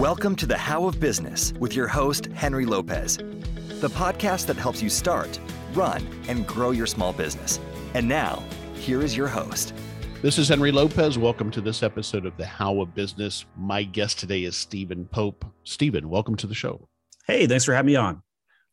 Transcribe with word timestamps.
Welcome 0.00 0.34
to 0.36 0.46
the 0.46 0.56
How 0.56 0.86
of 0.86 0.98
Business 0.98 1.52
with 1.60 1.76
your 1.76 1.86
host, 1.86 2.24
Henry 2.32 2.64
Lopez, 2.64 3.18
the 3.18 3.90
podcast 3.90 4.46
that 4.46 4.56
helps 4.56 4.82
you 4.82 4.88
start, 4.88 5.38
run, 5.74 6.02
and 6.26 6.46
grow 6.46 6.70
your 6.70 6.86
small 6.86 7.12
business. 7.12 7.60
And 7.92 8.08
now, 8.08 8.42
here 8.72 9.02
is 9.02 9.14
your 9.14 9.28
host. 9.28 9.74
This 10.22 10.38
is 10.38 10.48
Henry 10.48 10.72
Lopez. 10.72 11.18
Welcome 11.18 11.50
to 11.50 11.60
this 11.60 11.82
episode 11.82 12.24
of 12.24 12.34
the 12.38 12.46
How 12.46 12.80
of 12.80 12.94
Business. 12.94 13.44
My 13.58 13.82
guest 13.82 14.18
today 14.18 14.44
is 14.44 14.56
Steven 14.56 15.04
Pope. 15.04 15.44
Steven, 15.64 16.08
welcome 16.08 16.34
to 16.36 16.46
the 16.46 16.54
show. 16.54 16.88
Hey, 17.26 17.46
thanks 17.46 17.66
for 17.66 17.74
having 17.74 17.92
me 17.92 17.96
on. 17.96 18.22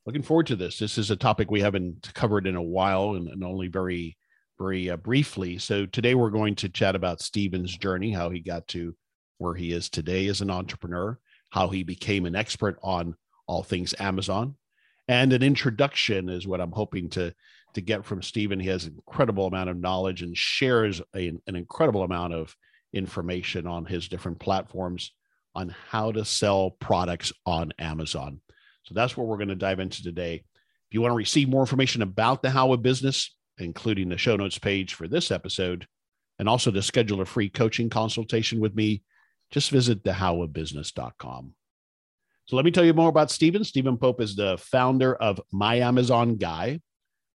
Looking 0.05 0.23
forward 0.23 0.47
to 0.47 0.55
this. 0.55 0.79
This 0.79 0.97
is 0.97 1.11
a 1.11 1.17
topic 1.17 1.51
we 1.51 1.59
haven't 1.59 2.09
covered 2.13 2.47
in 2.47 2.55
a 2.55 2.63
while 2.63 3.15
and, 3.15 3.27
and 3.27 3.43
only 3.43 3.67
very, 3.67 4.15
very 4.57 4.89
uh, 4.89 4.95
briefly. 4.95 5.57
So 5.57 5.87
today 5.87 6.15
we're 6.15 6.29
going 6.29 6.55
to 6.55 6.69
chat 6.69 6.95
about 6.95 7.19
Steven's 7.19 7.77
journey, 7.77 8.13
how 8.13 8.29
he 8.29 8.39
got 8.39 8.65
to 8.69 8.95
where 9.37 9.53
he 9.53 9.71
is 9.71 9.89
today 9.89 10.27
as 10.27 10.41
an 10.41 10.49
entrepreneur, 10.49 11.17
how 11.49 11.69
he 11.69 11.83
became 11.83 12.25
an 12.25 12.35
expert 12.35 12.77
on 12.81 13.15
all 13.47 13.63
things 13.63 13.93
Amazon, 13.99 14.55
and 15.07 15.31
an 15.33 15.43
introduction 15.43 16.29
is 16.29 16.47
what 16.47 16.61
I'm 16.61 16.71
hoping 16.71 17.09
to 17.11 17.33
to 17.73 17.81
get 17.81 18.05
from 18.05 18.21
Steven. 18.21 18.59
He 18.59 18.69
has 18.69 18.85
an 18.85 18.95
incredible 18.95 19.45
amount 19.45 19.69
of 19.69 19.77
knowledge 19.77 20.21
and 20.21 20.35
shares 20.35 21.01
a, 21.15 21.27
an 21.27 21.55
incredible 21.55 22.03
amount 22.03 22.33
of 22.33 22.55
information 22.93 23.67
on 23.67 23.85
his 23.85 24.07
different 24.07 24.39
platforms 24.39 25.11
on 25.53 25.75
how 25.89 26.11
to 26.11 26.25
sell 26.25 26.71
products 26.71 27.31
on 27.45 27.73
Amazon. 27.77 28.41
So 28.83 28.93
that's 28.93 29.17
what 29.17 29.27
we're 29.27 29.37
going 29.37 29.49
to 29.49 29.55
dive 29.55 29.79
into 29.79 30.01
today. 30.01 30.35
If 30.35 30.93
you 30.93 31.01
want 31.01 31.11
to 31.11 31.17
receive 31.17 31.49
more 31.49 31.61
information 31.61 32.01
about 32.01 32.41
the 32.41 32.49
How 32.49 32.71
of 32.71 32.81
Business, 32.81 33.35
including 33.57 34.09
the 34.09 34.17
show 34.17 34.35
notes 34.35 34.57
page 34.57 34.93
for 34.93 35.07
this 35.07 35.29
episode, 35.31 35.87
and 36.39 36.47
also 36.47 36.71
to 36.71 36.81
schedule 36.81 37.21
a 37.21 37.25
free 37.25 37.49
coaching 37.49 37.89
consultation 37.89 38.59
with 38.59 38.75
me, 38.75 39.03
just 39.51 39.71
visit 39.71 40.03
thehowofbusiness.com. 40.03 41.53
So 42.45 42.55
let 42.55 42.65
me 42.65 42.71
tell 42.71 42.85
you 42.85 42.93
more 42.93 43.09
about 43.09 43.31
Steven. 43.31 43.63
Steven 43.63 43.97
Pope 43.97 44.21
is 44.21 44.35
the 44.35 44.57
founder 44.57 45.15
of 45.15 45.41
My 45.51 45.79
Amazon 45.79 46.35
Guy. 46.37 46.79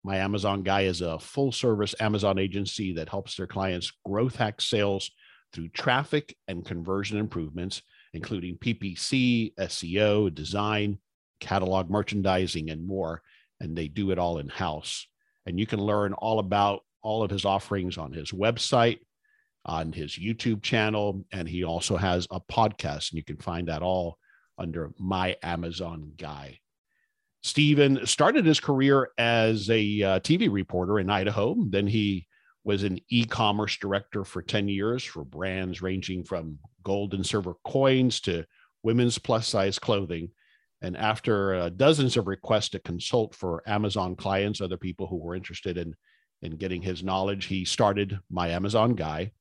My 0.03 0.17
Amazon 0.17 0.63
Guy 0.63 0.81
is 0.81 1.01
a 1.01 1.19
full 1.19 1.51
service 1.51 1.95
Amazon 1.99 2.37
agency 2.37 2.93
that 2.93 3.09
helps 3.09 3.35
their 3.35 3.47
clients 3.47 3.91
growth 4.05 4.35
hack 4.35 4.61
sales 4.61 5.11
through 5.53 5.69
traffic 5.69 6.35
and 6.47 6.65
conversion 6.65 7.17
improvements, 7.17 7.81
including 8.13 8.57
PPC, 8.57 9.53
SEO, 9.55 10.33
design, 10.33 10.99
catalog 11.39 11.89
merchandising, 11.89 12.69
and 12.69 12.85
more. 12.85 13.21
And 13.59 13.77
they 13.77 13.87
do 13.87 14.11
it 14.11 14.19
all 14.19 14.39
in 14.39 14.49
house. 14.49 15.07
And 15.45 15.59
you 15.59 15.65
can 15.65 15.79
learn 15.79 16.13
all 16.13 16.39
about 16.39 16.81
all 17.01 17.23
of 17.23 17.31
his 17.31 17.45
offerings 17.45 17.97
on 17.97 18.11
his 18.11 18.31
website, 18.31 18.99
on 19.67 19.91
his 19.91 20.13
YouTube 20.13 20.63
channel, 20.63 21.25
and 21.31 21.47
he 21.47 21.63
also 21.63 21.97
has 21.97 22.27
a 22.31 22.39
podcast, 22.39 23.11
and 23.11 23.17
you 23.17 23.23
can 23.23 23.37
find 23.37 23.67
that 23.67 23.81
all 23.81 24.17
under 24.57 24.91
My 24.97 25.35
Amazon 25.43 26.13
Guy. 26.17 26.59
Steven 27.43 28.05
started 28.05 28.45
his 28.45 28.59
career 28.59 29.09
as 29.17 29.69
a 29.69 30.01
uh, 30.01 30.19
TV 30.19 30.51
reporter 30.51 30.99
in 30.99 31.09
Idaho. 31.09 31.55
Then 31.69 31.87
he 31.87 32.27
was 32.63 32.83
an 32.83 32.99
e-commerce 33.09 33.77
director 33.77 34.23
for 34.23 34.41
10 34.41 34.67
years 34.67 35.03
for 35.03 35.23
brands 35.23 35.81
ranging 35.81 36.23
from 36.23 36.59
gold 36.83 37.13
and 37.13 37.25
silver 37.25 37.53
coins 37.63 38.19
to 38.21 38.45
women's 38.83 39.17
plus 39.17 39.47
size 39.47 39.79
clothing. 39.79 40.29
And 40.81 40.97
after 40.97 41.55
uh, 41.55 41.69
dozens 41.69 42.17
of 42.17 42.27
requests 42.27 42.69
to 42.69 42.79
consult 42.79 43.33
for 43.33 43.63
Amazon 43.67 44.15
clients, 44.15 44.59
other 44.59 44.77
people 44.77 45.07
who 45.07 45.17
were 45.17 45.35
interested 45.35 45.77
in, 45.77 45.95
in 46.41 46.57
getting 46.57 46.81
his 46.81 47.03
knowledge, 47.03 47.45
he 47.45 47.65
started 47.65 48.19
My 48.29 48.49
Amazon 48.49 48.93
Guy 48.93 49.31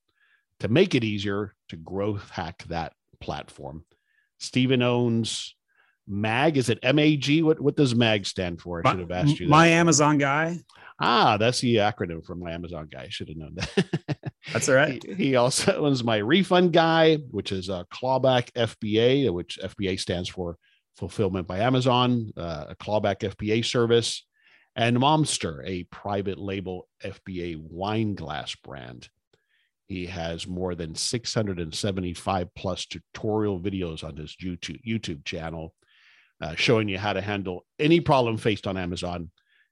to 0.60 0.68
make 0.68 0.94
it 0.94 1.04
easier 1.04 1.54
to 1.68 1.76
growth 1.76 2.30
hack 2.30 2.64
that 2.68 2.92
platform. 3.20 3.84
Steven 4.38 4.82
owns 4.82 5.54
MAG. 6.06 6.56
Is 6.56 6.68
it 6.68 6.78
MAG? 6.82 7.42
What 7.42 7.60
what 7.60 7.76
does 7.76 7.94
MAG 7.94 8.26
stand 8.26 8.60
for? 8.60 8.82
I 8.84 8.90
should 8.90 9.00
have 9.00 9.10
asked 9.10 9.40
you. 9.40 9.46
That. 9.46 9.50
My 9.50 9.68
Amazon 9.68 10.18
guy. 10.18 10.58
Ah, 10.98 11.36
that's 11.36 11.60
the 11.60 11.76
acronym 11.76 12.24
for 12.24 12.34
my 12.34 12.52
Amazon 12.52 12.88
guy. 12.90 13.02
I 13.02 13.08
should 13.08 13.28
have 13.28 13.36
known 13.36 13.56
that. 13.56 14.30
that's 14.52 14.68
all 14.68 14.76
right. 14.76 15.02
He, 15.04 15.14
he, 15.14 15.36
also 15.36 15.72
owns 15.84 16.02
my 16.02 16.16
refund 16.16 16.72
guy, 16.72 17.16
which 17.30 17.52
is 17.52 17.68
a 17.68 17.86
clawback 17.92 18.50
FBA, 18.52 19.30
which 19.30 19.58
FBA 19.62 20.00
stands 20.00 20.28
for 20.28 20.56
fulfillment 20.96 21.46
by 21.46 21.58
Amazon, 21.58 22.32
uh, 22.36 22.66
a 22.70 22.76
clawback 22.76 23.18
FBA 23.18 23.64
service, 23.64 24.24
and 24.74 24.96
Momster, 24.96 25.62
a 25.66 25.84
private 25.84 26.38
label 26.38 26.88
FBA 27.04 27.58
wine 27.58 28.14
glass 28.14 28.54
brand. 28.54 29.08
He 29.86 30.06
has 30.06 30.46
more 30.46 30.74
than 30.74 30.94
675 30.94 32.54
plus 32.54 32.86
tutorial 32.86 33.60
videos 33.60 34.02
on 34.02 34.16
his 34.16 34.36
YouTube, 34.42 34.80
YouTube 34.86 35.24
channel, 35.24 35.74
uh, 36.40 36.54
showing 36.56 36.88
you 36.88 36.98
how 36.98 37.12
to 37.12 37.20
handle 37.20 37.64
any 37.78 38.00
problem 38.00 38.36
faced 38.36 38.66
on 38.66 38.76
Amazon. 38.76 39.30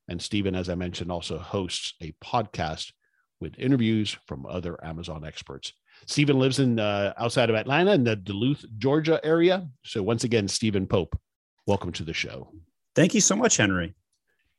And 0.09 0.23
Steven, 0.23 0.55
as 0.55 0.69
I 0.69 0.77
mentioned, 0.77 1.11
also 1.11 1.39
hosts 1.39 1.95
a 2.01 2.13
podcast 2.23 2.93
with 3.41 3.59
interviews 3.59 4.17
from 4.27 4.47
other 4.47 4.83
Amazon 4.85 5.25
experts. 5.25 5.73
Steven 6.07 6.39
lives 6.39 6.61
in 6.61 6.79
uh, 6.79 7.13
outside 7.19 7.51
of 7.51 7.57
Atlanta 7.57 7.93
in 7.93 8.05
the 8.05 8.17
Duluth, 8.17 8.65
Georgia 8.79 9.21
area. 9.25 9.67
So 9.85 10.03
once 10.03 10.25
again, 10.25 10.47
Steven 10.47 10.87
Pope, 10.87 11.19
welcome 11.67 11.93
to 11.93 12.05
the 12.05 12.13
show. 12.13 12.53
Thank 12.95 13.15
you 13.15 13.21
so 13.21 13.35
much, 13.35 13.57
Henry 13.57 13.95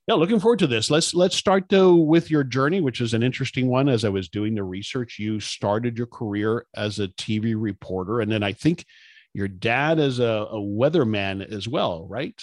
yeah 0.08 0.16
looking 0.16 0.40
forward 0.40 0.60
to 0.60 0.68
this. 0.68 0.90
Let's 0.90 1.14
let's 1.14 1.36
start 1.36 1.66
though 1.70 1.96
with 1.96 2.30
your 2.30 2.44
journey 2.44 2.82
which 2.82 3.02
is 3.02 3.14
an 3.14 3.24
interesting 3.24 3.68
one. 3.68 3.90
As 3.90 4.06
i 4.06 4.10
was 4.10 4.30
doing 4.30 4.56
the 4.56 4.64
research 4.64 5.18
you 5.20 5.40
started 5.40 5.98
your 5.98 6.08
career 6.08 6.66
as 6.76 7.00
a 7.00 7.08
tv 7.10 7.56
reporter 7.58 8.22
and 8.22 8.32
then 8.32 8.44
i 8.44 8.54
think 8.54 8.86
your 9.34 9.48
dad 9.48 10.00
is 10.00 10.20
a, 10.20 10.24
a 10.24 10.58
weatherman 10.58 11.46
as 11.46 11.68
well 11.68 12.08
right? 12.08 12.42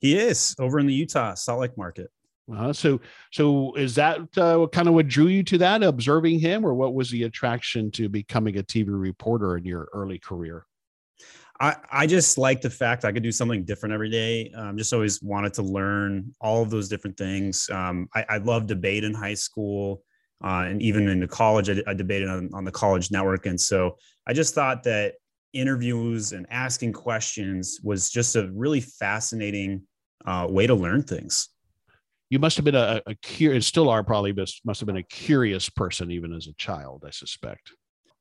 He 0.00 0.16
is 0.16 0.54
over 0.60 0.78
in 0.78 0.86
the 0.86 0.94
utah 0.94 1.34
salt 1.34 1.60
lake 1.60 1.76
market. 1.76 2.10
Uh, 2.54 2.72
so 2.72 3.00
so 3.30 3.74
is 3.74 3.94
that 3.96 4.20
uh, 4.38 4.66
kind 4.72 4.88
of 4.88 4.94
what 4.94 5.06
drew 5.06 5.26
you 5.26 5.42
to 5.42 5.58
that 5.58 5.82
observing 5.82 6.38
him 6.38 6.64
or 6.64 6.74
what 6.74 6.94
was 6.94 7.10
the 7.10 7.24
attraction 7.24 7.90
to 7.90 8.08
becoming 8.08 8.56
a 8.58 8.62
tv 8.62 8.86
reporter 8.88 9.58
in 9.58 9.64
your 9.64 9.88
early 9.92 10.18
career 10.18 10.64
I, 11.60 11.76
I 11.90 12.06
just 12.06 12.38
like 12.38 12.60
the 12.60 12.70
fact 12.70 13.04
I 13.04 13.12
could 13.12 13.22
do 13.22 13.32
something 13.32 13.64
different 13.64 13.92
every 13.92 14.10
day. 14.10 14.52
Um, 14.54 14.78
just 14.78 14.92
always 14.92 15.20
wanted 15.22 15.54
to 15.54 15.62
learn 15.62 16.34
all 16.40 16.62
of 16.62 16.70
those 16.70 16.88
different 16.88 17.16
things. 17.16 17.68
Um, 17.70 18.08
I, 18.14 18.24
I 18.28 18.38
love 18.38 18.66
debate 18.66 19.04
in 19.04 19.12
high 19.12 19.34
school. 19.34 20.02
Uh, 20.42 20.66
and 20.68 20.80
even 20.80 21.08
in 21.08 21.18
the 21.18 21.26
college, 21.26 21.68
I, 21.68 21.82
I 21.86 21.94
debated 21.94 22.28
on, 22.28 22.50
on 22.54 22.64
the 22.64 22.70
college 22.70 23.10
network. 23.10 23.46
And 23.46 23.60
so 23.60 23.96
I 24.26 24.32
just 24.32 24.54
thought 24.54 24.84
that 24.84 25.14
interviews 25.52 26.32
and 26.32 26.46
asking 26.50 26.92
questions 26.92 27.80
was 27.82 28.10
just 28.10 28.36
a 28.36 28.48
really 28.52 28.80
fascinating 28.80 29.82
uh, 30.26 30.46
way 30.48 30.66
to 30.68 30.74
learn 30.74 31.02
things. 31.02 31.48
You 32.30 32.38
must 32.38 32.56
have 32.56 32.64
been 32.64 32.76
a, 32.76 33.02
a 33.06 33.14
curious, 33.16 33.66
still 33.66 33.88
are 33.88 34.04
probably, 34.04 34.32
but 34.32 34.48
must 34.64 34.78
have 34.80 34.86
been 34.86 34.98
a 34.98 35.02
curious 35.02 35.68
person 35.68 36.12
even 36.12 36.32
as 36.32 36.46
a 36.46 36.52
child, 36.54 37.04
I 37.06 37.10
suspect. 37.10 37.72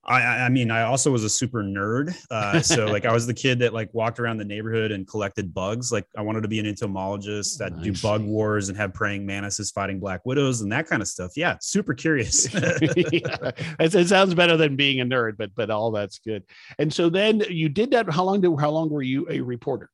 I, 0.07 0.45
I 0.45 0.49
mean, 0.49 0.71
I 0.71 0.83
also 0.83 1.11
was 1.11 1.25
a 1.25 1.29
super 1.29 1.63
nerd. 1.63 2.15
Uh, 2.31 2.61
so 2.61 2.85
like 2.85 3.05
I 3.05 3.11
was 3.11 3.27
the 3.27 3.33
kid 3.33 3.59
that 3.59 3.73
like 3.73 3.93
walked 3.93 4.19
around 4.19 4.37
the 4.37 4.45
neighborhood 4.45 4.91
and 4.91 5.07
collected 5.07 5.53
bugs. 5.53 5.91
Like 5.91 6.05
I 6.17 6.21
wanted 6.21 6.41
to 6.41 6.47
be 6.47 6.59
an 6.59 6.65
entomologist 6.65 7.59
that 7.59 7.73
nice. 7.73 7.83
do 7.83 7.93
bug 8.01 8.23
wars 8.23 8.69
and 8.69 8.77
have 8.77 8.93
praying 8.93 9.25
mantises 9.25 9.71
fighting 9.71 9.99
black 9.99 10.25
widows 10.25 10.61
and 10.61 10.71
that 10.71 10.87
kind 10.87 11.01
of 11.01 11.07
stuff. 11.07 11.31
Yeah, 11.35 11.57
super 11.59 11.93
curious. 11.93 12.53
yeah. 12.53 13.51
it, 13.79 13.95
it, 13.95 14.07
sounds 14.07 14.33
better 14.33 14.55
than 14.55 14.75
being 14.75 15.01
a 15.01 15.05
nerd, 15.05 15.35
but 15.37 15.51
but 15.55 15.69
all 15.69 15.91
that's 15.91 16.19
good. 16.19 16.43
And 16.79 16.93
so 16.93 17.09
then 17.09 17.43
you 17.49 17.67
did 17.67 17.91
that. 17.91 18.09
How 18.09 18.23
long 18.23 18.39
did 18.39 18.55
how 18.59 18.69
long 18.69 18.89
were 18.89 19.01
you 19.01 19.27
a 19.29 19.41
reporter? 19.41 19.89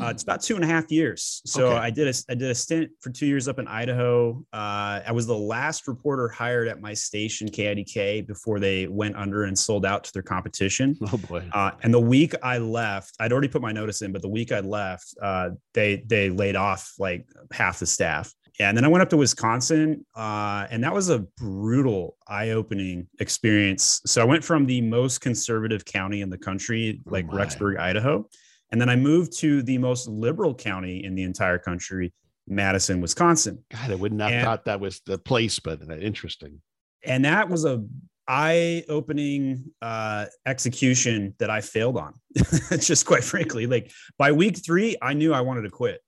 Uh, 0.00 0.06
it's 0.06 0.22
about 0.22 0.42
two 0.42 0.54
and 0.54 0.64
a 0.64 0.66
half 0.66 0.90
years. 0.90 1.42
So 1.46 1.68
okay. 1.68 1.78
I 1.78 1.90
did 1.90 2.08
a 2.08 2.14
I 2.28 2.34
did 2.34 2.50
a 2.50 2.54
stint 2.54 2.90
for 3.00 3.10
two 3.10 3.26
years 3.26 3.48
up 3.48 3.58
in 3.58 3.68
Idaho. 3.68 4.44
Uh, 4.52 5.00
I 5.06 5.12
was 5.12 5.26
the 5.26 5.36
last 5.36 5.86
reporter 5.86 6.28
hired 6.28 6.68
at 6.68 6.80
my 6.80 6.94
station 6.94 7.48
KIDK 7.48 8.26
before 8.26 8.58
they 8.58 8.86
went 8.86 9.16
under 9.16 9.44
and 9.44 9.58
sold 9.58 9.84
out 9.86 10.04
to 10.04 10.12
their 10.12 10.22
competition. 10.22 10.96
Oh 11.12 11.18
boy! 11.18 11.48
Uh, 11.52 11.70
and 11.82 11.92
the 11.92 12.00
week 12.00 12.34
I 12.42 12.58
left, 12.58 13.14
I'd 13.20 13.30
already 13.30 13.46
put 13.46 13.62
my 13.62 13.72
notice 13.72 14.02
in, 14.02 14.10
but 14.10 14.22
the 14.22 14.28
week 14.28 14.50
I 14.52 14.60
left, 14.60 15.14
uh, 15.22 15.50
they 15.74 16.02
they 16.06 16.30
laid 16.30 16.56
off 16.56 16.92
like 16.98 17.28
half 17.52 17.78
the 17.78 17.86
staff. 17.86 18.32
Yeah, 18.58 18.68
and 18.68 18.76
then 18.76 18.84
I 18.84 18.88
went 18.88 19.02
up 19.02 19.10
to 19.10 19.16
Wisconsin, 19.16 20.06
uh, 20.16 20.66
and 20.70 20.82
that 20.84 20.94
was 20.94 21.10
a 21.10 21.20
brutal, 21.36 22.16
eye-opening 22.28 23.08
experience. 23.18 24.00
So 24.06 24.22
I 24.22 24.24
went 24.24 24.44
from 24.44 24.66
the 24.66 24.80
most 24.80 25.20
conservative 25.20 25.84
county 25.84 26.20
in 26.20 26.30
the 26.30 26.38
country, 26.38 27.02
oh 27.06 27.10
like 27.10 27.26
oh 27.30 27.34
Rexburg, 27.34 27.78
Idaho, 27.78 28.28
and 28.74 28.80
then 28.80 28.88
I 28.88 28.96
moved 28.96 29.38
to 29.38 29.62
the 29.62 29.78
most 29.78 30.08
liberal 30.08 30.52
county 30.52 31.04
in 31.04 31.14
the 31.14 31.22
entire 31.22 31.60
country, 31.60 32.12
Madison, 32.48 33.00
Wisconsin. 33.00 33.64
God, 33.70 33.92
I 33.92 33.94
would 33.94 34.12
not 34.12 34.32
have 34.32 34.42
thought 34.42 34.64
that 34.64 34.80
was 34.80 35.00
the 35.06 35.16
place, 35.16 35.60
but 35.60 35.80
interesting. 35.92 36.60
And 37.04 37.24
that 37.24 37.48
was 37.48 37.64
a 37.64 37.84
eye-opening 38.26 39.70
uh, 39.80 40.26
execution 40.44 41.36
that 41.38 41.50
I 41.50 41.60
failed 41.60 41.96
on. 41.96 42.14
Just 42.80 43.06
quite 43.06 43.22
frankly, 43.22 43.68
like 43.68 43.92
by 44.18 44.32
week 44.32 44.64
three, 44.66 44.96
I 45.00 45.14
knew 45.14 45.32
I 45.32 45.40
wanted 45.40 45.62
to 45.62 45.70
quit. 45.70 46.00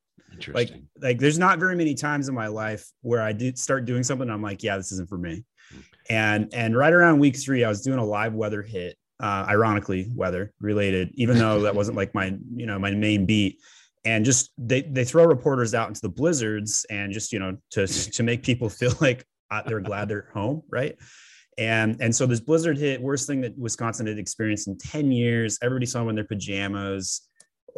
Like, 0.48 0.72
like 1.00 1.20
there's 1.20 1.38
not 1.38 1.60
very 1.60 1.76
many 1.76 1.94
times 1.94 2.28
in 2.28 2.34
my 2.34 2.48
life 2.48 2.84
where 3.02 3.22
I 3.22 3.32
did 3.32 3.60
start 3.60 3.84
doing 3.84 4.02
something. 4.02 4.28
I'm 4.28 4.42
like, 4.42 4.64
yeah, 4.64 4.76
this 4.76 4.90
isn't 4.90 5.08
for 5.08 5.18
me. 5.18 5.44
Hmm. 5.70 5.80
And 6.10 6.52
and 6.52 6.76
right 6.76 6.92
around 6.92 7.20
week 7.20 7.36
three, 7.36 7.62
I 7.62 7.68
was 7.68 7.82
doing 7.82 8.00
a 8.00 8.04
live 8.04 8.34
weather 8.34 8.62
hit 8.62 8.96
uh, 9.20 9.46
ironically 9.48 10.10
weather 10.14 10.52
related, 10.60 11.10
even 11.14 11.38
though 11.38 11.60
that 11.62 11.74
wasn't 11.74 11.96
like 11.96 12.14
my 12.14 12.36
you 12.54 12.66
know 12.66 12.78
my 12.78 12.90
main 12.90 13.26
beat. 13.26 13.60
And 14.04 14.24
just 14.24 14.52
they 14.56 14.82
they 14.82 15.04
throw 15.04 15.24
reporters 15.24 15.74
out 15.74 15.88
into 15.88 16.00
the 16.00 16.08
blizzards 16.08 16.86
and 16.90 17.12
just 17.12 17.32
you 17.32 17.38
know 17.38 17.56
to 17.70 17.86
to 17.86 18.22
make 18.22 18.42
people 18.42 18.68
feel 18.80 18.92
like 19.00 19.26
uh, 19.50 19.62
they're 19.66 19.80
glad 19.80 20.08
they're 20.08 20.30
home, 20.32 20.62
right? 20.70 20.96
And 21.58 21.96
and 22.00 22.14
so 22.14 22.26
this 22.26 22.40
blizzard 22.40 22.78
hit, 22.78 23.00
worst 23.00 23.26
thing 23.26 23.40
that 23.40 23.56
Wisconsin 23.58 24.06
had 24.06 24.18
experienced 24.18 24.68
in 24.68 24.76
10 24.76 25.10
years. 25.10 25.58
Everybody 25.62 25.86
saw 25.86 26.00
them 26.00 26.10
in 26.10 26.14
their 26.14 26.24
pajamas. 26.24 27.22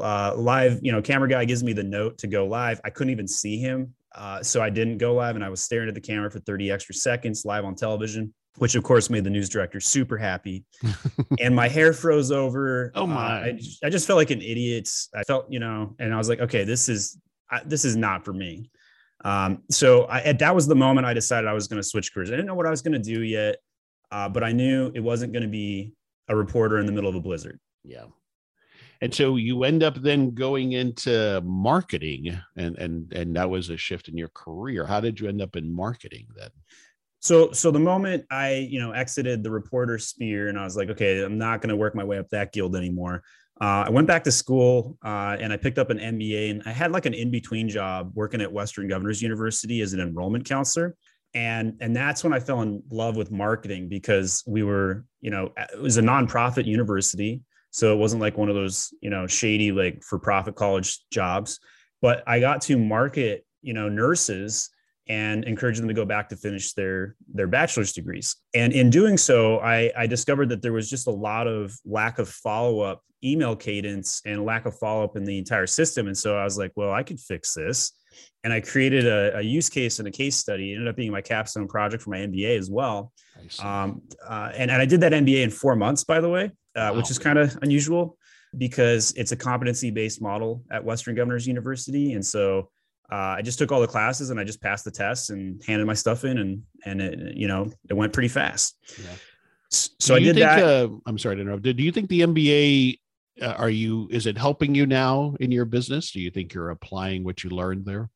Uh, 0.01 0.33
live, 0.37 0.79
you 0.83 0.93
know, 0.93 1.03
camera 1.03 1.29
guy 1.29 1.45
gives 1.45 1.65
me 1.65 1.73
the 1.73 1.83
note 1.83 2.19
to 2.19 2.27
go 2.29 2.47
live. 2.47 2.81
I 2.85 2.91
couldn't 2.91 3.11
even 3.11 3.27
see 3.27 3.59
him. 3.59 3.95
Uh, 4.15 4.43
so 4.43 4.63
I 4.63 4.71
didn't 4.71 4.99
go 4.99 5.15
live 5.15 5.37
and 5.37 5.45
I 5.45 5.49
was 5.49 5.61
staring 5.61 5.89
at 5.89 5.95
the 5.95 6.01
camera 6.01 6.31
for 6.31 6.41
30 6.41 6.71
extra 6.71 6.95
seconds 6.95 7.45
live 7.45 7.65
on 7.65 7.75
television, 7.75 8.33
which 8.59 8.75
of 8.75 8.83
course 8.83 9.11
made 9.11 9.25
the 9.25 9.31
news 9.31 9.49
director 9.49 9.81
super 9.81 10.17
happy. 10.17 10.65
and 11.41 11.55
my 11.55 11.69
hair 11.69 11.93
froze 11.93 12.31
over. 12.31 12.93
Oh 12.95 13.07
my. 13.07 13.41
Uh, 13.41 13.45
I, 13.45 13.53
just, 13.53 13.85
I, 13.85 13.91
just 13.91 14.07
felt 14.07 14.17
like 14.17 14.31
an 14.31 14.43
idiot. 14.43 14.89
I 15.15 15.23
felt, 15.25 15.51
you 15.51 15.61
know, 15.61 15.95
and 15.99 16.13
I 16.13 16.19
was 16.19 16.29
like, 16.29 16.41
okay, 16.41 16.65
this 16.65 16.89
is, 16.89 17.19
I, 17.51 17.63
this 17.65 17.85
is 17.85 17.97
not 17.97 18.25
for 18.25 18.33
me. 18.33 18.71
Um, 19.25 19.63
so 19.71 20.07
I, 20.09 20.33
that 20.33 20.55
was 20.55 20.67
the 20.67 20.77
moment 20.77 21.07
I 21.07 21.15
decided 21.15 21.49
I 21.49 21.53
was 21.53 21.67
going 21.67 21.81
to 21.83 21.89
switch 21.89 22.13
careers. 22.13 22.31
I 22.31 22.33
didn't 22.33 22.47
know 22.47 22.55
what 22.55 22.67
I 22.67 22.71
was 22.71 22.83
going 22.83 23.01
to 23.01 23.15
do 23.15 23.23
yet, 23.23 23.57
uh, 24.11 24.29
but 24.29 24.45
I 24.45 24.53
knew 24.53 24.93
it 24.95 25.01
wasn't 25.01 25.33
going 25.33 25.43
to 25.43 25.49
be 25.49 25.93
a 26.29 26.37
reporter 26.37 26.79
in 26.79 26.87
the 26.87 26.93
middle 26.93 27.11
of 27.11 27.17
a 27.17 27.21
blizzard. 27.21 27.59
Yeah. 27.85 28.05
And 29.01 29.15
so 29.15 29.37
you 29.37 29.65
end 29.65 29.83
up 29.83 29.97
then 29.97 30.35
going 30.35 30.73
into 30.73 31.41
marketing 31.45 32.37
and 32.57 32.77
and 32.79 33.13
and 33.13 33.37
that 33.37 33.49
was 33.49 33.71
a 33.71 33.77
shift 33.77 34.09
in 34.09 34.17
your 34.17 34.29
career. 34.29 34.85
How 34.87 35.01
did 35.01 35.21
you 35.21 35.29
end 35.29 35.41
up 35.41 35.55
in 35.55 35.73
marketing 35.73 36.27
then? 36.37 36.51
So 37.21 37.53
so 37.53 37.71
the 37.71 37.81
moment 37.81 38.25
I, 38.31 38.55
you 38.71 38.81
know, 38.81 38.93
exited 38.93 39.43
the 39.43 39.51
reporter 39.51 39.99
sphere 39.99 40.49
and 40.49 40.59
I 40.59 40.65
was 40.65 40.77
like, 40.77 40.91
okay, 40.91 41.23
I'm 41.23 41.39
not 41.39 41.61
going 41.61 41.71
to 41.71 41.77
work 41.77 41.95
my 41.95 42.05
way 42.05 42.19
up 42.19 42.29
that 42.31 42.53
guild 42.53 42.77
anymore. 42.77 43.23
Uh, 43.61 43.85
I 43.87 43.91
went 43.91 44.07
back 44.07 44.23
to 44.25 44.31
school 44.31 44.97
uh, 45.05 45.37
and 45.41 45.53
I 45.53 45.57
picked 45.57 45.79
up 45.79 45.91
an 45.91 45.99
MBA 45.99 46.53
and 46.53 46.63
I 46.65 46.71
had 46.71 46.93
like 46.93 47.07
an 47.07 47.15
in-between 47.15 47.69
job 47.69 48.13
working 48.15 48.41
at 48.41 48.53
Western 48.53 48.87
Governors 48.87 49.21
University 49.21 49.81
as 49.81 49.93
an 49.93 50.01
enrollment 50.01 50.45
counselor. 50.45 50.95
And, 51.35 51.77
and 51.81 51.95
that's 51.95 52.23
when 52.23 52.33
I 52.33 52.39
fell 52.39 52.63
in 52.63 52.83
love 52.91 53.17
with 53.17 53.33
marketing 53.33 53.89
because 53.89 54.45
we 54.47 54.63
were, 54.63 55.05
you 55.21 55.31
know, 55.31 55.53
it 55.57 55.81
was 55.81 55.97
a 55.97 56.03
nonprofit 56.03 56.67
university. 56.67 57.43
So 57.71 57.93
it 57.93 57.97
wasn't 57.97 58.23
like 58.23 58.39
one 58.39 58.49
of 58.49 58.55
those, 58.55 58.95
you 59.03 59.11
know, 59.11 59.27
shady, 59.27 59.73
like 59.73 60.03
for 60.03 60.19
profit 60.21 60.55
college 60.55 61.01
jobs. 61.13 61.59
But 62.01 62.23
I 62.27 62.39
got 62.41 62.63
to 62.63 62.79
market, 62.79 63.45
you 63.61 63.75
know, 63.75 63.89
nurses 63.89 64.71
and 65.09 65.45
encourage 65.45 65.79
them 65.79 65.89
to 65.89 65.95
go 65.95 66.05
back 66.05 66.29
to 66.29 66.37
finish 66.37 66.75
their 66.75 67.17
their 67.33 67.47
bachelor's 67.47 67.93
degrees. 67.93 68.37
And 68.55 68.73
in 68.73 68.91
doing 68.91 69.17
so, 69.17 69.59
I, 69.61 69.91
I 69.97 70.07
discovered 70.07 70.51
that 70.51 70.63
there 70.63 70.73
was 70.73 70.91
just 70.91 71.07
a 71.07 71.13
lot 71.13 71.47
of 71.47 71.75
lack 71.85 72.19
of 72.19 72.29
follow 72.29 72.81
up 72.81 73.03
email 73.25 73.57
cadence 73.57 74.23
and 74.27 74.45
lack 74.45 74.67
of 74.67 74.79
follow 74.79 75.03
up 75.05 75.17
in 75.17 75.25
the 75.25 75.39
entire 75.39 75.67
system. 75.67 76.07
And 76.07 76.17
so 76.17 76.37
I 76.37 76.45
was 76.45 76.59
like, 76.59 76.73
well, 76.77 76.93
I 76.93 77.03
could 77.03 77.19
fix 77.19 77.55
this. 77.55 77.93
And 78.45 78.53
I 78.53 78.61
created 78.61 79.07
a, 79.07 79.39
a 79.39 79.41
use 79.41 79.69
case 79.69 79.99
and 79.99 80.07
a 80.07 80.11
case 80.11 80.37
study. 80.37 80.73
It 80.73 80.77
ended 80.77 80.89
up 80.89 80.97
being 80.97 81.11
my 81.11 81.21
capstone 81.21 81.67
project 81.67 82.03
for 82.03 82.11
my 82.11 82.19
MBA 82.19 82.59
as 82.59 82.71
well. 82.71 83.13
Um, 83.61 84.03
uh, 84.27 84.53
and, 84.55 84.71
and 84.71 84.81
I 84.81 84.85
did 84.85 85.01
that 85.01 85.13
MBA 85.13 85.43
in 85.43 85.51
four 85.51 85.75
months, 85.77 86.05
by 86.05 86.21
the 86.21 86.29
way, 86.29 86.45
uh, 86.45 86.51
wow. 86.77 86.95
which 86.95 87.11
is 87.11 87.19
kind 87.19 87.39
of 87.39 87.59
unusual 87.63 88.17
because 88.57 89.13
it's 89.17 89.33
a 89.33 89.37
competency 89.37 89.91
based 89.91 90.23
model 90.23 90.63
at 90.71 90.85
Western 90.85 91.15
Governors 91.15 91.47
University. 91.47 92.13
And 92.15 92.25
so 92.25 92.71
uh, 93.11 93.37
I 93.39 93.43
just 93.43 93.59
took 93.59 93.73
all 93.73 93.81
the 93.81 93.87
classes 93.87 94.31
and 94.31 94.39
I 94.39 94.45
just 94.45 94.61
passed 94.61 94.85
the 94.85 94.91
tests 94.91 95.31
and 95.31 95.63
handed 95.67 95.87
my 95.87 95.95
stuff 95.95 96.25
in 96.25 96.39
and 96.39 96.63
and 96.85 97.01
it, 97.01 97.37
you 97.37 97.49
know 97.49 97.71
it 97.89 97.95
went 97.95 98.13
pretty 98.13 98.29
fast. 98.29 98.77
Yeah. 99.01 99.15
So 99.71 100.15
I 100.15 100.21
did 100.21 100.37
think, 100.37 100.47
that. 100.47 100.63
Uh, 100.63 100.89
I'm 101.07 101.19
sorry 101.19 101.37
to 101.37 101.43
interrupt. 101.43 101.63
Do 101.63 101.83
you 101.83 101.93
think 101.93 102.09
the 102.09 102.21
MBA 102.23 102.99
uh, 103.41 103.55
are 103.59 103.71
you 103.71 104.09
is 104.11 104.27
it 104.27 104.37
helping 104.37 104.75
you 104.75 104.87
now 104.87 105.35
in 105.41 105.51
your 105.51 105.65
business? 105.65 106.11
Do 106.11 106.21
you 106.21 106.31
think 106.31 106.55
you're 106.55 106.71
applying 106.71 107.25
what 107.25 107.45
you 107.45 107.51
learned 107.51 107.85
there? 107.85 108.11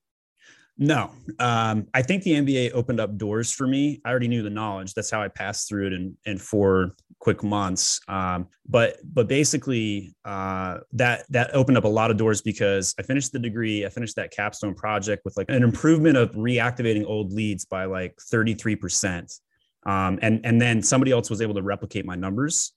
No, 0.78 1.10
um, 1.38 1.86
I 1.92 2.02
think 2.02 2.22
the 2.22 2.32
MBA 2.32 2.72
opened 2.72 2.98
up 2.98 3.18
doors 3.18 3.52
for 3.52 3.66
me. 3.66 4.00
I 4.04 4.10
already 4.10 4.28
knew 4.28 4.42
the 4.42 4.50
knowledge. 4.50 4.94
That's 4.94 5.10
how 5.10 5.20
I 5.22 5.28
passed 5.28 5.68
through 5.68 5.88
it 5.88 5.92
in, 5.92 6.16
in 6.24 6.38
four 6.38 6.94
quick 7.18 7.42
months. 7.44 8.00
Um, 8.08 8.48
but 8.66 8.96
but 9.04 9.28
basically, 9.28 10.14
uh, 10.24 10.78
that 10.92 11.24
that 11.30 11.54
opened 11.54 11.76
up 11.76 11.84
a 11.84 11.88
lot 11.88 12.10
of 12.10 12.16
doors 12.16 12.40
because 12.40 12.94
I 12.98 13.02
finished 13.02 13.32
the 13.32 13.38
degree. 13.38 13.84
I 13.84 13.90
finished 13.90 14.16
that 14.16 14.30
capstone 14.32 14.74
project 14.74 15.24
with 15.24 15.36
like 15.36 15.50
an 15.50 15.62
improvement 15.62 16.16
of 16.16 16.32
reactivating 16.32 17.04
old 17.06 17.32
leads 17.32 17.64
by 17.66 17.84
like 17.84 18.18
thirty 18.30 18.54
three 18.54 18.76
percent. 18.76 19.32
Um, 19.84 20.18
and 20.22 20.40
and 20.44 20.60
then 20.60 20.82
somebody 20.82 21.12
else 21.12 21.28
was 21.28 21.42
able 21.42 21.54
to 21.54 21.62
replicate 21.62 22.06
my 22.06 22.16
numbers. 22.16 22.72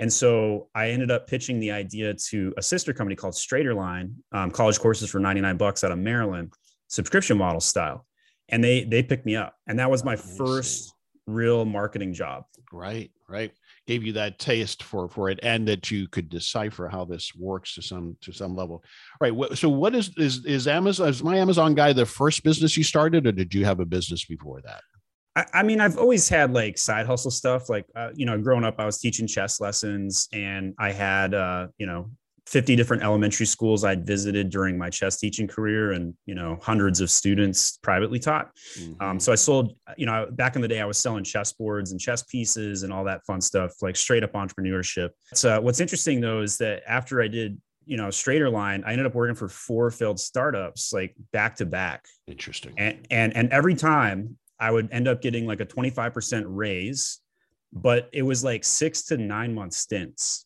And 0.00 0.12
so 0.12 0.68
I 0.74 0.90
ended 0.90 1.10
up 1.10 1.26
pitching 1.26 1.60
the 1.60 1.70
idea 1.70 2.14
to 2.30 2.54
a 2.56 2.62
sister 2.62 2.92
company 2.94 3.14
called 3.14 3.34
Straighterline, 3.34 4.14
um, 4.32 4.50
college 4.50 4.80
courses 4.80 5.10
for 5.10 5.18
99 5.18 5.56
bucks 5.58 5.84
out 5.84 5.92
of 5.92 5.98
Maryland 5.98 6.52
subscription 6.92 7.38
model 7.38 7.60
style. 7.60 8.06
And 8.48 8.62
they 8.62 8.84
they 8.84 9.02
picked 9.02 9.24
me 9.24 9.34
up. 9.36 9.54
And 9.66 9.78
that 9.78 9.90
was 9.90 10.04
my 10.04 10.16
first 10.16 10.92
real 11.26 11.64
marketing 11.64 12.12
job. 12.12 12.44
Right 12.72 13.10
right. 13.32 13.52
Gave 13.86 14.04
you 14.04 14.12
that 14.12 14.38
taste 14.38 14.82
for 14.82 15.08
for 15.08 15.30
it 15.30 15.40
and 15.42 15.66
that 15.66 15.90
you 15.90 16.06
could 16.06 16.28
decipher 16.28 16.88
how 16.88 17.04
this 17.04 17.34
works 17.34 17.74
to 17.74 17.82
some 17.82 18.16
to 18.20 18.32
some 18.32 18.54
level. 18.54 18.84
Right 19.20 19.32
so 19.54 19.68
what 19.68 19.94
is 19.94 20.10
is 20.18 20.44
is 20.44 20.68
amazon 20.68 21.08
is 21.08 21.24
my 21.24 21.38
amazon 21.38 21.74
guy 21.74 21.92
the 21.92 22.06
first 22.06 22.44
business 22.44 22.76
you 22.76 22.84
started 22.84 23.26
or 23.26 23.32
did 23.32 23.54
you 23.54 23.64
have 23.64 23.80
a 23.80 23.86
business 23.86 24.24
before 24.24 24.60
that? 24.62 24.82
I, 25.34 25.46
I 25.54 25.62
mean, 25.62 25.80
I've 25.80 25.96
always 25.98 26.28
had 26.28 26.52
like 26.52 26.76
side 26.76 27.06
hustle 27.06 27.30
stuff. 27.30 27.70
Like, 27.70 27.86
uh, 27.96 28.10
you 28.14 28.26
know, 28.26 28.38
growing 28.38 28.64
up, 28.64 28.74
I 28.78 28.84
was 28.84 28.98
teaching 28.98 29.26
chess 29.26 29.60
lessons, 29.60 30.28
and 30.32 30.74
I 30.78 30.92
had, 30.92 31.32
uh, 31.32 31.68
you 31.78 31.86
know, 31.86 32.10
50 32.52 32.76
different 32.76 33.02
elementary 33.02 33.46
schools 33.46 33.82
I'd 33.82 34.06
visited 34.06 34.50
during 34.50 34.76
my 34.76 34.90
chess 34.90 35.18
teaching 35.18 35.48
career 35.48 35.92
and, 35.92 36.12
you 36.26 36.34
know, 36.34 36.58
hundreds 36.60 37.00
of 37.00 37.10
students 37.10 37.78
privately 37.78 38.18
taught. 38.18 38.54
Mm-hmm. 38.78 39.02
Um, 39.02 39.18
so 39.18 39.32
I 39.32 39.36
sold, 39.36 39.74
you 39.96 40.04
know, 40.04 40.28
back 40.30 40.54
in 40.54 40.60
the 40.60 40.68
day, 40.68 40.82
I 40.82 40.84
was 40.84 40.98
selling 40.98 41.24
chess 41.24 41.54
boards 41.54 41.92
and 41.92 42.00
chess 42.00 42.22
pieces 42.24 42.82
and 42.82 42.92
all 42.92 43.04
that 43.04 43.24
fun 43.24 43.40
stuff, 43.40 43.72
like 43.80 43.96
straight 43.96 44.22
up 44.22 44.34
entrepreneurship. 44.34 45.10
So 45.32 45.58
what's 45.62 45.80
interesting 45.80 46.20
though, 46.20 46.42
is 46.42 46.58
that 46.58 46.82
after 46.86 47.22
I 47.22 47.28
did, 47.28 47.58
you 47.86 47.96
know, 47.96 48.08
StraighterLine, 48.08 48.84
I 48.84 48.92
ended 48.92 49.06
up 49.06 49.14
working 49.14 49.34
for 49.34 49.48
four 49.48 49.90
failed 49.90 50.20
startups, 50.20 50.92
like 50.92 51.16
back 51.32 51.56
to 51.56 51.64
back. 51.64 52.04
Interesting. 52.26 52.74
And, 52.76 53.06
and, 53.10 53.34
and 53.34 53.50
every 53.50 53.74
time 53.74 54.36
I 54.60 54.70
would 54.70 54.90
end 54.92 55.08
up 55.08 55.22
getting 55.22 55.46
like 55.46 55.60
a 55.60 55.66
25% 55.66 56.44
raise, 56.46 57.18
but 57.72 58.10
it 58.12 58.22
was 58.22 58.44
like 58.44 58.62
six 58.62 59.04
to 59.04 59.16
nine 59.16 59.54
month 59.54 59.72
stints. 59.72 60.44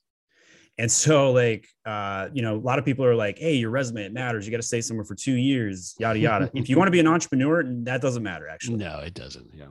And 0.78 0.92
so, 0.92 1.33
like, 1.33 1.66
uh, 1.87 2.28
you 2.33 2.42
know, 2.42 2.56
a 2.56 2.59
lot 2.59 2.78
of 2.78 2.85
people 2.85 3.04
are 3.04 3.14
like, 3.14 3.38
"Hey, 3.38 3.54
your 3.54 3.71
resume 3.71 4.04
it 4.04 4.12
matters. 4.12 4.47
You 4.47 4.50
got 4.50 4.59
to 4.59 4.62
stay 4.62 4.80
somewhere 4.83 5.04
for 5.04 5.14
two 5.14 5.35
years, 5.35 5.95
yada 5.99 6.18
yada." 6.18 6.50
if 6.54 6.68
you 6.68 6.76
want 6.76 6.88
to 6.88 6.92
be 6.92 7.00
an 7.00 7.06
entrepreneur, 7.06 7.64
that 7.85 8.02
doesn't 8.02 8.23
matter, 8.23 8.49
actually. 8.49 8.76
No, 8.76 8.99
it 9.00 9.14
doesn't. 9.14 9.50
Yeah 9.54 9.66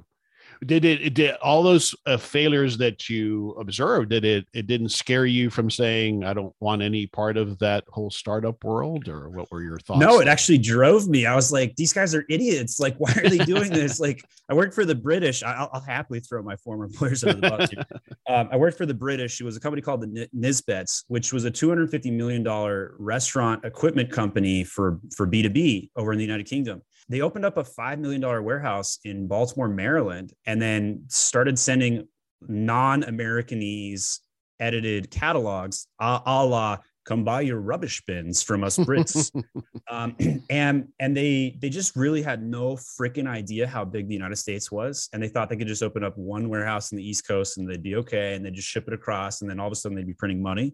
did 0.65 0.85
it, 0.85 1.01
it 1.01 1.13
did 1.13 1.35
all 1.35 1.63
those 1.63 1.95
uh, 2.05 2.17
failures 2.17 2.77
that 2.77 3.09
you 3.09 3.51
observed 3.59 4.09
did 4.09 4.25
it 4.25 4.47
it 4.53 4.67
didn't 4.67 4.89
scare 4.89 5.25
you 5.25 5.49
from 5.49 5.69
saying 5.69 6.23
i 6.23 6.33
don't 6.33 6.53
want 6.59 6.81
any 6.81 7.07
part 7.07 7.37
of 7.37 7.57
that 7.59 7.83
whole 7.89 8.09
startup 8.09 8.63
world 8.63 9.07
or 9.07 9.29
what 9.29 9.51
were 9.51 9.61
your 9.61 9.79
thoughts 9.79 9.99
no 9.99 10.19
it 10.19 10.27
actually 10.27 10.57
drove 10.57 11.07
me. 11.07 11.25
I 11.25 11.35
was 11.35 11.51
like 11.51 11.75
these 11.75 11.93
guys 11.93 12.15
are 12.15 12.25
idiots. 12.29 12.79
Like 12.85 12.97
why 12.97 13.11
are 13.13 13.29
they 13.29 13.39
doing 13.39 13.71
this? 13.71 13.99
Like 14.05 14.23
i 14.49 14.53
worked 14.53 14.75
for 14.75 14.85
the 14.85 14.93
british 14.93 15.41
i'll, 15.41 15.69
I'll 15.73 15.81
happily 15.81 16.19
throw 16.19 16.43
my 16.43 16.55
former 16.57 16.85
employers 16.85 17.23
under 17.23 17.41
the 17.41 17.49
bus 17.49 17.69
um, 18.29 18.49
i 18.51 18.57
worked 18.57 18.77
for 18.77 18.85
the 18.85 18.93
british. 18.93 19.41
It 19.41 19.43
was 19.43 19.57
a 19.57 19.59
company 19.59 19.81
called 19.81 20.01
the 20.01 20.29
nisbets 20.33 21.05
which 21.07 21.33
was 21.33 21.45
a 21.45 21.51
250 21.51 22.11
million 22.11 22.43
dollar 22.43 22.95
restaurant 22.99 23.65
equipment 23.65 24.11
company 24.11 24.63
for 24.63 24.99
for 25.15 25.25
b2b 25.25 25.89
over 25.95 26.11
in 26.11 26.19
the 26.19 26.23
united 26.23 26.45
kingdom 26.45 26.81
they 27.09 27.21
opened 27.21 27.45
up 27.45 27.57
a 27.57 27.63
$5 27.63 27.99
million 27.99 28.21
warehouse 28.21 28.99
in 29.03 29.27
Baltimore, 29.27 29.69
Maryland, 29.69 30.33
and 30.45 30.61
then 30.61 31.03
started 31.07 31.59
sending 31.59 32.07
non 32.47 33.03
Americanese 33.03 34.19
edited 34.59 35.11
catalogs 35.11 35.87
a, 35.99 36.21
a 36.25 36.45
la 36.45 36.77
come 37.05 37.23
buy 37.23 37.41
your 37.41 37.59
rubbish 37.59 38.03
bins 38.05 38.41
from 38.41 38.63
us 38.63 38.77
Brits. 38.77 39.31
um, 39.89 40.15
and 40.49 40.87
and 40.99 41.15
they 41.15 41.57
they 41.61 41.69
just 41.69 41.95
really 41.95 42.21
had 42.21 42.43
no 42.43 42.75
freaking 42.75 43.27
idea 43.27 43.67
how 43.67 43.85
big 43.85 44.07
the 44.07 44.13
United 44.13 44.35
States 44.35 44.71
was. 44.71 45.07
And 45.13 45.21
they 45.21 45.27
thought 45.27 45.49
they 45.49 45.55
could 45.55 45.67
just 45.67 45.83
open 45.83 46.03
up 46.03 46.17
one 46.17 46.49
warehouse 46.49 46.91
in 46.91 46.97
the 46.97 47.07
East 47.07 47.27
Coast 47.27 47.57
and 47.57 47.69
they'd 47.69 47.83
be 47.83 47.95
okay. 47.95 48.35
And 48.35 48.43
they'd 48.43 48.53
just 48.53 48.67
ship 48.67 48.87
it 48.87 48.93
across. 48.93 49.41
And 49.41 49.49
then 49.49 49.59
all 49.59 49.67
of 49.67 49.73
a 49.73 49.75
sudden 49.75 49.95
they'd 49.95 50.07
be 50.07 50.13
printing 50.13 50.41
money. 50.41 50.73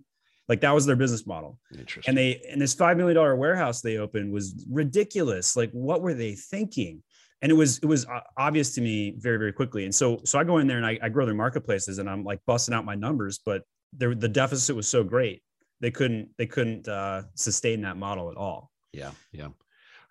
Like 0.52 0.60
that 0.60 0.76
was 0.76 0.86
their 0.86 0.98
business 0.98 1.26
model. 1.26 1.58
And 2.06 2.18
they 2.18 2.42
and 2.52 2.62
this 2.62 2.74
five 2.74 2.98
million 2.98 3.16
dollar 3.16 3.38
warehouse 3.38 3.80
they 3.80 4.00
opened 4.00 4.34
was 4.34 4.66
ridiculous. 4.70 5.56
Like 5.56 5.72
what 5.72 6.02
were 6.02 6.14
they 6.14 6.36
thinking? 6.36 7.04
And 7.42 7.50
it 7.50 7.56
was 7.56 7.78
it 7.78 7.86
was 7.86 8.06
obvious 8.36 8.76
to 8.76 8.82
me 8.82 9.16
very 9.18 9.38
very 9.38 9.54
quickly. 9.54 9.86
And 9.86 9.96
so 9.96 10.20
so 10.26 10.38
I 10.38 10.44
go 10.44 10.58
in 10.58 10.68
there 10.68 10.76
and 10.76 10.86
I, 10.86 11.00
I 11.02 11.08
grow 11.08 11.26
their 11.26 11.36
marketplaces 11.36 12.00
and 12.00 12.10
I'm 12.10 12.26
like 12.26 12.42
busting 12.46 12.76
out 12.76 12.84
my 12.84 12.96
numbers, 12.96 13.40
but 13.46 13.64
there 13.94 14.14
the 14.14 14.28
deficit 14.28 14.76
was 14.76 14.90
so 14.90 15.06
great 15.06 15.42
they 15.80 15.90
couldn't 15.90 16.28
they 16.38 16.48
couldn't 16.48 16.86
uh, 16.90 17.22
sustain 17.36 17.82
that 17.84 17.96
model 17.96 18.30
at 18.30 18.36
all. 18.36 18.72
Yeah, 18.92 19.12
yeah. 19.32 19.50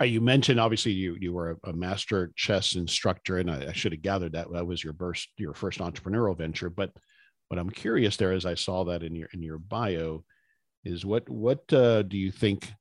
You 0.03 0.23
mentioned 0.23 0.59
obviously 0.59 0.93
you 0.93 1.19
you 1.21 1.35
were 1.35 1.59
a, 1.65 1.71
a 1.71 1.73
master 1.75 2.33
chess 2.35 2.77
instructor, 2.77 3.37
and 3.37 3.51
I, 3.51 3.67
I, 3.69 3.73
should 3.73 3.93
have 3.93 4.01
gathered 4.01 4.33
that 4.33 4.51
that 4.51 4.67
was 4.67 4.83
your 4.83 4.95
first 4.95 5.29
your 5.37 5.53
first 5.53 5.81
entrepreneurial 5.81 6.39
venture. 6.39 6.71
But 6.71 6.93
But 7.51 7.59
I'm 7.59 7.71
curious 7.71 8.17
there, 8.17 8.33
as 8.33 8.47
I 8.47 8.55
saw 8.55 8.85
that 8.85 9.03
in 9.03 9.15
your 9.15 9.29
in 9.35 9.43
your 9.43 9.59
bio, 9.59 10.25
is 10.85 11.05
what 11.05 11.29
what 11.29 11.71
uh, 11.73 12.03
do 12.03 12.17
you 12.17 12.31
think 12.31 12.73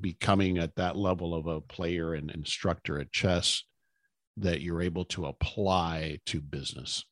becoming 0.00 0.58
at 0.58 0.76
that 0.76 0.96
level 0.96 1.34
of 1.34 1.46
a 1.46 1.60
player 1.60 2.14
and 2.14 2.30
instructor 2.30 3.00
at 3.00 3.10
chess 3.10 3.64
that 4.36 4.60
you're 4.60 4.82
able 4.82 5.06
to 5.06 5.26
apply 5.26 6.18
to 6.26 6.40
business? 6.40 7.04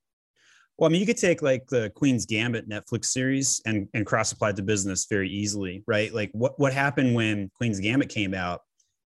Well, 0.76 0.88
I 0.88 0.92
mean, 0.92 1.00
you 1.00 1.06
could 1.06 1.18
take 1.18 1.42
like 1.42 1.66
the 1.68 1.90
Queen's 1.94 2.24
Gambit 2.24 2.68
Netflix 2.68 3.06
series 3.06 3.60
and, 3.66 3.86
and 3.92 4.06
cross 4.06 4.32
apply 4.32 4.52
to 4.52 4.62
business 4.62 5.06
very 5.10 5.28
easily, 5.28 5.84
right? 5.86 6.12
Like 6.12 6.30
what, 6.32 6.58
what 6.58 6.72
happened 6.72 7.14
when 7.14 7.50
Queen's 7.54 7.80
Gambit 7.80 8.08
came 8.08 8.32
out 8.32 8.62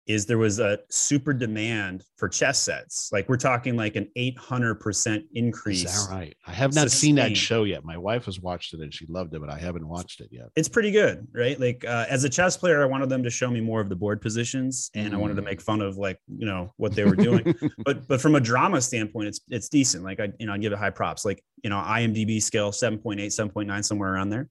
is 0.07 0.27
there 0.27 0.39
was 0.39 0.59
a 0.59 0.79
super 0.91 1.33
demand 1.33 2.05
for 2.17 2.29
chess 2.29 2.59
sets. 2.59 3.09
Like 3.13 3.29
we're 3.29 3.37
talking 3.37 3.77
like 3.77 3.97
an 3.97 4.09
800% 4.17 5.23
increase. 5.33 5.85
Is 5.85 6.07
that 6.07 6.15
right? 6.15 6.37
I 6.47 6.53
have 6.53 6.75
not 6.75 6.91
sustained. 6.91 7.01
seen 7.01 7.15
that 7.17 7.37
show 7.37 7.65
yet. 7.65 7.85
My 7.85 7.97
wife 7.97 8.27
has 8.27 8.41
watched 8.41 8.75
it 8.75 8.81
and 8.81 8.93
she 8.93 9.07
loved 9.07 9.35
it, 9.35 9.41
but 9.41 9.51
I 9.51 9.59
haven't 9.59 9.87
watched 9.87 10.21
it 10.21 10.29
yet. 10.31 10.47
It's 10.57 10.69
pretty 10.69 10.91
good, 10.91 11.27
right? 11.33 11.59
Like 11.59 11.85
uh, 11.87 12.05
as 12.09 12.25
a 12.25 12.29
chess 12.29 12.57
player, 12.57 12.83
I 12.83 12.87
wanted 12.87 13.09
them 13.09 13.23
to 13.23 13.31
show 13.31 13.51
me 13.51 13.61
more 13.61 13.81
of 13.81 13.89
the 13.89 13.97
board 13.97 14.21
positions 14.21 14.91
and 14.95 15.13
mm. 15.13 15.15
I 15.15 15.19
wanted 15.19 15.37
to 15.37 15.43
make 15.43 15.61
mm. 15.61 15.63
fun 15.63 15.81
of 15.81 15.97
like, 15.97 16.19
you 16.29 16.47
know, 16.47 16.73
what 16.77 16.93
they 16.93 17.05
were 17.05 17.17
doing. 17.17 17.55
but 17.85 18.07
but 18.07 18.21
from 18.21 18.35
a 18.35 18.41
drama 18.41 18.81
standpoint, 18.81 19.29
it's 19.29 19.41
it's 19.49 19.69
decent. 19.69 20.05
Like 20.05 20.21
I, 20.21 20.33
you 20.39 20.47
know, 20.47 20.53
I 20.53 20.59
give 20.59 20.73
it 20.73 20.79
high 20.79 20.91
props. 20.91 21.25
Like, 21.25 21.43
you 21.63 21.71
know, 21.71 21.77
IMDb 21.77 22.43
scale 22.43 22.73
7.8, 22.73 23.19
7.9, 23.19 23.85
somewhere 23.85 24.13
around 24.13 24.29
there 24.29 24.49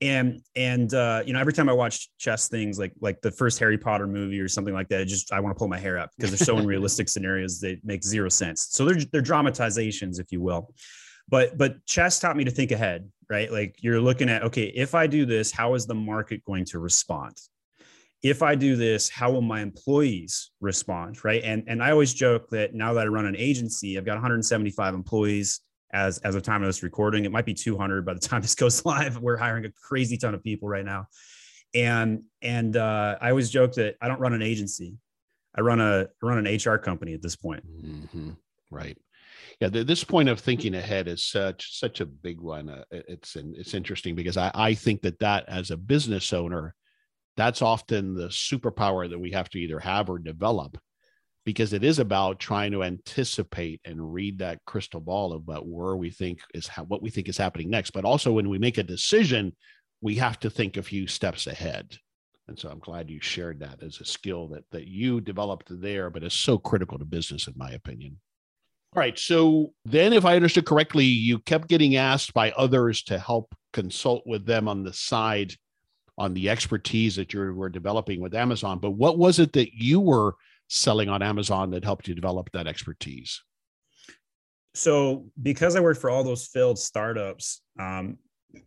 and 0.00 0.40
and 0.54 0.92
uh, 0.94 1.22
you 1.24 1.32
know 1.32 1.40
every 1.40 1.52
time 1.52 1.68
I 1.68 1.72
watch 1.72 2.08
chess 2.18 2.48
things 2.48 2.78
like 2.78 2.92
like 3.00 3.20
the 3.20 3.30
first 3.30 3.58
Harry 3.58 3.78
Potter 3.78 4.06
movie 4.06 4.40
or 4.40 4.48
something 4.48 4.74
like 4.74 4.88
that, 4.88 5.00
I 5.00 5.04
just 5.04 5.32
I 5.32 5.40
want 5.40 5.54
to 5.54 5.58
pull 5.58 5.68
my 5.68 5.78
hair 5.78 5.98
up 5.98 6.10
because 6.16 6.30
they're 6.30 6.44
so 6.44 6.56
unrealistic 6.58 7.08
scenarios 7.08 7.60
that 7.60 7.78
make 7.84 8.04
zero 8.04 8.28
sense. 8.28 8.68
So 8.70 8.84
they're 8.84 8.98
they're 9.12 9.22
dramatizations, 9.22 10.18
if 10.18 10.32
you 10.32 10.40
will. 10.40 10.74
But 11.28 11.58
but 11.58 11.84
chess 11.86 12.20
taught 12.20 12.36
me 12.36 12.44
to 12.44 12.50
think 12.50 12.72
ahead, 12.72 13.10
right? 13.28 13.50
Like 13.50 13.76
you're 13.80 14.00
looking 14.00 14.28
at 14.28 14.42
okay, 14.44 14.72
if 14.74 14.94
I 14.94 15.06
do 15.06 15.26
this, 15.26 15.50
how 15.50 15.74
is 15.74 15.86
the 15.86 15.94
market 15.94 16.44
going 16.44 16.64
to 16.66 16.78
respond? 16.78 17.36
If 18.22 18.42
I 18.42 18.54
do 18.54 18.76
this, 18.76 19.08
how 19.08 19.30
will 19.30 19.42
my 19.42 19.60
employees 19.60 20.50
respond, 20.60 21.24
right? 21.24 21.42
And 21.42 21.64
and 21.66 21.82
I 21.82 21.90
always 21.90 22.12
joke 22.12 22.50
that 22.50 22.74
now 22.74 22.92
that 22.94 23.06
I 23.06 23.08
run 23.08 23.26
an 23.26 23.36
agency, 23.36 23.96
I've 23.96 24.04
got 24.04 24.14
175 24.14 24.94
employees 24.94 25.60
as 25.92 26.18
as 26.18 26.34
of 26.34 26.42
time 26.42 26.62
of 26.62 26.68
this 26.68 26.82
recording. 26.82 27.24
It 27.24 27.32
might 27.32 27.46
be 27.46 27.54
200 27.54 28.04
by 28.04 28.14
the 28.14 28.20
time 28.20 28.42
this 28.42 28.54
goes 28.54 28.84
live. 28.84 29.18
We're 29.18 29.36
hiring 29.36 29.64
a 29.64 29.70
crazy 29.70 30.16
ton 30.16 30.34
of 30.34 30.42
people 30.42 30.68
right 30.68 30.84
now, 30.84 31.08
and 31.74 32.22
and 32.42 32.76
uh, 32.76 33.16
I 33.20 33.30
always 33.30 33.50
joke 33.50 33.74
that 33.74 33.96
I 34.00 34.08
don't 34.08 34.20
run 34.20 34.32
an 34.32 34.42
agency. 34.42 34.96
I 35.54 35.60
run 35.62 35.80
a 35.80 36.08
I 36.22 36.26
run 36.26 36.44
an 36.44 36.56
HR 36.56 36.78
company 36.78 37.14
at 37.14 37.22
this 37.22 37.36
point. 37.36 37.64
Mm-hmm. 37.66 38.30
Right. 38.70 38.98
Yeah, 39.60 39.68
the, 39.68 39.84
this 39.84 40.04
point 40.04 40.28
of 40.28 40.38
thinking 40.38 40.74
ahead 40.74 41.08
is 41.08 41.24
such 41.24 41.78
such 41.78 42.00
a 42.00 42.06
big 42.06 42.40
one. 42.40 42.68
Uh, 42.68 42.84
it's 42.90 43.36
it's 43.36 43.74
interesting 43.74 44.14
because 44.14 44.36
I, 44.36 44.50
I 44.54 44.74
think 44.74 45.02
that 45.02 45.18
that 45.20 45.48
as 45.48 45.70
a 45.70 45.76
business 45.76 46.32
owner, 46.32 46.74
that's 47.36 47.62
often 47.62 48.14
the 48.14 48.28
superpower 48.28 49.08
that 49.08 49.18
we 49.18 49.30
have 49.32 49.48
to 49.50 49.58
either 49.58 49.78
have 49.78 50.10
or 50.10 50.18
develop 50.18 50.78
because 51.46 51.72
it 51.72 51.84
is 51.84 52.00
about 52.00 52.40
trying 52.40 52.72
to 52.72 52.82
anticipate 52.82 53.80
and 53.84 54.12
read 54.12 54.40
that 54.40 54.58
crystal 54.66 55.00
ball 55.00 55.32
about 55.32 55.64
where 55.64 55.94
we 55.94 56.10
think 56.10 56.40
is 56.52 56.68
what 56.88 57.00
we 57.00 57.08
think 57.08 57.28
is 57.28 57.38
happening 57.38 57.70
next. 57.70 57.92
But 57.92 58.04
also 58.04 58.32
when 58.32 58.48
we 58.48 58.58
make 58.58 58.78
a 58.78 58.82
decision, 58.82 59.54
we 60.00 60.16
have 60.16 60.40
to 60.40 60.50
think 60.50 60.76
a 60.76 60.82
few 60.82 61.06
steps 61.06 61.46
ahead. 61.46 61.96
And 62.48 62.58
so 62.58 62.68
I'm 62.68 62.80
glad 62.80 63.08
you 63.08 63.20
shared 63.20 63.60
that 63.60 63.80
as 63.84 64.00
a 64.00 64.04
skill 64.04 64.48
that 64.48 64.64
that 64.72 64.88
you 64.88 65.20
developed 65.20 65.68
there, 65.80 66.10
but 66.10 66.24
is 66.24 66.34
so 66.34 66.58
critical 66.58 66.98
to 66.98 67.04
business, 67.04 67.46
in 67.46 67.54
my 67.56 67.70
opinion. 67.70 68.18
All 68.94 69.00
right. 69.00 69.16
So 69.16 69.72
then, 69.84 70.12
if 70.12 70.24
I 70.24 70.34
understood 70.34 70.66
correctly, 70.66 71.04
you 71.04 71.38
kept 71.38 71.68
getting 71.68 71.94
asked 71.94 72.34
by 72.34 72.50
others 72.52 73.04
to 73.04 73.20
help 73.20 73.54
consult 73.72 74.24
with 74.26 74.46
them 74.46 74.66
on 74.66 74.82
the 74.82 74.92
side 74.92 75.54
on 76.18 76.34
the 76.34 76.48
expertise 76.48 77.14
that 77.16 77.32
you 77.32 77.52
were 77.52 77.68
developing 77.68 78.20
with 78.20 78.34
Amazon. 78.34 78.80
But 78.80 78.92
what 78.92 79.16
was 79.16 79.38
it 79.38 79.52
that 79.52 79.74
you 79.74 80.00
were 80.00 80.34
selling 80.68 81.08
on 81.08 81.22
Amazon 81.22 81.70
that 81.70 81.84
helped 81.84 82.08
you 82.08 82.14
develop 82.14 82.50
that 82.52 82.66
expertise? 82.66 83.42
So, 84.74 85.26
because 85.42 85.74
I 85.74 85.80
worked 85.80 86.00
for 86.00 86.10
all 86.10 86.22
those 86.22 86.46
failed 86.46 86.78
startups, 86.78 87.62
um, 87.78 88.18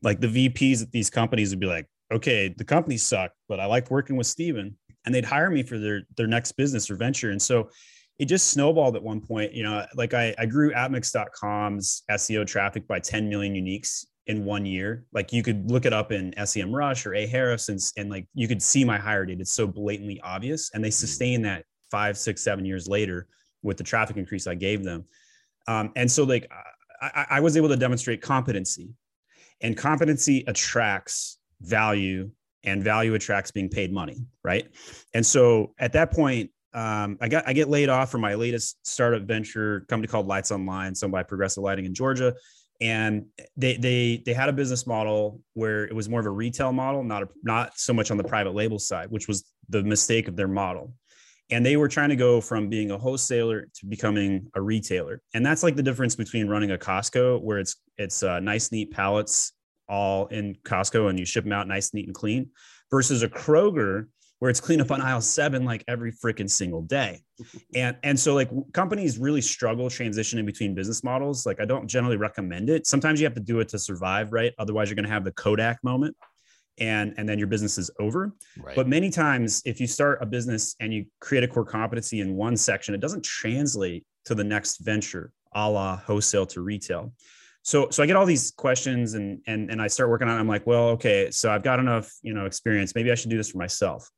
like 0.01 0.19
the 0.19 0.49
VPs 0.49 0.81
at 0.81 0.91
these 0.91 1.09
companies 1.09 1.51
would 1.51 1.59
be 1.59 1.67
like, 1.67 1.85
okay, 2.11 2.53
the 2.57 2.63
company 2.63 2.97
sucked, 2.97 3.35
but 3.47 3.59
I 3.59 3.65
liked 3.65 3.91
working 3.91 4.15
with 4.15 4.27
Steven. 4.27 4.75
And 5.05 5.15
they'd 5.15 5.25
hire 5.25 5.49
me 5.49 5.63
for 5.63 5.77
their 5.77 6.01
their 6.17 6.27
next 6.27 6.53
business 6.53 6.89
or 6.89 6.95
venture. 6.95 7.31
And 7.31 7.41
so 7.41 7.69
it 8.19 8.25
just 8.25 8.49
snowballed 8.49 8.95
at 8.95 9.03
one 9.03 9.21
point. 9.21 9.53
You 9.53 9.63
know, 9.63 9.85
like 9.95 10.13
I, 10.13 10.35
I 10.37 10.45
grew 10.45 10.71
AppMix.com's 10.73 12.03
SEO 12.11 12.45
traffic 12.45 12.85
by 12.85 12.99
10 12.99 13.29
million 13.29 13.53
uniques 13.53 14.05
in 14.27 14.45
one 14.45 14.65
year. 14.65 15.05
Like 15.13 15.31
you 15.31 15.41
could 15.41 15.71
look 15.71 15.85
it 15.85 15.93
up 15.93 16.11
in 16.11 16.31
Semrush 16.33 17.05
or 17.05 17.11
Ahrefs 17.11 17.69
and, 17.69 17.79
and 17.97 18.09
like 18.09 18.27
you 18.33 18.47
could 18.47 18.61
see 18.61 18.83
my 18.83 18.97
hire 18.97 19.25
date. 19.25 19.39
It's 19.39 19.53
so 19.53 19.65
blatantly 19.65 20.19
obvious. 20.21 20.69
And 20.73 20.83
they 20.83 20.89
mm. 20.89 20.93
sustain 20.93 21.41
that 21.43 21.65
five, 21.91 22.17
six, 22.17 22.41
seven 22.41 22.65
years 22.65 22.88
later 22.88 23.27
with 23.62 23.77
the 23.77 23.84
traffic 23.84 24.17
increase 24.17 24.48
I 24.48 24.55
gave 24.55 24.84
them. 24.84 25.05
Um, 25.67 25.91
and 25.96 26.12
so, 26.12 26.24
like, 26.24 26.51
I, 27.01 27.25
I 27.29 27.39
was 27.39 27.55
able 27.58 27.69
to 27.69 27.77
demonstrate 27.77 28.22
competency, 28.22 28.89
and 29.62 29.77
competency 29.77 30.43
attracts 30.48 31.38
value, 31.62 32.31
and 32.63 32.84
value 32.84 33.13
attracts 33.13 33.51
being 33.51 33.69
paid 33.69 33.93
money, 33.93 34.25
right? 34.43 34.67
And 35.13 35.25
so, 35.25 35.74
at 35.77 35.93
that 35.93 36.12
point, 36.12 36.51
um, 36.74 37.17
I 37.22 37.27
got 37.27 37.48
I 37.48 37.53
get 37.53 37.69
laid 37.69 37.89
off 37.89 38.12
from 38.12 38.22
my 38.22 38.36
latest 38.36 38.77
startup 38.86 39.24
venture 39.24 39.81
company 39.89 40.08
called 40.08 40.27
Lights 40.27 40.51
Online, 40.51 40.93
so 40.96 41.08
by 41.08 41.24
Progressive 41.24 41.63
Lighting 41.63 41.86
in 41.86 41.93
Georgia, 41.93 42.34
and 42.79 43.25
they 43.58 43.77
they 43.77 44.24
they 44.25 44.34
had 44.34 44.50
a 44.50 44.53
business 44.53 44.86
model 44.86 45.41
where 45.53 45.86
it 45.86 45.96
was 45.96 46.10
more 46.10 46.19
of 46.19 46.25
a 46.25 46.31
retail 46.31 46.72
model, 46.72 47.03
not 47.03 47.24
a, 47.24 47.27
not 47.43 47.77
so 47.77 47.93
much 47.93 48.12
on 48.12 48.17
the 48.17 48.24
private 48.24 48.53
label 48.53 48.79
side, 48.79 49.10
which 49.10 49.27
was 49.27 49.51
the 49.69 49.84
mistake 49.84 50.27
of 50.27 50.36
their 50.36 50.48
model 50.48 50.93
and 51.51 51.65
they 51.65 51.77
were 51.77 51.87
trying 51.87 52.09
to 52.09 52.15
go 52.15 52.41
from 52.41 52.69
being 52.69 52.91
a 52.91 52.97
wholesaler 52.97 53.67
to 53.73 53.85
becoming 53.85 54.47
a 54.55 54.61
retailer. 54.61 55.21
And 55.33 55.45
that's 55.45 55.63
like 55.63 55.75
the 55.75 55.83
difference 55.83 56.15
between 56.15 56.47
running 56.47 56.71
a 56.71 56.77
costco 56.77 57.41
where 57.41 57.59
it's 57.59 57.77
it's 57.97 58.23
uh, 58.23 58.39
nice 58.39 58.71
neat 58.71 58.91
pallets 58.91 59.53
all 59.87 60.27
in 60.27 60.55
costco 60.63 61.09
and 61.09 61.17
you 61.17 61.25
ship 61.25 61.43
them 61.43 61.53
out 61.53 61.67
nice 61.67 61.93
neat 61.93 62.05
and 62.05 62.13
clean 62.13 62.51
versus 62.91 63.23
a 63.23 63.27
kroger 63.27 64.05
where 64.37 64.51
it's 64.51 64.61
clean 64.61 64.79
up 64.79 64.91
on 64.91 65.01
aisle 65.01 65.19
seven 65.19 65.65
like 65.65 65.83
every 65.87 66.11
freaking 66.11 66.49
single 66.49 66.81
day. 66.81 67.21
And 67.73 67.97
and 68.03 68.19
so 68.19 68.35
like 68.35 68.49
companies 68.73 69.17
really 69.17 69.41
struggle 69.41 69.87
transitioning 69.87 70.45
between 70.45 70.75
business 70.75 71.03
models. 71.03 71.45
Like 71.45 71.59
i 71.59 71.65
don't 71.65 71.87
generally 71.87 72.17
recommend 72.17 72.69
it. 72.69 72.85
Sometimes 72.85 73.19
you 73.19 73.25
have 73.25 73.35
to 73.35 73.41
do 73.41 73.59
it 73.59 73.69
to 73.69 73.79
survive 73.79 74.31
right? 74.33 74.53
Otherwise 74.59 74.89
you're 74.89 74.95
going 74.95 75.07
to 75.07 75.11
have 75.11 75.23
the 75.23 75.31
kodak 75.31 75.83
moment 75.83 76.15
and 76.79 77.13
and 77.17 77.27
then 77.27 77.38
your 77.38 77.48
business 77.48 77.77
is 77.77 77.91
over. 78.00 78.33
Right. 78.57 78.75
but 78.75 78.88
many 78.88 79.09
times 79.09 79.62
if 79.65 79.79
you 79.79 79.88
start 79.88 80.19
a 80.21 80.25
business 80.25 80.75
and 80.79 80.93
you 80.93 81.05
create 81.19 81.43
a 81.43 81.48
core 81.48 81.65
competency 81.65 82.19
in 82.21 82.36
one 82.36 82.57
section 82.57 82.93
it 82.93 83.01
doesn't 83.01 83.24
translate 83.24 84.05
to 84.25 84.36
the 84.36 84.43
next 84.43 84.79
venture 84.79 85.31
a 85.53 85.69
la 85.69 85.98
wholesale 85.98 86.45
to 86.48 86.62
retail. 86.62 87.13
So 87.63 87.89
so 87.89 88.03
i 88.03 88.05
get 88.05 88.15
all 88.15 88.25
these 88.25 88.51
questions 88.51 89.13
and 89.13 89.41
and 89.48 89.69
and 89.69 89.81
i 89.81 89.88
start 89.88 90.09
working 90.09 90.27
on 90.27 90.38
it. 90.38 90.39
I'm 90.39 90.48
like 90.48 90.65
well 90.65 90.89
okay 90.89 91.31
so 91.31 91.51
i've 91.51 91.63
got 91.63 91.79
enough 91.79 92.12
you 92.21 92.33
know 92.33 92.45
experience. 92.45 92.95
Maybe 92.95 93.12
i 93.12 93.15
should 93.15 93.29
do 93.29 93.38
this 93.38 93.51
for 93.51 93.57
myself. 93.57 94.09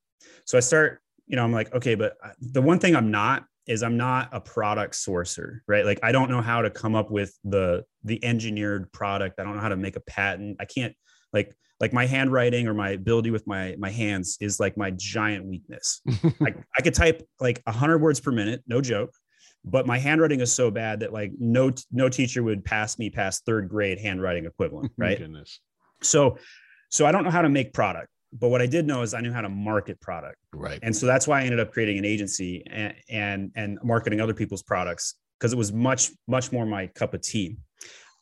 So 0.46 0.56
i 0.56 0.60
start 0.60 1.00
you 1.26 1.36
know 1.36 1.44
i'm 1.44 1.52
like 1.52 1.72
okay 1.74 1.94
but 1.94 2.16
the 2.40 2.60
one 2.62 2.78
thing 2.78 2.96
i'm 2.96 3.10
not 3.10 3.44
is 3.66 3.82
i'm 3.82 3.96
not 3.96 4.28
a 4.32 4.40
product 4.40 4.94
sourcer 4.94 5.60
right? 5.68 5.84
Like 5.86 6.00
i 6.02 6.12
don't 6.12 6.30
know 6.30 6.40
how 6.40 6.62
to 6.62 6.70
come 6.70 6.94
up 6.94 7.10
with 7.10 7.36
the 7.44 7.84
the 8.04 8.22
engineered 8.24 8.92
product. 8.92 9.38
I 9.38 9.44
don't 9.44 9.54
know 9.54 9.60
how 9.60 9.68
to 9.68 9.76
make 9.76 9.96
a 9.96 10.00
patent. 10.00 10.56
I 10.60 10.64
can't 10.64 10.94
like 11.32 11.54
like 11.82 11.92
my 11.92 12.06
handwriting 12.06 12.68
or 12.68 12.74
my 12.74 12.90
ability 12.90 13.32
with 13.32 13.44
my 13.46 13.74
my 13.76 13.90
hands 13.90 14.38
is 14.40 14.60
like 14.60 14.76
my 14.76 14.92
giant 14.92 15.44
weakness. 15.44 16.00
I, 16.40 16.54
I 16.78 16.80
could 16.80 16.94
type 16.94 17.26
like 17.40 17.60
100 17.64 17.98
words 17.98 18.20
per 18.20 18.30
minute, 18.30 18.62
no 18.68 18.80
joke, 18.80 19.12
but 19.64 19.84
my 19.84 19.98
handwriting 19.98 20.40
is 20.40 20.52
so 20.52 20.70
bad 20.70 21.00
that 21.00 21.12
like 21.12 21.32
no 21.40 21.72
no 21.90 22.08
teacher 22.08 22.42
would 22.44 22.64
pass 22.64 23.00
me 23.00 23.10
past 23.10 23.44
third 23.44 23.68
grade 23.68 23.98
handwriting 23.98 24.46
equivalent, 24.46 24.92
right? 24.96 25.18
Goodness. 25.18 25.58
So 26.02 26.38
so 26.88 27.04
I 27.04 27.10
don't 27.10 27.24
know 27.24 27.30
how 27.30 27.42
to 27.42 27.48
make 27.48 27.74
product, 27.74 28.08
but 28.32 28.48
what 28.48 28.62
I 28.62 28.66
did 28.66 28.86
know 28.86 29.02
is 29.02 29.12
I 29.12 29.20
knew 29.20 29.32
how 29.32 29.40
to 29.40 29.48
market 29.48 30.00
product. 30.00 30.36
Right. 30.54 30.78
And 30.84 30.94
so 30.94 31.06
that's 31.06 31.26
why 31.26 31.40
I 31.40 31.44
ended 31.44 31.58
up 31.58 31.72
creating 31.72 31.98
an 31.98 32.04
agency 32.04 32.62
and 32.70 32.94
and, 33.10 33.50
and 33.56 33.78
marketing 33.82 34.20
other 34.20 34.34
people's 34.34 34.62
products 34.62 35.16
because 35.36 35.52
it 35.52 35.56
was 35.56 35.72
much 35.72 36.12
much 36.28 36.52
more 36.52 36.64
my 36.64 36.86
cup 36.86 37.12
of 37.12 37.22
tea. 37.22 37.56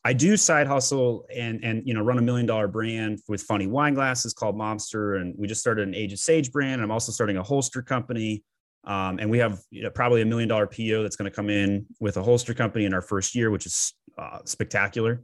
I 0.04 0.12
do 0.14 0.36
side 0.36 0.66
hustle 0.66 1.26
and 1.34 1.62
and 1.62 1.82
you 1.86 1.92
know 1.92 2.02
run 2.02 2.18
a 2.18 2.22
million 2.22 2.46
dollar 2.46 2.68
brand 2.68 3.20
with 3.28 3.42
funny 3.42 3.66
wine 3.66 3.94
glasses 3.94 4.32
called 4.32 4.56
Momster, 4.56 5.20
and 5.20 5.34
we 5.36 5.46
just 5.46 5.60
started 5.60 5.86
an 5.86 5.94
Age 5.94 6.12
of 6.12 6.18
Sage 6.18 6.50
brand. 6.50 6.74
And 6.74 6.82
I'm 6.82 6.90
also 6.90 7.12
starting 7.12 7.36
a 7.36 7.42
holster 7.42 7.82
company, 7.82 8.42
um, 8.84 9.18
and 9.18 9.30
we 9.30 9.38
have 9.38 9.60
you 9.70 9.82
know, 9.82 9.90
probably 9.90 10.22
a 10.22 10.24
million 10.24 10.48
dollar 10.48 10.66
PO 10.66 11.02
that's 11.02 11.16
going 11.16 11.30
to 11.30 11.34
come 11.34 11.50
in 11.50 11.84
with 12.00 12.16
a 12.16 12.22
holster 12.22 12.54
company 12.54 12.86
in 12.86 12.94
our 12.94 13.02
first 13.02 13.34
year, 13.34 13.50
which 13.50 13.66
is 13.66 13.92
uh, 14.16 14.38
spectacular. 14.44 15.22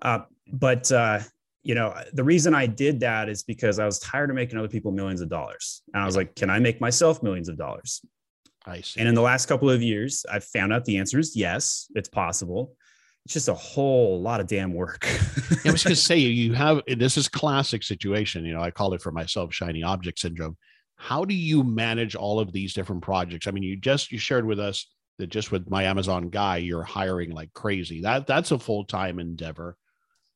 Uh, 0.00 0.20
but 0.50 0.90
uh, 0.90 1.20
you 1.62 1.74
know 1.74 1.94
the 2.14 2.24
reason 2.24 2.54
I 2.54 2.66
did 2.66 3.00
that 3.00 3.28
is 3.28 3.42
because 3.42 3.78
I 3.78 3.84
was 3.84 3.98
tired 3.98 4.30
of 4.30 4.36
making 4.36 4.58
other 4.58 4.68
people 4.68 4.90
millions 4.90 5.20
of 5.20 5.28
dollars, 5.28 5.82
and 5.92 6.02
I 6.02 6.06
was 6.06 6.16
like, 6.16 6.34
can 6.34 6.48
I 6.48 6.60
make 6.60 6.80
myself 6.80 7.22
millions 7.22 7.50
of 7.50 7.58
dollars? 7.58 8.00
I 8.64 8.80
see. 8.80 9.00
And 9.00 9.08
in 9.08 9.14
the 9.14 9.22
last 9.22 9.46
couple 9.46 9.68
of 9.68 9.82
years, 9.82 10.24
I've 10.30 10.44
found 10.44 10.72
out 10.72 10.86
the 10.86 10.96
answer 10.96 11.18
is 11.18 11.36
yes, 11.36 11.88
it's 11.94 12.08
possible 12.08 12.72
it's 13.28 13.34
just 13.34 13.48
a 13.48 13.54
whole 13.54 14.22
lot 14.22 14.40
of 14.40 14.46
damn 14.46 14.72
work. 14.72 15.06
I 15.06 15.70
was 15.70 15.84
going 15.84 15.94
to 15.94 15.96
say 15.96 16.16
you 16.16 16.54
have 16.54 16.80
this 16.86 17.18
is 17.18 17.28
classic 17.28 17.82
situation. 17.82 18.46
You 18.46 18.54
know, 18.54 18.62
I 18.62 18.70
call 18.70 18.94
it 18.94 19.02
for 19.02 19.12
myself 19.12 19.52
shiny 19.52 19.82
object 19.82 20.18
syndrome. 20.18 20.56
How 20.96 21.26
do 21.26 21.34
you 21.34 21.62
manage 21.62 22.14
all 22.14 22.40
of 22.40 22.54
these 22.54 22.72
different 22.72 23.02
projects? 23.02 23.46
I 23.46 23.50
mean, 23.50 23.64
you 23.64 23.76
just 23.76 24.10
you 24.10 24.16
shared 24.16 24.46
with 24.46 24.58
us 24.58 24.86
that 25.18 25.26
just 25.26 25.52
with 25.52 25.68
my 25.68 25.82
Amazon 25.82 26.30
guy, 26.30 26.56
you're 26.56 26.82
hiring 26.82 27.32
like 27.32 27.52
crazy. 27.52 28.00
That 28.00 28.26
that's 28.26 28.50
a 28.50 28.58
full 28.58 28.86
time 28.86 29.18
endeavor. 29.18 29.76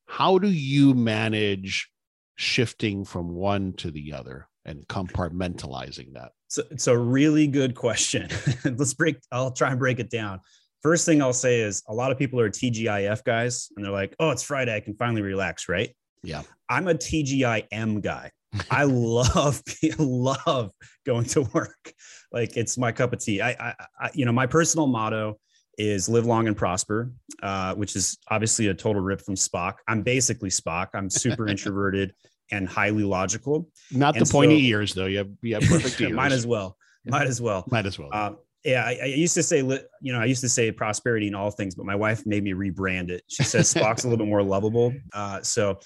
How 0.05 0.37
do 0.37 0.49
you 0.49 0.93
manage 0.93 1.89
shifting 2.35 3.05
from 3.05 3.33
one 3.33 3.73
to 3.77 3.89
the 3.89 4.13
other 4.13 4.47
and 4.65 4.87
compartmentalizing 4.87 6.13
that? 6.13 6.33
So 6.47 6.61
it's 6.69 6.85
a 6.85 6.95
really 6.95 7.47
good 7.47 7.73
question. 7.73 8.29
Let's 8.63 8.93
break. 8.93 9.17
I'll 9.31 9.49
try 9.49 9.71
and 9.71 9.79
break 9.79 9.99
it 9.99 10.11
down. 10.11 10.41
First 10.83 11.05
thing 11.05 11.21
I'll 11.21 11.31
say 11.31 11.61
is 11.61 11.81
a 11.87 11.93
lot 11.93 12.11
of 12.11 12.17
people 12.19 12.41
are 12.41 12.49
TGIF 12.49 13.23
guys 13.23 13.69
and 13.75 13.85
they're 13.85 13.91
like, 13.91 14.15
oh, 14.19 14.31
it's 14.31 14.43
Friday. 14.43 14.75
I 14.75 14.81
can 14.81 14.93
finally 14.95 15.21
relax, 15.21 15.69
right? 15.69 15.95
Yeah. 16.23 16.43
I'm 16.69 16.89
a 16.89 16.93
TGIM 16.93 18.01
guy. 18.01 18.31
I 18.69 18.83
love, 18.83 19.63
love 19.97 20.71
going 21.05 21.25
to 21.25 21.43
work. 21.53 21.93
Like 22.33 22.57
it's 22.57 22.77
my 22.77 22.91
cup 22.91 23.13
of 23.13 23.19
tea. 23.19 23.41
I, 23.41 23.51
I, 23.51 23.73
I 23.99 24.09
you 24.13 24.25
know, 24.25 24.33
my 24.33 24.45
personal 24.45 24.87
motto 24.87 25.39
is 25.77 26.09
live 26.09 26.25
long 26.25 26.47
and 26.47 26.55
prosper, 26.55 27.11
uh, 27.41 27.73
which 27.75 27.95
is 27.95 28.17
obviously 28.29 28.67
a 28.67 28.73
total 28.73 29.01
rip 29.01 29.21
from 29.21 29.35
Spock. 29.35 29.75
I'm 29.87 30.01
basically 30.01 30.49
Spock. 30.49 30.89
I'm 30.93 31.09
super 31.09 31.47
introverted 31.47 32.13
and 32.51 32.67
highly 32.67 33.03
logical. 33.03 33.69
Not 33.89 34.17
and 34.17 34.25
the 34.25 34.31
pointy 34.31 34.59
so, 34.59 34.77
ears 34.77 34.93
though. 34.93 35.05
You 35.05 35.19
have, 35.19 35.29
you 35.41 35.55
have 35.55 35.63
perfect 35.63 35.99
ears. 36.01 36.11
Might 36.11 36.33
as 36.33 36.45
well. 36.45 36.77
Might 37.05 37.27
as 37.27 37.41
well. 37.41 37.65
Might 37.69 37.85
as 37.85 37.97
well. 37.97 38.09
Uh, 38.11 38.33
yeah, 38.63 38.83
I, 38.85 38.99
I, 39.03 39.05
used 39.05 39.33
to 39.35 39.43
say, 39.43 39.57
you 39.57 40.13
know, 40.13 40.19
I 40.19 40.25
used 40.25 40.41
to 40.41 40.49
say 40.49 40.71
prosperity 40.71 41.27
in 41.27 41.35
all 41.35 41.51
things, 41.51 41.75
but 41.75 41.85
my 41.85 41.95
wife 41.95 42.25
made 42.25 42.43
me 42.43 42.53
rebrand 42.53 43.09
it. 43.09 43.23
She 43.27 43.43
says 43.43 43.73
Spock's 43.73 44.05
a 44.05 44.07
little 44.07 44.23
bit 44.23 44.29
more 44.29 44.43
lovable. 44.43 44.93
Uh, 45.13 45.41
so, 45.41 45.79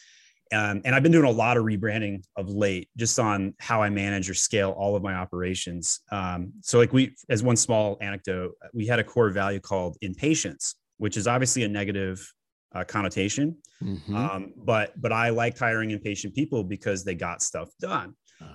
um, 0.53 0.81
and 0.85 0.93
I've 0.93 1.03
been 1.03 1.11
doing 1.11 1.25
a 1.25 1.31
lot 1.31 1.57
of 1.57 1.65
rebranding 1.65 2.23
of 2.35 2.49
late, 2.49 2.89
just 2.95 3.19
on 3.19 3.53
how 3.59 3.81
I 3.81 3.89
manage 3.89 4.29
or 4.29 4.33
scale 4.33 4.71
all 4.77 4.95
of 4.95 5.03
my 5.03 5.15
operations. 5.15 6.01
Um, 6.11 6.53
so, 6.61 6.77
like 6.77 6.93
we, 6.93 7.15
as 7.29 7.43
one 7.43 7.57
small 7.57 7.97
anecdote, 7.99 8.53
we 8.73 8.85
had 8.85 8.99
a 8.99 9.03
core 9.03 9.29
value 9.31 9.59
called 9.59 9.97
impatience, 10.01 10.75
which 10.97 11.17
is 11.17 11.27
obviously 11.27 11.63
a 11.63 11.67
negative 11.67 12.31
uh, 12.75 12.83
connotation. 12.83 13.57
Mm-hmm. 13.83 14.15
Um, 14.15 14.53
but 14.55 14.93
but 15.01 15.11
I 15.11 15.29
liked 15.29 15.59
hiring 15.59 15.91
impatient 15.91 16.33
people 16.33 16.63
because 16.63 17.03
they 17.03 17.15
got 17.15 17.41
stuff 17.41 17.69
done 17.81 18.13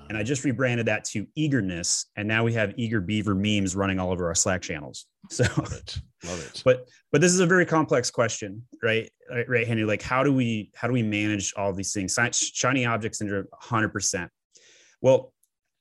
and 0.08 0.18
I 0.18 0.22
just 0.22 0.44
rebranded 0.44 0.86
that 0.86 1.04
to 1.06 1.26
eagerness. 1.34 2.06
And 2.16 2.28
now 2.28 2.44
we 2.44 2.52
have 2.52 2.74
eager 2.76 3.00
beaver 3.00 3.34
memes 3.34 3.74
running 3.74 3.98
all 3.98 4.10
over 4.10 4.26
our 4.26 4.34
Slack 4.34 4.62
channels. 4.62 5.06
So 5.30 5.44
love 5.56 5.72
it. 5.72 5.98
Love 6.24 6.44
it. 6.44 6.62
But 6.64 6.88
but 7.12 7.20
this 7.20 7.32
is 7.32 7.38
a 7.38 7.46
very 7.46 7.64
complex 7.64 8.10
question, 8.10 8.66
right? 8.82 9.08
Right, 9.46 9.66
Henry. 9.66 9.84
Like 9.84 10.02
how 10.02 10.24
do 10.24 10.32
we 10.32 10.70
how 10.74 10.88
do 10.88 10.92
we 10.92 11.02
manage 11.02 11.54
all 11.56 11.72
these 11.72 11.92
things? 11.92 12.18
Shiny 12.32 12.84
object 12.84 13.14
syndrome, 13.16 13.46
100%. 13.62 14.28
Well, 15.00 15.32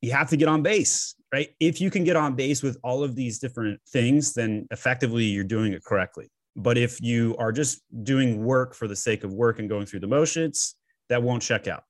you 0.02 0.12
have 0.12 0.30
to 0.30 0.38
get 0.38 0.48
on 0.48 0.62
base, 0.62 1.16
right? 1.34 1.50
If 1.60 1.82
you 1.82 1.90
can 1.90 2.04
get 2.04 2.16
on 2.16 2.36
base 2.36 2.62
with 2.62 2.78
all 2.84 3.04
of 3.04 3.16
these 3.16 3.40
different 3.40 3.82
things, 3.90 4.34
then 4.34 4.68
effectively 4.70 5.26
you're 5.26 5.44
doing 5.44 5.74
it 5.74 5.84
correctly. 5.84 6.30
But 6.56 6.78
if 6.78 7.02
you 7.02 7.36
are 7.40 7.52
just 7.52 7.82
doing 8.04 8.46
work 8.46 8.76
for 8.76 8.88
the 8.88 8.96
sake 8.96 9.24
of 9.24 9.34
work 9.34 9.58
and 9.60 9.68
going 9.68 9.88
through 9.88 10.02
the 10.02 10.08
motions, 10.08 10.76
that 11.10 11.24
won't 11.24 11.42
check 11.42 11.68
out 11.68 11.84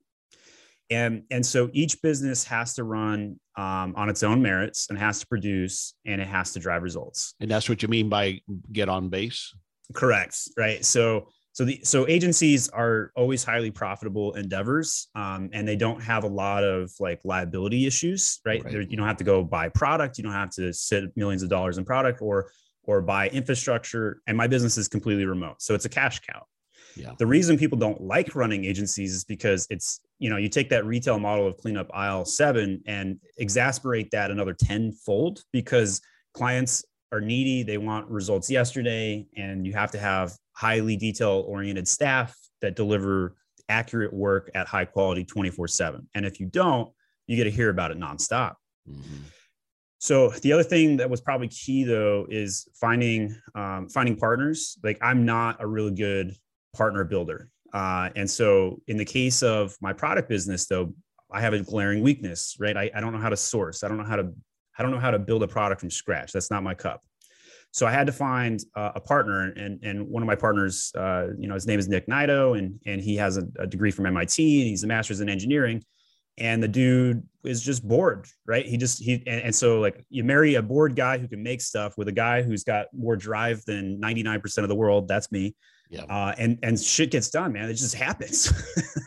and 0.91 1.23
and 1.31 1.45
so 1.45 1.69
each 1.73 2.01
business 2.01 2.43
has 2.43 2.75
to 2.75 2.83
run 2.83 3.39
um, 3.57 3.93
on 3.95 4.09
its 4.09 4.21
own 4.23 4.41
merits 4.41 4.87
and 4.89 4.99
has 4.99 5.19
to 5.21 5.27
produce 5.27 5.95
and 6.05 6.21
it 6.21 6.27
has 6.27 6.53
to 6.53 6.59
drive 6.59 6.83
results. 6.83 7.33
And 7.39 7.49
that's 7.49 7.67
what 7.67 7.81
you 7.81 7.87
mean 7.87 8.09
by 8.09 8.41
get 8.71 8.89
on 8.89 9.09
base? 9.09 9.53
Correct 9.93 10.37
right? 10.57 10.85
So 10.85 11.27
so 11.53 11.65
the 11.65 11.81
so 11.83 12.07
agencies 12.07 12.69
are 12.69 13.11
always 13.15 13.43
highly 13.43 13.71
profitable 13.71 14.33
endeavors 14.33 15.07
um, 15.15 15.49
and 15.53 15.67
they 15.67 15.75
don't 15.75 16.01
have 16.01 16.23
a 16.23 16.27
lot 16.27 16.63
of 16.63 16.91
like 16.99 17.19
liability 17.23 17.85
issues 17.85 18.39
right, 18.45 18.63
right. 18.63 18.73
you 18.73 18.97
don't 18.97 19.07
have 19.07 19.17
to 19.17 19.23
go 19.23 19.43
buy 19.43 19.69
product 19.69 20.17
you 20.17 20.23
don't 20.23 20.33
have 20.33 20.49
to 20.51 20.73
sit 20.73 21.05
millions 21.15 21.43
of 21.43 21.49
dollars 21.49 21.77
in 21.77 21.85
product 21.85 22.21
or 22.21 22.49
or 22.83 23.01
buy 23.01 23.27
infrastructure 23.29 24.21
and 24.27 24.37
my 24.37 24.47
business 24.47 24.77
is 24.77 24.87
completely 24.87 25.25
remote 25.25 25.61
so 25.61 25.75
it's 25.75 25.85
a 25.85 25.89
cash 25.89 26.19
cow 26.21 26.41
yeah. 26.95 27.13
The 27.17 27.25
reason 27.25 27.57
people 27.57 27.77
don't 27.77 28.01
like 28.01 28.35
running 28.35 28.65
agencies 28.65 29.13
is 29.13 29.23
because 29.23 29.67
it's, 29.69 30.01
you 30.19 30.29
know, 30.29 30.37
you 30.37 30.49
take 30.49 30.69
that 30.69 30.85
retail 30.85 31.19
model 31.19 31.47
of 31.47 31.57
cleanup 31.57 31.89
aisle 31.93 32.25
seven 32.25 32.81
and 32.85 33.19
exasperate 33.37 34.11
that 34.11 34.31
another 34.31 34.53
tenfold 34.53 35.43
because 35.51 36.01
clients 36.33 36.83
are 37.11 37.21
needy. 37.21 37.63
They 37.63 37.77
want 37.77 38.09
results 38.09 38.49
yesterday, 38.49 39.25
and 39.35 39.65
you 39.65 39.73
have 39.73 39.91
to 39.91 39.99
have 39.99 40.33
highly 40.53 40.95
detail 40.95 41.43
oriented 41.47 41.87
staff 41.87 42.35
that 42.61 42.75
deliver 42.75 43.35
accurate 43.69 44.13
work 44.13 44.51
at 44.53 44.67
high 44.67 44.85
quality 44.85 45.23
24 45.23 45.67
7. 45.67 46.07
And 46.13 46.25
if 46.25 46.39
you 46.39 46.45
don't, 46.45 46.91
you 47.27 47.35
get 47.35 47.45
to 47.45 47.51
hear 47.51 47.69
about 47.69 47.91
it 47.91 47.99
nonstop. 47.99 48.55
Mm-hmm. 48.89 49.23
So 49.99 50.29
the 50.29 50.51
other 50.51 50.63
thing 50.63 50.97
that 50.97 51.09
was 51.09 51.21
probably 51.21 51.47
key 51.47 51.83
though 51.83 52.25
is 52.27 52.67
finding 52.73 53.39
um, 53.53 53.87
finding 53.87 54.15
partners. 54.15 54.77
Like 54.83 54.97
I'm 55.01 55.25
not 55.25 55.57
a 55.61 55.67
really 55.67 55.91
good 55.91 56.35
partner 56.73 57.03
builder. 57.03 57.49
Uh, 57.73 58.09
and 58.15 58.29
so 58.29 58.81
in 58.87 58.97
the 58.97 59.05
case 59.05 59.43
of 59.43 59.75
my 59.81 59.93
product 59.93 60.29
business, 60.29 60.67
though, 60.67 60.93
I 61.31 61.39
have 61.41 61.53
a 61.53 61.59
glaring 61.59 62.03
weakness, 62.03 62.57
right? 62.59 62.75
I, 62.75 62.91
I 62.93 62.99
don't 62.99 63.13
know 63.13 63.19
how 63.19 63.29
to 63.29 63.37
source. 63.37 63.83
I 63.83 63.87
don't 63.87 63.97
know 63.97 64.03
how 64.03 64.17
to 64.17 64.33
I 64.77 64.83
don't 64.83 64.91
know 64.91 64.99
how 64.99 65.11
to 65.11 65.19
build 65.19 65.43
a 65.43 65.47
product 65.47 65.81
from 65.81 65.89
scratch. 65.89 66.31
That's 66.31 66.49
not 66.49 66.63
my 66.63 66.73
cup. 66.73 67.03
So 67.71 67.85
I 67.85 67.91
had 67.91 68.07
to 68.07 68.13
find 68.13 68.59
uh, 68.75 68.91
a 68.95 68.99
partner, 68.99 69.51
and 69.51 69.79
and 69.83 70.07
one 70.07 70.23
of 70.23 70.27
my 70.27 70.35
partners, 70.35 70.91
uh, 70.95 71.27
you 71.37 71.47
know, 71.47 71.53
his 71.53 71.67
name 71.67 71.79
is 71.79 71.87
Nick 71.87 72.07
Nido, 72.07 72.55
and 72.55 72.79
and 72.85 72.99
he 72.99 73.15
has 73.15 73.37
a, 73.37 73.43
a 73.59 73.67
degree 73.67 73.91
from 73.91 74.05
MIT. 74.07 74.61
And 74.61 74.67
he's 74.67 74.83
a 74.83 74.87
master's 74.87 75.21
in 75.21 75.29
engineering, 75.29 75.83
and 76.37 76.61
the 76.61 76.67
dude 76.67 77.23
is 77.45 77.61
just 77.61 77.87
bored, 77.87 78.27
right? 78.45 78.65
He 78.65 78.75
just 78.75 79.01
he 79.01 79.23
and, 79.25 79.41
and 79.41 79.55
so 79.55 79.79
like 79.79 80.03
you 80.09 80.23
marry 80.25 80.55
a 80.55 80.61
bored 80.61 80.95
guy 80.95 81.17
who 81.17 81.29
can 81.29 81.43
make 81.43 81.61
stuff 81.61 81.97
with 81.97 82.09
a 82.09 82.13
guy 82.13 82.41
who's 82.41 82.65
got 82.65 82.87
more 82.93 83.15
drive 83.15 83.63
than 83.65 83.99
ninety 84.01 84.23
nine 84.23 84.41
percent 84.41 84.63
of 84.63 84.69
the 84.69 84.75
world. 84.75 85.07
That's 85.07 85.31
me 85.31 85.55
yeah. 85.91 86.03
Uh, 86.03 86.33
and 86.37 86.57
and 86.63 86.79
shit 86.79 87.11
gets 87.11 87.29
done, 87.29 87.51
man. 87.51 87.69
It 87.69 87.73
just 87.73 87.95
happens. 87.95 88.51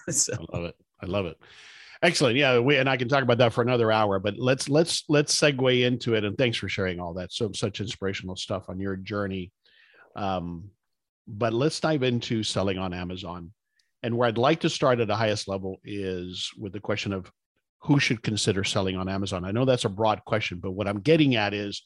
so. 0.11 0.35
I 0.35 0.57
love 0.57 0.65
it. 0.67 0.77
I 1.03 1.07
love 1.07 1.27
it. 1.27 1.39
Excellent. 2.03 2.37
Yeah, 2.37 2.59
we, 2.59 2.77
and 2.77 2.89
I 2.89 2.99
can 2.99 3.09
talk 3.09 3.23
about 3.23 3.39
that 3.39 3.55
for 3.55 3.63
another 3.63 3.91
hour, 3.91 4.19
but 4.19 4.35
let's 4.37 4.69
let's 4.69 5.05
let's 5.09 5.35
segue 5.35 5.83
into 5.83 6.15
it. 6.15 6.25
And 6.25 6.37
thanks 6.37 6.59
for 6.59 6.69
sharing 6.69 7.01
all 7.01 7.15
that. 7.15 7.33
So 7.33 7.51
such 7.53 7.81
inspirational 7.81 8.37
stuff 8.37 8.69
on 8.69 8.79
your 8.79 8.97
journey. 8.97 9.51
Um, 10.15 10.71
but 11.27 11.55
let's 11.55 11.81
dive 11.81 12.03
into 12.03 12.43
selling 12.43 12.77
on 12.77 12.93
Amazon. 12.93 13.53
And 14.03 14.19
where 14.19 14.29
I'd 14.29 14.37
like 14.37 14.61
to 14.61 14.69
start 14.69 15.01
at 15.01 15.09
the 15.09 15.17
highest 15.17 15.49
level 15.49 15.81
is 15.83 16.53
with 16.59 16.75
the 16.75 16.81
question 16.81 17.15
of 17.15 17.33
who 17.81 17.99
should 17.99 18.23
consider 18.23 18.63
selling 18.63 18.97
on 18.97 19.09
Amazon. 19.09 19.47
I 19.47 19.51
know 19.51 19.65
that's 19.65 19.87
a 19.87 19.91
broad 19.91 20.23
question, 20.27 20.59
but 20.59 20.73
what 20.73 20.87
I'm 20.87 21.01
getting 21.01 21.37
at 21.37 21.55
is, 21.55 21.83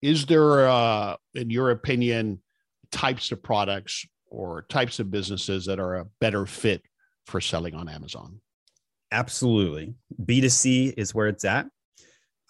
is 0.00 0.26
there, 0.26 0.68
uh, 0.68 1.14
in 1.34 1.50
your 1.50 1.70
opinion, 1.70 2.42
types 2.90 3.30
of 3.30 3.42
products 3.42 4.04
or 4.32 4.62
types 4.68 4.98
of 4.98 5.10
businesses 5.10 5.66
that 5.66 5.78
are 5.78 5.96
a 5.96 6.06
better 6.20 6.46
fit 6.46 6.82
for 7.26 7.40
selling 7.40 7.74
on 7.74 7.88
Amazon? 7.88 8.40
Absolutely. 9.12 9.94
B2C 10.24 10.94
is 10.96 11.14
where 11.14 11.28
it's 11.28 11.44
at. 11.44 11.66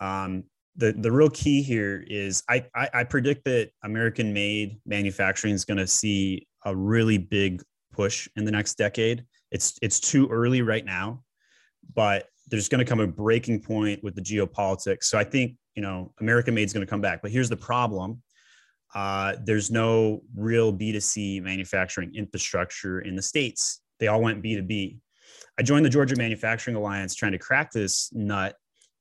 Um, 0.01 0.45
the, 0.77 0.93
the 0.93 1.13
real 1.13 1.29
key 1.29 1.61
here 1.61 2.05
is 2.07 2.43
I, 2.49 2.65
I, 2.75 2.89
I 2.95 3.05
predict 3.05 3.45
that 3.45 3.71
American 3.85 4.33
made 4.33 4.79
manufacturing 4.87 5.55
is 5.55 5.65
going 5.65 5.79
to 5.79 5.87
see 5.87 6.47
a 6.65 6.75
really 6.75 7.19
big 7.19 7.63
push 7.93 8.29
in 8.37 8.45
the 8.45 8.53
next 8.53 8.79
decade. 8.79 9.25
It's, 9.51 9.79
it's 9.83 10.01
too 10.01 10.29
early 10.29 10.63
right 10.63 10.85
now, 10.85 11.25
but 11.95 12.29
there's 12.47 12.69
going 12.69 12.79
to 12.79 12.89
come 12.89 13.01
a 13.01 13.07
breaking 13.07 13.61
point 13.61 14.03
with 14.03 14.15
the 14.15 14.23
geopolitics. 14.23 15.05
So 15.05 15.19
I 15.19 15.25
think, 15.25 15.57
you 15.75 15.83
know, 15.83 16.13
American 16.21 16.55
made 16.55 16.65
is 16.65 16.73
going 16.73 16.87
to 16.87 16.91
come 16.91 17.01
back. 17.01 17.23
But 17.23 17.33
here's 17.33 17.49
the 17.49 17.57
problem 17.57 18.23
uh, 18.95 19.37
there's 19.45 19.71
no 19.71 20.23
real 20.37 20.73
B2C 20.73 21.43
manufacturing 21.43 22.15
infrastructure 22.15 23.01
in 23.01 23.17
the 23.17 23.23
States. 23.23 23.81
They 23.99 24.09
all 24.09 24.21
went 24.21 24.43
B2B. 24.43 24.99
I 25.59 25.63
joined 25.63 25.85
the 25.85 25.91
Georgia 25.91 26.17
Manufacturing 26.17 26.77
Alliance 26.77 27.15
trying 27.15 27.33
to 27.33 27.39
crack 27.39 27.73
this 27.73 28.11
nut. 28.13 28.57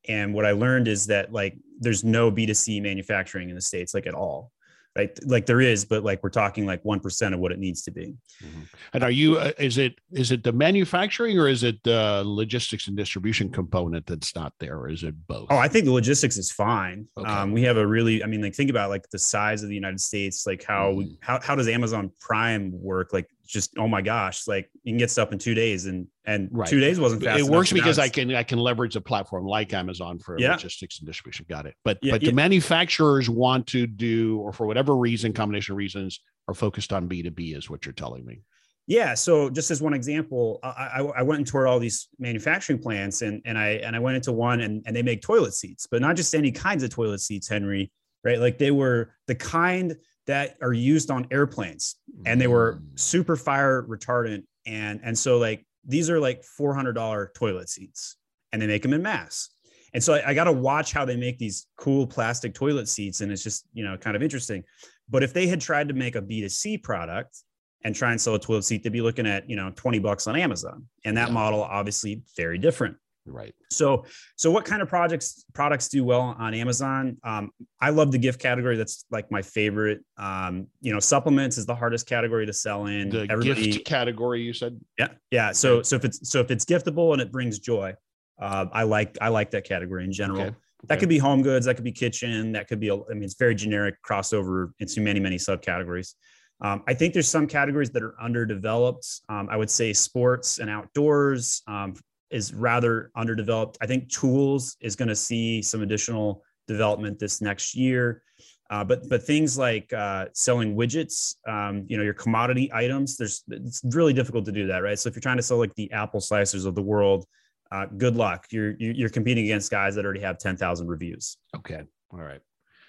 And 0.08 0.34
what 0.34 0.45
I 0.45 0.51
learned 0.51 0.88
is 0.88 1.08
that 1.08 1.32
like 1.32 1.58
there's 1.80 2.04
no 2.04 2.32
B2C 2.32 2.82
manufacturing 2.82 3.49
in 3.49 3.56
the 3.56 3.62
States, 3.62 3.93
like 3.93 4.08
at 4.08 4.13
all 4.13 4.51
right? 4.95 5.17
Like 5.25 5.45
there 5.45 5.62
is, 5.62 5.86
but 5.86 6.04
like 6.04 6.21
we're 6.23 6.30
talking 6.30 6.65
like 6.65 6.84
one 6.84 6.99
percent 6.99 7.34
of 7.34 7.39
what 7.39 7.51
it 7.51 7.60
needs 7.60 7.82
to 7.84 7.91
be. 7.91 8.15
Mm-hmm. 8.43 8.62
And 8.93 9.04
are 9.04 9.12
you? 9.12 9.38
Uh, 9.38 9.51
is 9.58 9.77
it 9.77 9.95
is 10.12 10.32
it 10.32 10.43
the 10.43 10.51
manufacturing 10.51 11.39
or 11.39 11.47
is 11.47 11.63
it 11.63 11.82
the 11.84 12.23
logistics 12.25 12.88
and 12.88 12.97
distribution 12.97 13.49
component 13.49 14.06
that's 14.06 14.36
not 14.36 14.54
there, 14.60 14.77
or 14.77 14.89
is 14.89 15.04
it 15.04 15.15
both? 15.27 15.47
Oh, 15.49 15.58
I 15.58 15.67
think 15.67 15.86
the 15.86 15.93
logistics 15.93 16.38
is 16.38 16.51
fine. 16.51 17.08
Okay. 17.17 17.30
Um, 17.30 17.51
we 17.51 17.63
have 17.63 17.77
a 17.77 17.86
really, 17.86 18.23
I 18.23 18.27
mean, 18.27 18.41
like 18.41 18.56
think 18.56 18.69
about 18.69 18.89
like 18.89 19.10
the 19.10 19.19
size 19.19 19.63
of 19.63 19.69
the 19.69 19.75
United 19.75 19.99
States, 19.99 20.45
like 20.45 20.63
how 20.63 20.93
mm-hmm. 20.93 21.13
how 21.21 21.39
how 21.41 21.56
does 21.56 21.67
Amazon 21.67 22.12
Prime 22.19 22.71
work? 22.73 23.13
Like 23.13 23.30
just 23.51 23.77
oh 23.77 23.87
my 23.87 24.01
gosh, 24.01 24.47
like 24.47 24.69
you 24.83 24.93
can 24.93 24.97
get 24.97 25.11
stuff 25.11 25.31
in 25.31 25.39
two 25.39 25.53
days, 25.53 25.85
and 25.85 26.07
and 26.25 26.49
right. 26.51 26.67
two 26.67 26.79
days 26.79 26.99
wasn't 26.99 27.23
fast. 27.23 27.39
It 27.39 27.45
works 27.45 27.71
because 27.71 27.99
I 27.99 28.09
can 28.09 28.33
I 28.33 28.43
can 28.43 28.59
leverage 28.59 28.95
a 28.95 29.01
platform 29.01 29.45
like 29.45 29.73
Amazon 29.73 30.19
for 30.19 30.39
yeah. 30.39 30.51
logistics 30.51 30.99
and 30.99 31.07
distribution. 31.07 31.45
Got 31.49 31.65
it. 31.65 31.75
But 31.83 31.99
yeah, 32.01 32.13
but 32.13 32.23
yeah. 32.23 32.29
the 32.29 32.35
manufacturers 32.35 33.29
want 33.29 33.67
to 33.67 33.85
do, 33.87 34.39
or 34.39 34.53
for 34.53 34.65
whatever 34.65 34.95
reason, 34.95 35.33
combination 35.33 35.73
of 35.73 35.77
reasons, 35.77 36.21
are 36.47 36.53
focused 36.53 36.93
on 36.93 37.09
B2B, 37.09 37.55
is 37.57 37.69
what 37.69 37.85
you're 37.85 37.93
telling 37.93 38.25
me. 38.25 38.41
Yeah. 38.87 39.13
So 39.13 39.49
just 39.49 39.71
as 39.71 39.81
one 39.81 39.93
example, 39.93 40.59
I, 40.63 40.67
I, 40.67 40.99
I, 41.19 41.21
went 41.21 41.37
and 41.37 41.47
toured 41.47 41.67
all 41.67 41.79
these 41.79 42.09
manufacturing 42.19 42.79
plants 42.79 43.21
and, 43.21 43.41
and 43.45 43.57
I 43.57 43.79
and 43.85 43.95
I 43.95 43.99
went 43.99 44.17
into 44.17 44.31
one 44.31 44.59
and, 44.61 44.83
and 44.85 44.95
they 44.95 45.03
make 45.03 45.21
toilet 45.21 45.53
seats, 45.53 45.87
but 45.89 46.01
not 46.01 46.15
just 46.15 46.33
any 46.33 46.51
kinds 46.51 46.83
of 46.83 46.89
toilet 46.89 47.19
seats, 47.19 47.47
Henry, 47.47 47.91
right? 48.23 48.39
Like 48.39 48.57
they 48.57 48.71
were 48.71 49.13
the 49.27 49.35
kind 49.35 49.95
that 50.27 50.57
are 50.62 50.73
used 50.73 51.10
on 51.10 51.27
airplanes 51.31 51.95
and 52.25 52.39
they 52.39 52.47
were 52.47 52.75
mm. 52.75 52.99
super 52.99 53.36
fire 53.36 53.84
retardant. 53.84 54.43
And 54.65 54.99
and 55.03 55.17
so 55.17 55.38
like 55.38 55.65
these 55.86 56.10
are 56.10 56.19
like 56.19 56.43
$400 56.60 57.34
toilet 57.34 57.69
seats 57.69 58.17
and 58.51 58.62
they 58.62 58.67
make 58.67 58.84
them 58.84 58.93
in 58.93 59.01
mass. 59.01 59.49
And 59.93 60.03
so 60.03 60.13
I, 60.13 60.29
I 60.29 60.34
got 60.34 60.45
to 60.45 60.51
watch 60.51 60.91
how 60.91 61.05
they 61.05 61.17
make 61.17 61.38
these 61.38 61.67
cool 61.77 62.07
plastic 62.07 62.53
toilet 62.53 62.88
seats. 62.88 63.21
And 63.21 63.31
it's 63.31 63.43
just, 63.43 63.67
you 63.73 63.84
know, 63.84 63.97
kind 63.97 64.15
of 64.15 64.23
interesting. 64.23 64.63
But 65.10 65.23
if 65.23 65.34
they 65.34 65.47
had 65.47 65.60
tried 65.60 65.88
to 65.89 65.93
make 65.93 66.15
a 66.15 66.21
B2C 66.21 66.84
product 66.84 67.38
and 67.84 67.95
try 67.95 68.12
and 68.12 68.21
sell 68.21 68.36
a 68.36 68.39
toilet 68.39 68.63
seat, 68.63 68.84
they'd 68.84 68.93
be 68.93 69.01
looking 69.01 69.27
at, 69.27 69.49
you 69.49 69.55
know, 69.55 69.71
20 69.75 69.99
bucks 69.99 70.27
on 70.27 70.36
Amazon. 70.36 70.86
And 71.03 71.17
that 71.17 71.29
yeah. 71.29 71.34
model 71.34 71.63
obviously 71.63 72.21
very 72.38 72.57
different. 72.57 72.95
Right. 73.25 73.53
So, 73.69 74.05
so 74.36 74.49
what 74.49 74.65
kind 74.65 74.81
of 74.81 74.89
projects 74.89 75.45
products 75.53 75.89
do 75.89 76.03
well 76.03 76.36
on 76.39 76.53
Amazon? 76.53 77.17
Um, 77.23 77.51
I 77.79 77.91
love 77.91 78.12
the 78.12 78.17
gift 78.17 78.41
category. 78.41 78.77
That's 78.77 79.05
like 79.12 79.31
my 79.31 79.41
favorite. 79.41 80.03
Um, 80.17 80.67
you 80.81 80.91
know, 80.91 80.99
supplements 80.99 81.57
is 81.57 81.65
the 81.65 81.75
hardest 81.75 82.07
category 82.07 82.45
to 82.47 82.53
sell 82.53 82.88
in. 82.88 83.10
The 83.10 83.27
Everybody, 83.29 83.73
gift 83.73 83.86
category, 83.86 84.41
you 84.41 84.53
said. 84.53 84.79
Yeah, 84.97 85.10
yeah. 85.29 85.51
So, 85.51 85.84
so 85.84 85.95
if 85.95 86.05
it's 86.05 86.29
so 86.29 86.39
if 86.39 86.49
it's 86.49 86.65
giftable 86.65 87.13
and 87.13 87.21
it 87.21 87.31
brings 87.31 87.60
joy, 87.60 87.93
uh, 88.41 88.65
I 88.71 88.84
like 88.84 89.17
I 89.21 89.27
like 89.27 89.51
that 89.51 89.65
category 89.65 90.03
in 90.03 90.12
general. 90.12 90.41
Okay. 90.41 90.55
That 90.88 90.99
could 90.99 91.10
be 91.10 91.19
home 91.19 91.43
goods. 91.43 91.67
That 91.67 91.75
could 91.75 91.84
be 91.84 91.91
kitchen. 91.91 92.53
That 92.53 92.67
could 92.67 92.79
be. 92.79 92.89
I 92.89 92.95
mean, 93.10 93.23
it's 93.23 93.36
very 93.36 93.53
generic 93.53 93.95
crossover 94.03 94.71
into 94.79 94.99
many 94.99 95.19
many 95.19 95.38
subcategories. 95.38 96.15
Um, 96.62 96.84
I 96.88 96.93
think 96.93 97.13
there's 97.13 97.27
some 97.27 97.47
categories 97.47 97.89
that 97.91 98.03
are 98.03 98.15
underdeveloped. 98.21 99.07
Um, 99.29 99.47
I 99.49 99.57
would 99.57 99.69
say 99.69 99.93
sports 99.93 100.60
and 100.60 100.69
outdoors 100.69 101.63
um, 101.67 101.95
is 102.32 102.54
rather 102.54 103.12
underdeveloped. 103.15 103.78
I 103.82 103.88
think 103.88 104.10
tools 104.10 104.78
is 104.82 104.96
going 104.96 105.10
to 105.10 105.15
see 105.15 105.62
some 105.62 105.82
additional 105.82 106.44
development 106.67 107.20
this 107.20 107.41
next 107.41 107.76
year. 107.76 108.24
Uh, 108.70 108.86
but 108.86 109.08
but 109.10 109.22
things 109.22 109.58
like 109.58 109.91
uh, 109.91 110.26
selling 110.34 110.76
widgets, 110.76 111.36
um, 111.46 111.86
you 111.89 111.98
know, 111.98 112.04
your 112.04 112.13
commodity 112.13 112.72
items, 112.74 113.17
there's 113.17 113.44
it's 113.50 113.82
really 113.84 114.13
difficult 114.13 114.46
to 114.46 114.52
do 114.52 114.65
that, 114.67 114.80
right? 114.80 114.98
So 114.98 115.10
if 115.10 115.15
you're 115.15 115.22
trying 115.22 115.38
to 115.38 115.44
sell 115.44 115.58
like 115.58 115.76
the 115.76 115.91
Apple 115.91 116.22
slicers 116.22 116.65
of 116.65 116.74
the 116.74 116.82
world, 116.82 117.26
uh, 117.72 117.88
good 117.98 118.15
luck. 118.15 118.48
You're 118.50 118.76
you're 118.80 119.10
competing 119.10 119.44
against 119.44 119.72
guys 119.72 119.96
that 119.96 120.06
already 120.06 120.22
have 120.22 120.38
ten 120.38 120.56
thousand 120.56 120.88
reviews. 120.88 121.38
Okay, 121.56 121.82
all 122.12 122.20
right. 122.20 122.39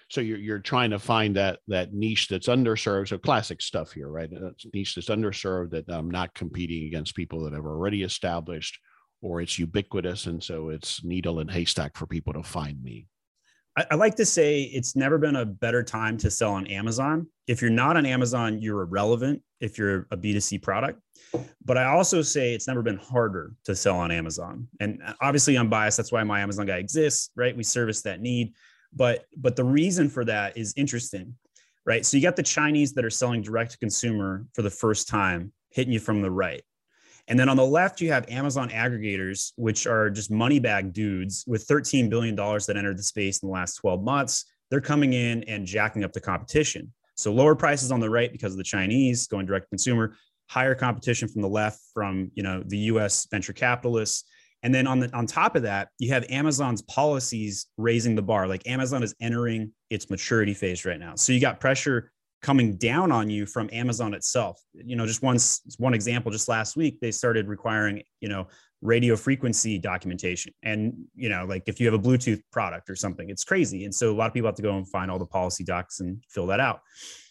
So 0.09 0.21
you're 0.21 0.37
you're 0.37 0.59
trying 0.59 0.91
to 0.91 0.99
find 0.99 1.35
that 1.35 1.59
that 1.67 1.93
niche 1.93 2.29
that's 2.29 2.47
underserved. 2.47 3.09
So 3.09 3.17
classic 3.17 3.61
stuff 3.61 3.91
here, 3.91 4.07
right? 4.09 4.29
That's 4.31 4.65
niche 4.73 4.95
that's 4.95 5.09
underserved 5.09 5.71
that 5.71 5.89
I'm 5.89 5.99
um, 5.99 6.11
not 6.11 6.33
competing 6.33 6.85
against 6.85 7.15
people 7.15 7.43
that 7.43 7.53
have 7.53 7.65
already 7.65 8.03
established, 8.03 8.79
or 9.23 9.41
it's 9.41 9.57
ubiquitous, 9.57 10.25
and 10.27 10.43
so 10.43 10.69
it's 10.69 11.03
needle 11.03 11.39
and 11.39 11.49
haystack 11.49 11.95
for 11.95 12.05
people 12.05 12.33
to 12.33 12.43
find 12.43 12.83
me. 12.83 13.07
I, 13.77 13.85
I 13.91 13.95
like 13.95 14.15
to 14.15 14.25
say 14.25 14.63
it's 14.63 14.95
never 14.95 15.17
been 15.17 15.37
a 15.37 15.45
better 15.45 15.81
time 15.81 16.17
to 16.17 16.29
sell 16.29 16.51
on 16.51 16.67
Amazon. 16.67 17.27
If 17.47 17.61
you're 17.61 17.71
not 17.71 17.95
on 17.95 18.05
Amazon, 18.05 18.61
you're 18.61 18.81
irrelevant. 18.81 19.41
If 19.61 19.77
you're 19.77 20.07
a 20.11 20.17
B2C 20.17 20.61
product, 20.61 20.99
but 21.63 21.77
I 21.77 21.85
also 21.85 22.21
say 22.21 22.53
it's 22.53 22.67
never 22.67 22.81
been 22.81 22.97
harder 22.97 23.53
to 23.63 23.75
sell 23.75 23.97
on 23.97 24.11
Amazon. 24.11 24.67
And 24.81 25.01
uh, 25.01 25.13
obviously 25.21 25.55
I'm 25.55 25.69
biased. 25.69 25.95
That's 25.95 26.11
why 26.11 26.21
my 26.25 26.41
Amazon 26.41 26.65
guy 26.65 26.77
exists, 26.77 27.29
right? 27.37 27.55
We 27.55 27.63
service 27.63 28.01
that 28.01 28.19
need. 28.19 28.53
But 28.93 29.25
but 29.37 29.55
the 29.55 29.63
reason 29.63 30.09
for 30.09 30.25
that 30.25 30.57
is 30.57 30.73
interesting, 30.75 31.35
right? 31.85 32.05
So 32.05 32.17
you 32.17 32.23
got 32.23 32.35
the 32.35 32.43
Chinese 32.43 32.93
that 32.93 33.05
are 33.05 33.09
selling 33.09 33.41
direct 33.41 33.71
to 33.71 33.77
consumer 33.77 34.45
for 34.53 34.63
the 34.63 34.69
first 34.69 35.07
time, 35.07 35.53
hitting 35.69 35.93
you 35.93 35.99
from 35.99 36.21
the 36.21 36.29
right. 36.29 36.61
And 37.27 37.39
then 37.39 37.47
on 37.47 37.57
the 37.57 37.65
left, 37.65 38.01
you 38.01 38.11
have 38.11 38.29
Amazon 38.29 38.69
aggregators, 38.69 39.53
which 39.55 39.87
are 39.87 40.09
just 40.09 40.29
money 40.29 40.59
bag 40.59 40.91
dudes 40.91 41.43
with 41.47 41.65
$13 41.67 42.09
billion 42.09 42.35
that 42.35 42.75
entered 42.75 42.97
the 42.97 43.03
space 43.03 43.41
in 43.41 43.47
the 43.47 43.53
last 43.53 43.75
12 43.75 44.03
months. 44.03 44.45
They're 44.69 44.81
coming 44.81 45.13
in 45.13 45.43
and 45.43 45.65
jacking 45.65 46.03
up 46.03 46.11
the 46.11 46.19
competition. 46.19 46.91
So 47.15 47.31
lower 47.31 47.55
prices 47.55 47.91
on 47.91 47.99
the 47.99 48.09
right 48.09 48.31
because 48.31 48.53
of 48.53 48.57
the 48.57 48.63
Chinese 48.63 49.27
going 49.27 49.45
direct 49.45 49.65
to 49.65 49.69
consumer, 49.69 50.15
higher 50.49 50.75
competition 50.75 51.27
from 51.27 51.41
the 51.41 51.49
left 51.49 51.79
from 51.93 52.31
you 52.35 52.43
know 52.43 52.63
the 52.65 52.77
US 52.77 53.27
venture 53.31 53.53
capitalists 53.53 54.25
and 54.61 54.73
then 54.73 54.87
on 54.87 54.99
the 54.99 55.13
on 55.15 55.25
top 55.25 55.55
of 55.55 55.63
that 55.63 55.89
you 55.99 56.13
have 56.13 56.25
Amazon's 56.29 56.81
policies 56.83 57.67
raising 57.77 58.15
the 58.15 58.21
bar 58.21 58.47
like 58.47 58.67
Amazon 58.67 59.03
is 59.03 59.15
entering 59.21 59.71
its 59.89 60.09
maturity 60.09 60.53
phase 60.53 60.85
right 60.85 60.99
now 60.99 61.15
so 61.15 61.33
you 61.33 61.39
got 61.39 61.59
pressure 61.59 62.11
coming 62.43 62.75
down 62.75 63.11
on 63.11 63.29
you 63.29 63.45
from 63.47 63.69
Amazon 63.73 64.13
itself. 64.13 64.61
You 64.73 64.95
know 64.95 65.07
just 65.07 65.23
one 65.23 65.39
one 65.79 65.95
example 65.95 66.31
just 66.31 66.47
last 66.47 66.75
week 66.75 66.99
they 66.99 67.09
started 67.09 67.47
requiring 67.47 68.03
you 68.19 68.29
know 68.29 68.47
radio 68.81 69.15
frequency 69.15 69.79
documentation. 69.79 70.53
And 70.61 70.93
you 71.15 71.29
know 71.29 71.45
like 71.45 71.63
if 71.65 71.79
you 71.79 71.87
have 71.87 71.95
a 71.95 72.03
bluetooth 72.03 72.41
product 72.51 72.89
or 72.89 72.95
something 72.95 73.29
it's 73.29 73.43
crazy. 73.43 73.85
And 73.85 73.95
so 73.95 74.11
a 74.11 74.15
lot 74.15 74.27
of 74.27 74.33
people 74.33 74.47
have 74.49 74.55
to 74.55 74.61
go 74.61 74.77
and 74.77 74.87
find 74.87 75.09
all 75.09 75.17
the 75.17 75.25
policy 75.25 75.63
docs 75.63 76.01
and 76.01 76.23
fill 76.29 76.45
that 76.47 76.59
out. 76.59 76.81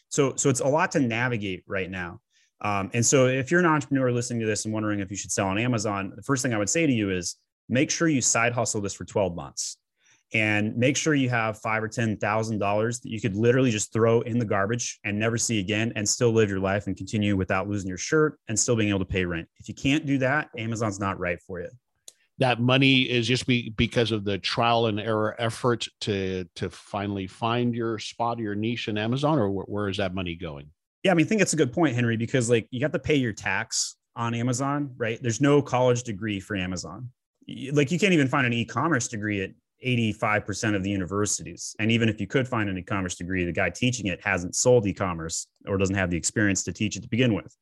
So 0.08 0.34
so 0.34 0.48
it's 0.48 0.60
a 0.60 0.66
lot 0.66 0.90
to 0.92 1.00
navigate 1.00 1.62
right 1.68 1.90
now. 1.90 2.20
Um, 2.62 2.90
and 2.94 3.04
so 3.04 3.26
if 3.26 3.50
you're 3.50 3.60
an 3.60 3.66
entrepreneur 3.66 4.10
listening 4.10 4.40
to 4.40 4.46
this 4.46 4.64
and 4.64 4.72
wondering 4.72 5.00
if 5.00 5.10
you 5.10 5.16
should 5.16 5.32
sell 5.32 5.48
on 5.48 5.58
Amazon, 5.58 6.12
the 6.16 6.22
first 6.22 6.42
thing 6.42 6.54
I 6.54 6.58
would 6.58 6.70
say 6.70 6.86
to 6.86 6.92
you 6.92 7.10
is 7.10 7.36
make 7.68 7.90
sure 7.90 8.08
you 8.08 8.20
side 8.20 8.52
hustle 8.52 8.80
this 8.80 8.94
for 8.94 9.04
12 9.04 9.34
months 9.34 9.78
and 10.34 10.76
make 10.76 10.96
sure 10.96 11.14
you 11.14 11.28
have 11.28 11.58
five 11.58 11.82
or 11.82 11.88
ten 11.88 12.16
thousand 12.16 12.58
dollars 12.58 13.00
that 13.00 13.10
you 13.10 13.20
could 13.20 13.36
literally 13.36 13.70
just 13.70 13.92
throw 13.92 14.20
in 14.22 14.38
the 14.38 14.44
garbage 14.44 14.98
and 15.04 15.18
never 15.18 15.36
see 15.36 15.58
again 15.58 15.92
and 15.96 16.08
still 16.08 16.30
live 16.30 16.48
your 16.48 16.60
life 16.60 16.86
and 16.86 16.96
continue 16.96 17.36
without 17.36 17.68
losing 17.68 17.88
your 17.88 17.98
shirt 17.98 18.38
and 18.48 18.58
still 18.58 18.76
being 18.76 18.88
able 18.88 18.98
to 18.98 19.04
pay 19.04 19.24
rent. 19.24 19.48
If 19.58 19.68
you 19.68 19.74
can't 19.74 20.06
do 20.06 20.18
that, 20.18 20.48
Amazon's 20.56 20.98
not 20.98 21.18
right 21.18 21.40
for 21.46 21.60
you. 21.60 21.68
That 22.38 22.60
money 22.60 23.02
is 23.02 23.28
just 23.28 23.46
be, 23.46 23.70
because 23.76 24.10
of 24.10 24.24
the 24.24 24.38
trial 24.38 24.86
and 24.86 24.98
error 24.98 25.36
effort 25.38 25.86
to 26.02 26.44
to 26.56 26.70
finally 26.70 27.26
find 27.26 27.74
your 27.74 27.98
spot, 27.98 28.40
or 28.40 28.42
your 28.42 28.54
niche 28.54 28.88
in 28.88 28.96
Amazon, 28.98 29.38
or 29.38 29.50
where, 29.50 29.66
where 29.66 29.88
is 29.88 29.98
that 29.98 30.14
money 30.14 30.34
going? 30.34 30.70
Yeah, 31.04 31.10
I 31.10 31.14
mean, 31.14 31.26
I 31.26 31.28
think 31.28 31.42
it's 31.42 31.52
a 31.52 31.56
good 31.56 31.72
point, 31.72 31.94
Henry, 31.94 32.16
because 32.16 32.48
like 32.48 32.66
you 32.70 32.80
got 32.80 32.92
to 32.92 32.98
pay 32.98 33.16
your 33.16 33.32
tax 33.32 33.96
on 34.16 34.34
Amazon, 34.34 34.94
right? 34.96 35.18
There's 35.22 35.40
no 35.40 35.60
college 35.60 36.04
degree 36.04 36.40
for 36.40 36.56
Amazon. 36.56 37.10
Like 37.72 37.90
you 37.90 37.98
can't 37.98 38.12
even 38.12 38.28
find 38.28 38.46
an 38.46 38.52
e-commerce 38.52 39.08
degree 39.08 39.42
at 39.42 39.50
85% 39.84 40.74
of 40.74 40.82
the 40.82 40.90
universities. 40.90 41.74
And 41.78 41.90
even 41.90 42.08
if 42.08 42.20
you 42.20 42.26
could 42.26 42.46
find 42.46 42.68
an 42.68 42.78
e-commerce 42.78 43.14
degree, 43.14 43.44
the 43.44 43.52
guy 43.52 43.70
teaching 43.70 44.06
it 44.06 44.20
hasn't 44.22 44.54
sold 44.54 44.86
e-commerce 44.86 45.46
or 45.66 45.76
doesn't 45.78 45.94
have 45.94 46.10
the 46.10 46.16
experience 46.16 46.62
to 46.64 46.72
teach 46.72 46.96
it 46.96 47.02
to 47.02 47.08
begin 47.08 47.34
with. 47.34 47.56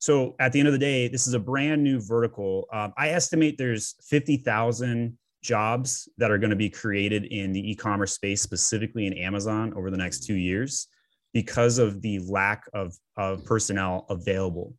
So 0.00 0.36
at 0.38 0.52
the 0.52 0.60
end 0.60 0.68
of 0.68 0.72
the 0.72 0.78
day, 0.78 1.08
this 1.08 1.26
is 1.26 1.34
a 1.34 1.40
brand 1.40 1.82
new 1.82 2.00
vertical. 2.00 2.66
Um, 2.72 2.92
I 2.96 3.10
estimate 3.10 3.58
there's 3.58 3.96
50,000 4.02 5.18
jobs 5.42 6.08
that 6.18 6.30
are 6.30 6.38
going 6.38 6.50
to 6.50 6.56
be 6.56 6.70
created 6.70 7.24
in 7.24 7.52
the 7.52 7.70
e-commerce 7.70 8.12
space, 8.12 8.40
specifically 8.40 9.06
in 9.06 9.12
Amazon 9.14 9.72
over 9.76 9.90
the 9.90 9.96
next 9.96 10.24
two 10.24 10.34
years 10.34 10.88
because 11.32 11.78
of 11.78 12.00
the 12.02 12.20
lack 12.20 12.64
of, 12.72 12.94
of 13.16 13.44
personnel 13.44 14.06
available. 14.08 14.74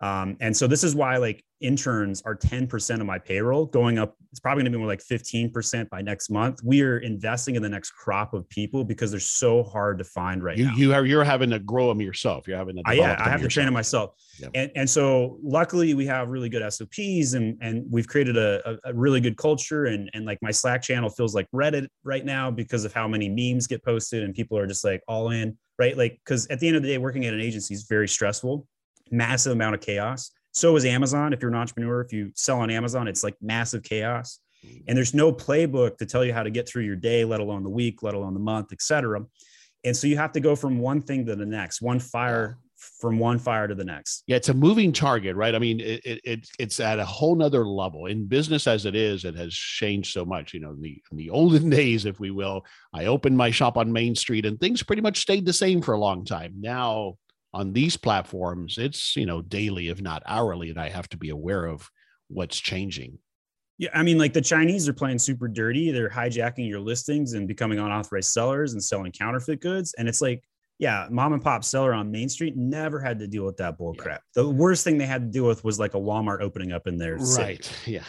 Um, 0.00 0.36
and 0.40 0.56
so 0.56 0.66
this 0.66 0.84
is 0.84 0.94
why 0.94 1.16
like 1.16 1.42
interns 1.60 2.20
are 2.22 2.36
10% 2.36 3.00
of 3.00 3.06
my 3.06 3.18
payroll 3.18 3.64
going 3.64 3.98
up. 3.98 4.14
It's 4.30 4.40
probably 4.40 4.62
gonna 4.62 4.72
be 4.72 4.78
more 4.78 4.86
like 4.86 5.02
15% 5.02 5.88
by 5.88 6.02
next 6.02 6.28
month. 6.28 6.60
We 6.62 6.82
are 6.82 6.98
investing 6.98 7.56
in 7.56 7.62
the 7.62 7.68
next 7.68 7.92
crop 7.92 8.34
of 8.34 8.46
people 8.50 8.84
because 8.84 9.10
they're 9.10 9.20
so 9.20 9.62
hard 9.62 9.96
to 9.98 10.04
find 10.04 10.42
right 10.42 10.58
you, 10.58 10.66
now. 10.66 10.74
You 10.76 10.92
are, 10.92 11.06
you're 11.06 11.24
having 11.24 11.48
to 11.50 11.58
grow 11.58 11.88
them 11.88 12.02
yourself. 12.02 12.46
You're 12.46 12.58
having 12.58 12.76
to, 12.76 12.82
uh, 12.86 12.92
yeah, 12.92 13.16
I 13.18 13.30
have 13.30 13.40
to 13.40 13.48
train 13.48 13.66
them 13.66 13.74
myself. 13.74 14.14
And, 14.54 14.70
and 14.76 14.88
so 14.88 15.38
luckily 15.42 15.94
we 15.94 16.04
have 16.06 16.28
really 16.28 16.50
good 16.50 16.70
SOPs 16.70 17.32
and, 17.32 17.56
and 17.62 17.86
we've 17.90 18.06
created 18.06 18.36
a, 18.36 18.78
a, 18.84 18.92
really 18.92 19.20
good 19.20 19.38
culture. 19.38 19.86
And, 19.86 20.10
and 20.12 20.26
like 20.26 20.38
my 20.42 20.50
Slack 20.50 20.82
channel 20.82 21.08
feels 21.08 21.34
like 21.34 21.46
Reddit 21.54 21.86
right 22.04 22.24
now 22.24 22.50
because 22.50 22.84
of 22.84 22.92
how 22.92 23.08
many 23.08 23.30
memes 23.30 23.66
get 23.66 23.82
posted 23.82 24.24
and 24.24 24.34
people 24.34 24.58
are 24.58 24.66
just 24.66 24.84
like 24.84 25.02
all 25.08 25.30
in 25.30 25.56
right? 25.78 25.96
Like, 25.96 26.18
because 26.24 26.46
at 26.46 26.60
the 26.60 26.68
end 26.68 26.76
of 26.76 26.82
the 26.82 26.88
day, 26.88 26.98
working 26.98 27.26
at 27.26 27.34
an 27.34 27.40
agency 27.40 27.74
is 27.74 27.84
very 27.84 28.08
stressful, 28.08 28.66
massive 29.10 29.52
amount 29.52 29.74
of 29.74 29.80
chaos. 29.80 30.30
So 30.52 30.74
is 30.76 30.84
Amazon. 30.84 31.32
If 31.32 31.42
you're 31.42 31.50
an 31.50 31.56
entrepreneur, 31.56 32.00
if 32.00 32.12
you 32.12 32.32
sell 32.34 32.60
on 32.60 32.70
Amazon, 32.70 33.08
it's 33.08 33.22
like 33.22 33.36
massive 33.42 33.82
chaos. 33.82 34.40
Mm. 34.64 34.84
And 34.88 34.96
there's 34.96 35.14
no 35.14 35.32
playbook 35.32 35.98
to 35.98 36.06
tell 36.06 36.24
you 36.24 36.32
how 36.32 36.42
to 36.42 36.50
get 36.50 36.68
through 36.68 36.84
your 36.84 36.96
day, 36.96 37.24
let 37.24 37.40
alone 37.40 37.62
the 37.62 37.70
week, 37.70 38.02
let 38.02 38.14
alone 38.14 38.34
the 38.34 38.40
month, 38.40 38.68
et 38.72 38.80
cetera. 38.80 39.20
And 39.84 39.96
so 39.96 40.06
you 40.06 40.16
have 40.16 40.32
to 40.32 40.40
go 40.40 40.56
from 40.56 40.78
one 40.78 41.02
thing 41.02 41.26
to 41.26 41.36
the 41.36 41.46
next, 41.46 41.82
one 41.82 41.98
fire 41.98 42.58
from 43.00 43.18
one 43.18 43.38
fire 43.38 43.66
to 43.66 43.74
the 43.74 43.84
next. 43.84 44.22
Yeah, 44.26 44.36
it's 44.36 44.48
a 44.48 44.54
moving 44.54 44.92
target, 44.92 45.34
right? 45.36 45.54
I 45.54 45.58
mean, 45.58 45.80
it, 45.80 46.00
it 46.04 46.48
it's 46.58 46.80
at 46.80 46.98
a 46.98 47.04
whole 47.04 47.34
nother 47.34 47.66
level 47.66 48.06
in 48.06 48.26
business 48.26 48.66
as 48.66 48.84
it 48.84 48.94
is. 48.94 49.24
It 49.24 49.34
has 49.34 49.54
changed 49.54 50.12
so 50.12 50.24
much. 50.24 50.52
You 50.52 50.60
know, 50.60 50.70
in 50.70 50.80
the 50.80 51.02
in 51.10 51.16
the 51.16 51.30
olden 51.30 51.70
days, 51.80 52.04
if 52.04 52.20
we 52.20 52.30
will, 52.30 52.64
I 52.92 53.06
opened 53.06 53.36
my 53.36 53.50
shop 53.50 53.76
on 53.76 53.92
Main 53.92 54.14
Street, 54.14 54.46
and 54.46 54.60
things 54.60 54.82
pretty 54.82 55.02
much 55.02 55.20
stayed 55.20 55.46
the 55.46 55.52
same 55.52 55.80
for 55.82 55.94
a 55.94 55.98
long 56.00 56.24
time. 56.24 56.54
Now 56.58 57.16
on 57.56 57.72
these 57.72 57.96
platforms, 57.96 58.76
it's 58.76 59.16
you 59.16 59.24
know 59.26 59.40
daily, 59.40 59.88
if 59.88 60.00
not 60.00 60.22
hourly, 60.26 60.70
and 60.70 60.78
I 60.78 60.90
have 60.90 61.08
to 61.10 61.16
be 61.16 61.30
aware 61.30 61.64
of 61.64 61.88
what's 62.28 62.58
changing. 62.58 63.18
Yeah, 63.78 63.90
I 63.94 64.02
mean, 64.02 64.18
like 64.18 64.32
the 64.32 64.42
Chinese 64.42 64.88
are 64.88 64.92
playing 64.92 65.18
super 65.18 65.48
dirty. 65.48 65.90
They're 65.90 66.10
hijacking 66.10 66.68
your 66.68 66.80
listings 66.80 67.32
and 67.32 67.48
becoming 67.48 67.78
unauthorized 67.78 68.30
sellers 68.30 68.72
and 68.72 68.82
selling 68.82 69.12
counterfeit 69.12 69.60
goods. 69.60 69.94
And 69.98 70.08
it's 70.08 70.20
like 70.20 70.44
yeah, 70.78 71.06
mom 71.10 71.32
and 71.32 71.42
pop 71.42 71.64
seller 71.64 71.94
on 71.94 72.10
Main 72.10 72.28
Street 72.28 72.56
never 72.56 73.00
had 73.00 73.18
to 73.20 73.26
deal 73.26 73.44
with 73.44 73.56
that 73.56 73.78
bull 73.78 73.94
crap. 73.94 74.22
Yeah. 74.36 74.42
The 74.42 74.50
worst 74.50 74.84
thing 74.84 74.98
they 74.98 75.06
had 75.06 75.22
to 75.22 75.28
deal 75.28 75.46
with 75.46 75.64
was 75.64 75.78
like 75.78 75.94
a 75.94 75.98
Walmart 75.98 76.42
opening 76.42 76.72
up 76.72 76.86
in 76.86 76.98
their 76.98 77.16
right. 77.16 77.64
City, 77.64 77.70
yeah, 77.92 78.04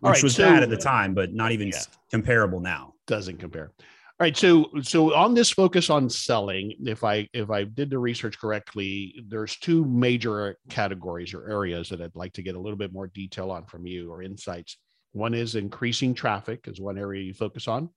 which 0.00 0.14
right, 0.14 0.22
was 0.22 0.34
so, 0.34 0.44
bad 0.44 0.64
at 0.64 0.70
the 0.70 0.76
time, 0.76 1.14
but 1.14 1.32
not 1.32 1.52
even 1.52 1.68
yeah. 1.68 1.80
comparable 2.10 2.60
now. 2.60 2.94
Doesn't 3.06 3.38
compare. 3.38 3.72
All 4.18 4.24
right, 4.24 4.34
so 4.34 4.70
so 4.80 5.14
on 5.14 5.34
this 5.34 5.50
focus 5.50 5.90
on 5.90 6.08
selling, 6.08 6.72
if 6.86 7.04
I 7.04 7.28
if 7.34 7.50
I 7.50 7.64
did 7.64 7.90
the 7.90 7.98
research 7.98 8.38
correctly, 8.38 9.22
there's 9.28 9.56
two 9.56 9.84
major 9.84 10.56
categories 10.70 11.34
or 11.34 11.50
areas 11.50 11.90
that 11.90 12.00
I'd 12.00 12.16
like 12.16 12.32
to 12.32 12.42
get 12.42 12.54
a 12.54 12.58
little 12.58 12.78
bit 12.78 12.94
more 12.94 13.08
detail 13.08 13.50
on 13.50 13.66
from 13.66 13.86
you 13.86 14.10
or 14.10 14.22
insights. 14.22 14.78
One 15.12 15.34
is 15.34 15.54
increasing 15.54 16.14
traffic 16.14 16.66
is 16.66 16.80
one 16.80 16.96
area 16.96 17.24
you 17.24 17.34
focus 17.34 17.68
on, 17.68 17.90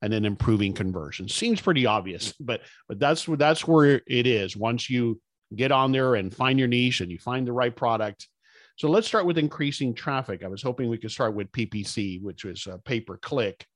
and 0.00 0.12
then 0.12 0.24
improving 0.24 0.74
conversion. 0.74 1.28
Seems 1.28 1.60
pretty 1.60 1.86
obvious, 1.86 2.32
but 2.38 2.60
but 2.88 3.00
that's 3.00 3.24
that's 3.24 3.66
where 3.66 4.00
it 4.06 4.28
is. 4.28 4.56
Once 4.56 4.88
you 4.88 5.20
get 5.56 5.72
on 5.72 5.90
there 5.90 6.14
and 6.14 6.32
find 6.32 6.56
your 6.56 6.68
niche 6.68 7.00
and 7.00 7.10
you 7.10 7.18
find 7.18 7.48
the 7.48 7.52
right 7.52 7.74
product. 7.74 8.28
So 8.76 8.88
let's 8.88 9.08
start 9.08 9.26
with 9.26 9.38
increasing 9.38 9.92
traffic. 9.92 10.44
I 10.44 10.48
was 10.48 10.62
hoping 10.62 10.88
we 10.88 10.98
could 10.98 11.10
start 11.10 11.34
with 11.34 11.50
PPC, 11.50 12.22
which 12.22 12.44
was 12.44 12.68
pay 12.84 13.00
per 13.00 13.16
click. 13.16 13.66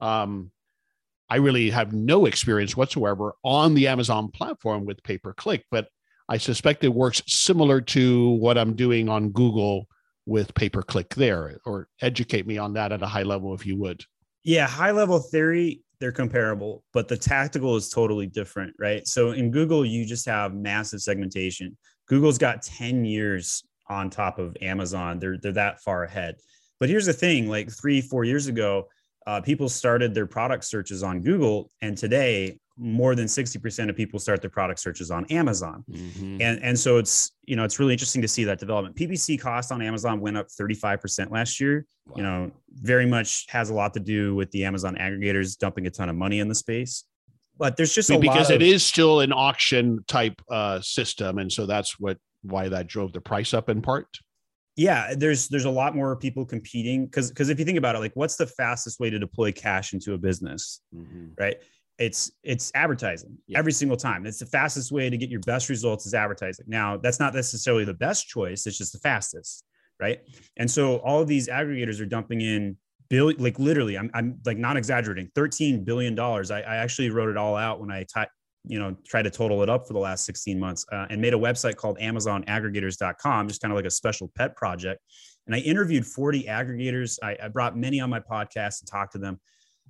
Um, 0.00 0.50
I 1.30 1.36
really 1.36 1.70
have 1.70 1.92
no 1.92 2.26
experience 2.26 2.76
whatsoever 2.76 3.34
on 3.42 3.74
the 3.74 3.88
Amazon 3.88 4.28
platform 4.28 4.84
with 4.84 5.02
pay 5.02 5.18
per 5.18 5.32
click, 5.32 5.64
but 5.70 5.88
I 6.28 6.38
suspect 6.38 6.84
it 6.84 6.88
works 6.88 7.22
similar 7.26 7.80
to 7.80 8.30
what 8.30 8.58
I'm 8.58 8.74
doing 8.74 9.08
on 9.08 9.30
Google 9.30 9.86
with 10.26 10.54
pay 10.54 10.68
per 10.68 10.82
click 10.82 11.14
there, 11.14 11.58
or 11.64 11.88
educate 12.00 12.46
me 12.46 12.58
on 12.58 12.74
that 12.74 12.92
at 12.92 13.02
a 13.02 13.06
high 13.06 13.22
level 13.22 13.54
if 13.54 13.66
you 13.66 13.76
would. 13.78 14.04
Yeah, 14.44 14.66
high 14.66 14.90
level 14.90 15.18
theory, 15.18 15.82
they're 16.00 16.12
comparable, 16.12 16.84
but 16.92 17.08
the 17.08 17.16
tactical 17.16 17.76
is 17.76 17.88
totally 17.88 18.26
different, 18.26 18.74
right? 18.78 19.06
So 19.06 19.32
in 19.32 19.50
Google, 19.50 19.84
you 19.84 20.04
just 20.04 20.26
have 20.26 20.54
massive 20.54 21.00
segmentation. 21.00 21.76
Google's 22.08 22.38
got 22.38 22.62
10 22.62 23.04
years 23.04 23.62
on 23.88 24.10
top 24.10 24.38
of 24.38 24.56
Amazon. 24.60 25.18
They're 25.18 25.38
they're 25.38 25.52
that 25.52 25.80
far 25.80 26.04
ahead. 26.04 26.36
But 26.80 26.88
here's 26.88 27.06
the 27.06 27.12
thing, 27.12 27.48
like 27.48 27.70
3 27.70 28.00
4 28.00 28.24
years 28.24 28.48
ago, 28.48 28.88
uh, 29.26 29.40
people 29.40 29.68
started 29.68 30.14
their 30.14 30.26
product 30.26 30.64
searches 30.64 31.02
on 31.02 31.20
Google, 31.20 31.70
and 31.80 31.96
today 31.96 32.58
more 32.78 33.14
than 33.14 33.26
60% 33.26 33.90
of 33.90 33.96
people 33.96 34.18
start 34.18 34.40
their 34.40 34.50
product 34.50 34.80
searches 34.80 35.10
on 35.10 35.24
Amazon. 35.26 35.84
Mm-hmm. 35.90 36.40
And, 36.40 36.62
and 36.62 36.78
so 36.78 36.96
it's, 36.96 37.32
you 37.44 37.54
know, 37.54 37.64
it's 37.64 37.78
really 37.78 37.92
interesting 37.92 38.22
to 38.22 38.28
see 38.28 38.44
that 38.44 38.58
development. 38.58 38.96
PPC 38.96 39.38
cost 39.38 39.70
on 39.70 39.82
Amazon 39.82 40.20
went 40.20 40.36
up 40.36 40.48
35% 40.48 41.30
last 41.30 41.60
year. 41.60 41.86
Wow. 42.06 42.14
You 42.16 42.22
know, 42.22 42.52
very 42.70 43.06
much 43.06 43.46
has 43.50 43.70
a 43.70 43.74
lot 43.74 43.92
to 43.94 44.00
do 44.00 44.34
with 44.34 44.50
the 44.52 44.64
Amazon 44.64 44.96
aggregators 44.96 45.58
dumping 45.58 45.86
a 45.86 45.90
ton 45.90 46.08
of 46.08 46.16
money 46.16 46.40
in 46.40 46.48
the 46.48 46.54
space. 46.54 47.04
But 47.58 47.76
there's 47.76 47.94
just 47.94 48.10
I 48.10 48.14
mean, 48.14 48.22
because 48.22 48.50
it 48.50 48.62
is 48.62 48.82
still 48.82 49.20
an 49.20 49.32
auction 49.32 50.02
type 50.08 50.40
uh, 50.50 50.80
system. 50.80 51.38
And 51.38 51.52
so 51.52 51.66
that's 51.66 52.00
what 52.00 52.16
why 52.42 52.68
that 52.68 52.88
drove 52.88 53.12
the 53.12 53.20
price 53.20 53.54
up 53.54 53.68
in 53.68 53.82
part 53.82 54.08
yeah 54.76 55.14
there's 55.14 55.48
there's 55.48 55.64
a 55.66 55.70
lot 55.70 55.94
more 55.94 56.16
people 56.16 56.44
competing 56.46 57.04
because 57.04 57.30
because 57.30 57.50
if 57.50 57.58
you 57.58 57.64
think 57.64 57.78
about 57.78 57.94
it 57.94 57.98
like 57.98 58.12
what's 58.14 58.36
the 58.36 58.46
fastest 58.46 59.00
way 59.00 59.10
to 59.10 59.18
deploy 59.18 59.52
cash 59.52 59.92
into 59.92 60.14
a 60.14 60.18
business 60.18 60.80
mm-hmm. 60.94 61.28
right? 61.38 61.56
It's 61.98 62.32
it's 62.42 62.72
advertising 62.74 63.36
yeah. 63.46 63.58
every 63.58 63.70
single 63.70 63.98
time. 63.98 64.26
It's 64.26 64.38
the 64.38 64.46
fastest 64.46 64.90
way 64.90 65.10
to 65.10 65.16
get 65.16 65.28
your 65.28 65.40
best 65.40 65.68
results 65.68 66.06
is 66.06 66.14
advertising. 66.14 66.64
Now 66.66 66.96
that's 66.96 67.20
not 67.20 67.34
necessarily 67.34 67.84
the 67.84 67.94
best 67.94 68.26
choice 68.28 68.66
it's 68.66 68.78
just 68.78 68.92
the 68.92 68.98
fastest 68.98 69.64
right? 70.00 70.20
And 70.56 70.68
so 70.68 70.96
all 70.96 71.20
of 71.20 71.28
these 71.28 71.48
aggregators 71.48 72.00
are 72.00 72.06
dumping 72.06 72.40
in 72.40 72.76
bill 73.08 73.30
like 73.38 73.58
literally 73.58 73.98
i'm, 73.98 74.10
I'm 74.14 74.38
like 74.46 74.56
not 74.56 74.78
exaggerating 74.78 75.30
13 75.34 75.84
billion 75.84 76.14
dollars. 76.14 76.50
I, 76.50 76.60
I 76.60 76.76
actually 76.76 77.10
wrote 77.10 77.28
it 77.28 77.36
all 77.36 77.56
out 77.56 77.78
when 77.78 77.90
i 77.90 78.04
t- 78.04 78.30
you 78.64 78.78
know 78.78 78.96
try 79.06 79.22
to 79.22 79.30
total 79.30 79.62
it 79.62 79.68
up 79.68 79.86
for 79.86 79.92
the 79.92 79.98
last 79.98 80.24
16 80.24 80.58
months 80.58 80.86
uh, 80.92 81.06
and 81.10 81.20
made 81.20 81.34
a 81.34 81.38
website 81.38 81.76
called 81.76 81.98
amazonaggregators.com 81.98 83.48
just 83.48 83.60
kind 83.60 83.72
of 83.72 83.76
like 83.76 83.86
a 83.86 83.90
special 83.90 84.30
pet 84.36 84.56
project. 84.56 85.00
And 85.46 85.56
i 85.56 85.58
interviewed 85.58 86.06
40 86.06 86.44
aggregators. 86.44 87.18
I, 87.20 87.36
I 87.42 87.48
brought 87.48 87.76
many 87.76 88.00
on 88.00 88.08
my 88.08 88.20
podcast 88.20 88.80
and 88.80 88.88
talked 88.88 89.12
to 89.12 89.18
them. 89.18 89.40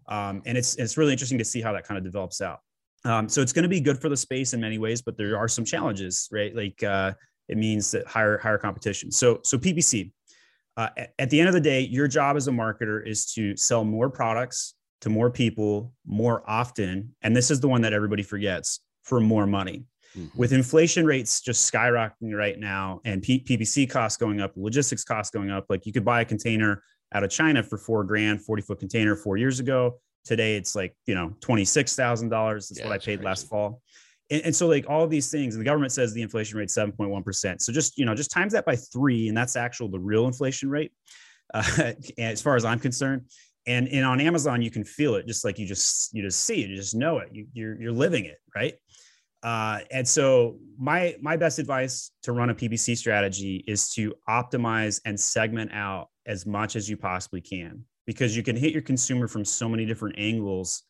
Um, 0.09 0.43
and 0.47 0.57
it's 0.57 0.77
it's 0.77 0.97
really 0.97 1.13
interesting 1.13 1.39
to 1.39 1.45
see 1.45 1.61
how 1.61 1.73
that 1.73 1.87
kind 1.87 1.99
of 1.99 2.05
develops 2.05 2.41
out. 2.41 2.61
Um, 3.05 3.29
so 3.29 3.43
it's 3.43 3.53
going 3.53 3.65
to 3.65 3.69
be 3.69 3.81
good 3.81 4.01
for 4.01 4.09
the 4.09 4.17
space 4.17 4.55
in 4.55 4.61
many 4.61 4.79
ways 4.79 5.03
but 5.03 5.17
there 5.17 5.37
are 5.37 5.49
some 5.49 5.65
challenges 5.65 6.29
right? 6.33 6.55
Like 6.55 6.83
uh, 6.83 7.13
it 7.49 7.59
means 7.59 7.91
that 7.91 8.07
higher 8.07 8.39
higher 8.39 8.59
competition. 8.59 9.13
So 9.13 9.41
so 9.45 9.59
ppc 9.59 10.11
uh, 10.77 10.89
at 11.19 11.29
the 11.29 11.39
end 11.39 11.49
of 11.49 11.55
the 11.55 11.61
day 11.61 11.81
your 11.81 12.09
job 12.09 12.37
as 12.37 12.49
a 12.49 12.51
marketer 12.51 13.07
is 13.07 13.33
to 13.35 13.57
sell 13.57 13.85
more 13.85 14.09
products 14.09 14.75
to 15.03 15.11
more 15.11 15.31
people 15.31 15.93
more 16.07 16.43
often. 16.49 17.15
And 17.23 17.37
this 17.37 17.51
is 17.51 17.61
the 17.61 17.69
one 17.69 17.83
that 17.83 17.93
everybody 17.93 18.23
forgets 18.23 18.81
for 19.03 19.21
more 19.21 19.47
money. 19.47 19.85
Mm-hmm. 20.17 20.39
With 20.39 20.53
inflation 20.53 21.05
rates 21.05 21.41
just 21.41 21.71
skyrocketing 21.71 22.37
right 22.37 22.59
now 22.59 23.01
and 23.05 23.23
P- 23.23 23.43
PPC 23.43 23.89
costs 23.91 24.17
going 24.17 24.41
up, 24.41 24.53
logistics 24.57 25.05
costs 25.05 25.31
going 25.31 25.51
up, 25.51 25.67
like 25.69 25.87
you 25.87 25.93
could 25.93 26.05
buy 26.05 26.21
a 26.21 26.25
container 26.25 26.83
out 27.15 27.25
of 27.25 27.31
China 27.31 27.63
for 27.63 27.79
four 27.79 28.05
grand, 28.05 28.43
40 28.43 28.63
foot 28.63 28.79
container 28.79 29.17
four 29.17 29.37
years 29.37 29.59
ago. 29.59 29.99
Today 30.25 30.57
it's 30.57 30.77
like, 30.77 30.95
you 31.07 31.15
know, 31.15 31.35
$26,000. 31.41 32.55
That's 32.55 32.79
yeah, 32.79 32.85
what 32.85 32.93
I 32.93 32.99
paid 32.99 33.05
crazy. 33.05 33.23
last 33.23 33.49
fall. 33.49 33.83
And, 34.31 34.43
and, 34.43 34.57
so 34.57 34.69
like 34.69 34.89
all 34.89 35.03
of 35.03 35.11
these 35.11 35.31
things, 35.31 35.55
and 35.55 35.61
the 35.61 35.65
government 35.65 35.93
says 35.93 36.15
the 36.15 36.23
inflation 36.23 36.59
rate 36.59 36.69
7.1%. 36.69 37.61
So 37.61 37.73
just, 37.73 37.99
you 37.99 38.05
know, 38.05 38.15
just 38.15 38.31
times 38.31 38.53
that 38.53 38.65
by 38.65 38.77
three, 38.77 39.29
and 39.29 39.37
that's 39.37 39.57
actual, 39.57 39.89
the 39.89 39.99
real 39.99 40.27
inflation 40.27 40.71
rate. 40.71 40.93
Uh, 41.53 41.93
as 42.19 42.41
far 42.41 42.55
as 42.55 42.65
I'm 42.65 42.79
concerned, 42.79 43.23
and 43.67 43.89
and 43.89 44.05
on 44.05 44.21
amazon 44.21 44.61
you 44.61 44.71
can 44.71 44.85
feel 44.85 45.15
it 45.15 45.27
just 45.27 45.45
like 45.45 45.59
you 45.59 45.67
just 45.67 46.13
you 46.13 46.23
just 46.23 46.43
see 46.43 46.63
it 46.63 46.71
you 46.71 46.77
just 46.77 46.95
know 46.95 47.19
it 47.19 47.29
you, 47.33 47.47
you're 47.53 47.81
you're 47.81 47.93
living 47.93 48.25
it 48.25 48.39
right? 48.55 48.75
Uh, 49.43 49.81
and 49.91 50.07
so 50.07 50.57
my 50.79 51.17
my 51.21 51.37
best 51.37 51.59
advice 51.59 52.13
to 52.23 52.31
run 52.31 52.51
a 52.51 52.55
ppc 52.55 52.97
strategy 52.97 53.65
is 53.67 53.93
to 53.93 54.15
optimize 54.29 55.01
and 55.05 55.19
segment 55.19 55.73
out 55.73 56.09
as 56.27 56.47
much 56.47 56.77
as 56.77 56.89
you 56.89 56.97
possibly 56.97 57.41
can 57.41 57.85
because 58.07 58.37
you 58.37 58.43
can 58.45 58.55
hit 58.55 58.73
your 58.73 58.83
consumer 58.83 59.27
from 59.27 59.45
so 59.45 59.69
many 59.69 59.85
different 59.85 60.15
angles 60.17 60.85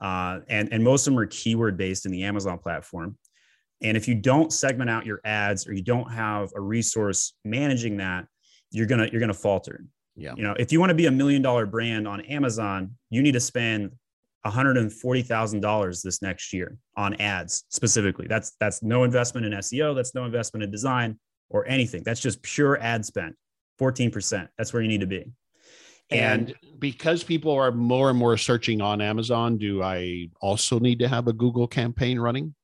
uh, 0.00 0.40
and 0.48 0.72
and 0.72 0.82
most 0.82 1.06
of 1.06 1.12
them 1.12 1.20
are 1.20 1.26
keyword 1.26 1.76
based 1.76 2.06
in 2.06 2.12
the 2.12 2.24
amazon 2.24 2.58
platform. 2.58 3.18
And 3.82 3.96
if 3.96 4.08
you 4.08 4.14
don't 4.14 4.52
segment 4.52 4.90
out 4.90 5.06
your 5.06 5.20
ads 5.24 5.68
or 5.68 5.72
you 5.72 5.82
don't 5.82 6.10
have 6.10 6.50
a 6.56 6.60
resource 6.60 7.34
managing 7.44 7.98
that 7.98 8.26
you're 8.70 8.86
gonna 8.86 9.08
you're 9.10 9.20
gonna 9.20 9.34
falter 9.34 9.84
yeah. 10.18 10.34
You 10.36 10.42
know, 10.42 10.54
if 10.58 10.72
you 10.72 10.80
want 10.80 10.90
to 10.90 10.94
be 10.94 11.06
a 11.06 11.10
million 11.10 11.42
dollar 11.42 11.64
brand 11.64 12.08
on 12.08 12.20
Amazon, 12.22 12.96
you 13.08 13.22
need 13.22 13.32
to 13.32 13.40
spend 13.40 13.92
$140,000 14.44 16.02
this 16.02 16.22
next 16.22 16.52
year 16.52 16.76
on 16.96 17.14
ads 17.14 17.64
specifically. 17.68 18.26
That's 18.28 18.52
that's 18.60 18.82
no 18.82 19.04
investment 19.04 19.46
in 19.46 19.52
SEO, 19.52 19.94
that's 19.94 20.14
no 20.14 20.24
investment 20.24 20.64
in 20.64 20.70
design 20.70 21.18
or 21.50 21.66
anything. 21.66 22.02
That's 22.04 22.20
just 22.20 22.42
pure 22.42 22.80
ad 22.80 23.04
spend. 23.04 23.34
14%. 23.80 24.48
That's 24.58 24.72
where 24.72 24.82
you 24.82 24.88
need 24.88 25.00
to 25.00 25.06
be. 25.06 25.30
And, 26.10 26.48
and 26.48 26.80
because 26.80 27.22
people 27.22 27.52
are 27.52 27.70
more 27.70 28.10
and 28.10 28.18
more 28.18 28.36
searching 28.36 28.80
on 28.80 29.00
Amazon, 29.00 29.56
do 29.56 29.82
I 29.82 30.30
also 30.40 30.78
need 30.78 30.98
to 31.00 31.08
have 31.08 31.28
a 31.28 31.32
Google 31.32 31.68
campaign 31.68 32.18
running? 32.18 32.54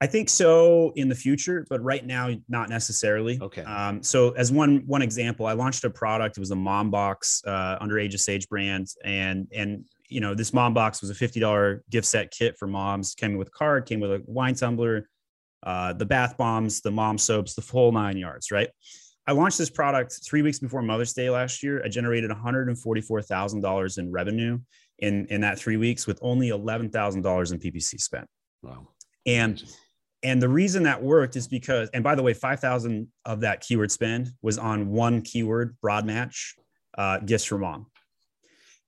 I 0.00 0.06
think 0.06 0.28
so 0.28 0.92
in 0.96 1.08
the 1.08 1.14
future, 1.14 1.66
but 1.70 1.82
right 1.82 2.04
now, 2.04 2.30
not 2.48 2.68
necessarily. 2.68 3.38
Okay. 3.40 3.62
Um, 3.62 4.02
so 4.02 4.32
as 4.32 4.52
one 4.52 4.82
one 4.86 5.00
example, 5.00 5.46
I 5.46 5.52
launched 5.52 5.84
a 5.84 5.90
product. 5.90 6.36
It 6.36 6.40
was 6.40 6.50
a 6.50 6.56
mom 6.56 6.90
box 6.90 7.42
uh, 7.46 7.78
under 7.80 7.98
Age 7.98 8.14
of 8.14 8.20
Sage 8.20 8.46
brand, 8.48 8.88
and 9.04 9.48
and 9.54 9.86
you 10.08 10.20
know 10.20 10.34
this 10.34 10.52
mom 10.52 10.74
box 10.74 11.00
was 11.00 11.08
a 11.08 11.14
fifty 11.14 11.40
dollar 11.40 11.82
gift 11.90 12.06
set 12.06 12.30
kit 12.30 12.58
for 12.58 12.66
moms. 12.66 13.14
Came 13.14 13.38
with 13.38 13.48
a 13.48 13.52
card, 13.52 13.86
came 13.86 14.00
with 14.00 14.10
a 14.10 14.22
wine 14.26 14.54
tumbler, 14.54 15.08
uh, 15.62 15.94
the 15.94 16.06
bath 16.06 16.36
bombs, 16.36 16.82
the 16.82 16.90
mom 16.90 17.16
soaps, 17.16 17.54
the 17.54 17.62
full 17.62 17.90
nine 17.90 18.18
yards. 18.18 18.50
Right. 18.50 18.68
I 19.26 19.32
launched 19.32 19.58
this 19.58 19.70
product 19.70 20.20
three 20.24 20.42
weeks 20.42 20.58
before 20.58 20.82
Mother's 20.82 21.14
Day 21.14 21.30
last 21.30 21.62
year. 21.62 21.82
I 21.82 21.88
generated 21.88 22.30
one 22.30 22.38
hundred 22.38 22.68
and 22.68 22.78
forty 22.78 23.00
four 23.00 23.22
thousand 23.22 23.62
dollars 23.62 23.96
in 23.96 24.12
revenue 24.12 24.58
in 24.98 25.26
in 25.26 25.40
that 25.40 25.58
three 25.58 25.78
weeks 25.78 26.06
with 26.06 26.18
only 26.20 26.50
eleven 26.50 26.90
thousand 26.90 27.22
dollars 27.22 27.50
in 27.50 27.58
PPC 27.58 27.98
spent. 27.98 28.26
Wow. 28.62 28.88
And 29.24 29.62
and 30.22 30.40
the 30.40 30.48
reason 30.48 30.84
that 30.84 31.02
worked 31.02 31.36
is 31.36 31.46
because, 31.46 31.88
and 31.90 32.02
by 32.02 32.14
the 32.14 32.22
way, 32.22 32.32
5,000 32.32 33.08
of 33.24 33.40
that 33.40 33.60
keyword 33.60 33.90
spend 33.92 34.30
was 34.42 34.58
on 34.58 34.88
one 34.88 35.22
keyword 35.22 35.76
broad 35.80 36.06
match 36.06 36.54
uh, 36.96 37.18
gifts 37.18 37.44
for 37.44 37.58
mom. 37.58 37.86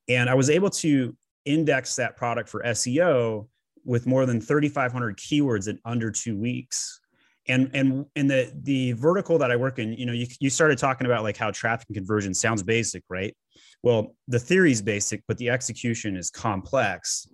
And 0.09 0.31
I 0.31 0.35
was 0.35 0.49
able 0.49 0.71
to 0.71 1.15
index 1.45 1.97
that 1.97 2.17
product 2.17 2.49
for 2.49 2.63
SEO 2.63 3.47
with 3.85 4.07
more 4.07 4.27
than 4.27 4.41
3,500 4.41 5.17
keywords 5.19 5.69
in 5.69 5.79
under 5.85 6.11
two 6.11 6.37
weeks. 6.37 7.01
And, 7.47 7.71
and, 7.73 8.07
and 8.17 8.31
the, 8.31 8.53
the 8.63 8.93
vertical 8.93 9.39
that 9.39 9.51
I 9.51 9.57
work 9.57 9.79
in, 9.79 9.95
you 9.95 10.07
know, 10.07 10.13
you, 10.13 10.27
you 10.41 10.51
started 10.51 10.77
talking 10.77 11.07
about 11.07 11.23
like 11.23 11.37
how 11.37 11.51
traffic 11.51 11.89
and 11.89 11.97
conversion 11.97 12.35
sounds 12.35 12.63
basic, 12.63 13.05
right? 13.09 13.35
Well, 13.83 14.15
the 14.27 14.39
theory 14.39 14.73
is 14.73 14.83
basic, 14.83 15.23
but 15.29 15.39
the 15.39 15.51
execution 15.51 16.17
is 16.17 16.31
complex 16.31 17.27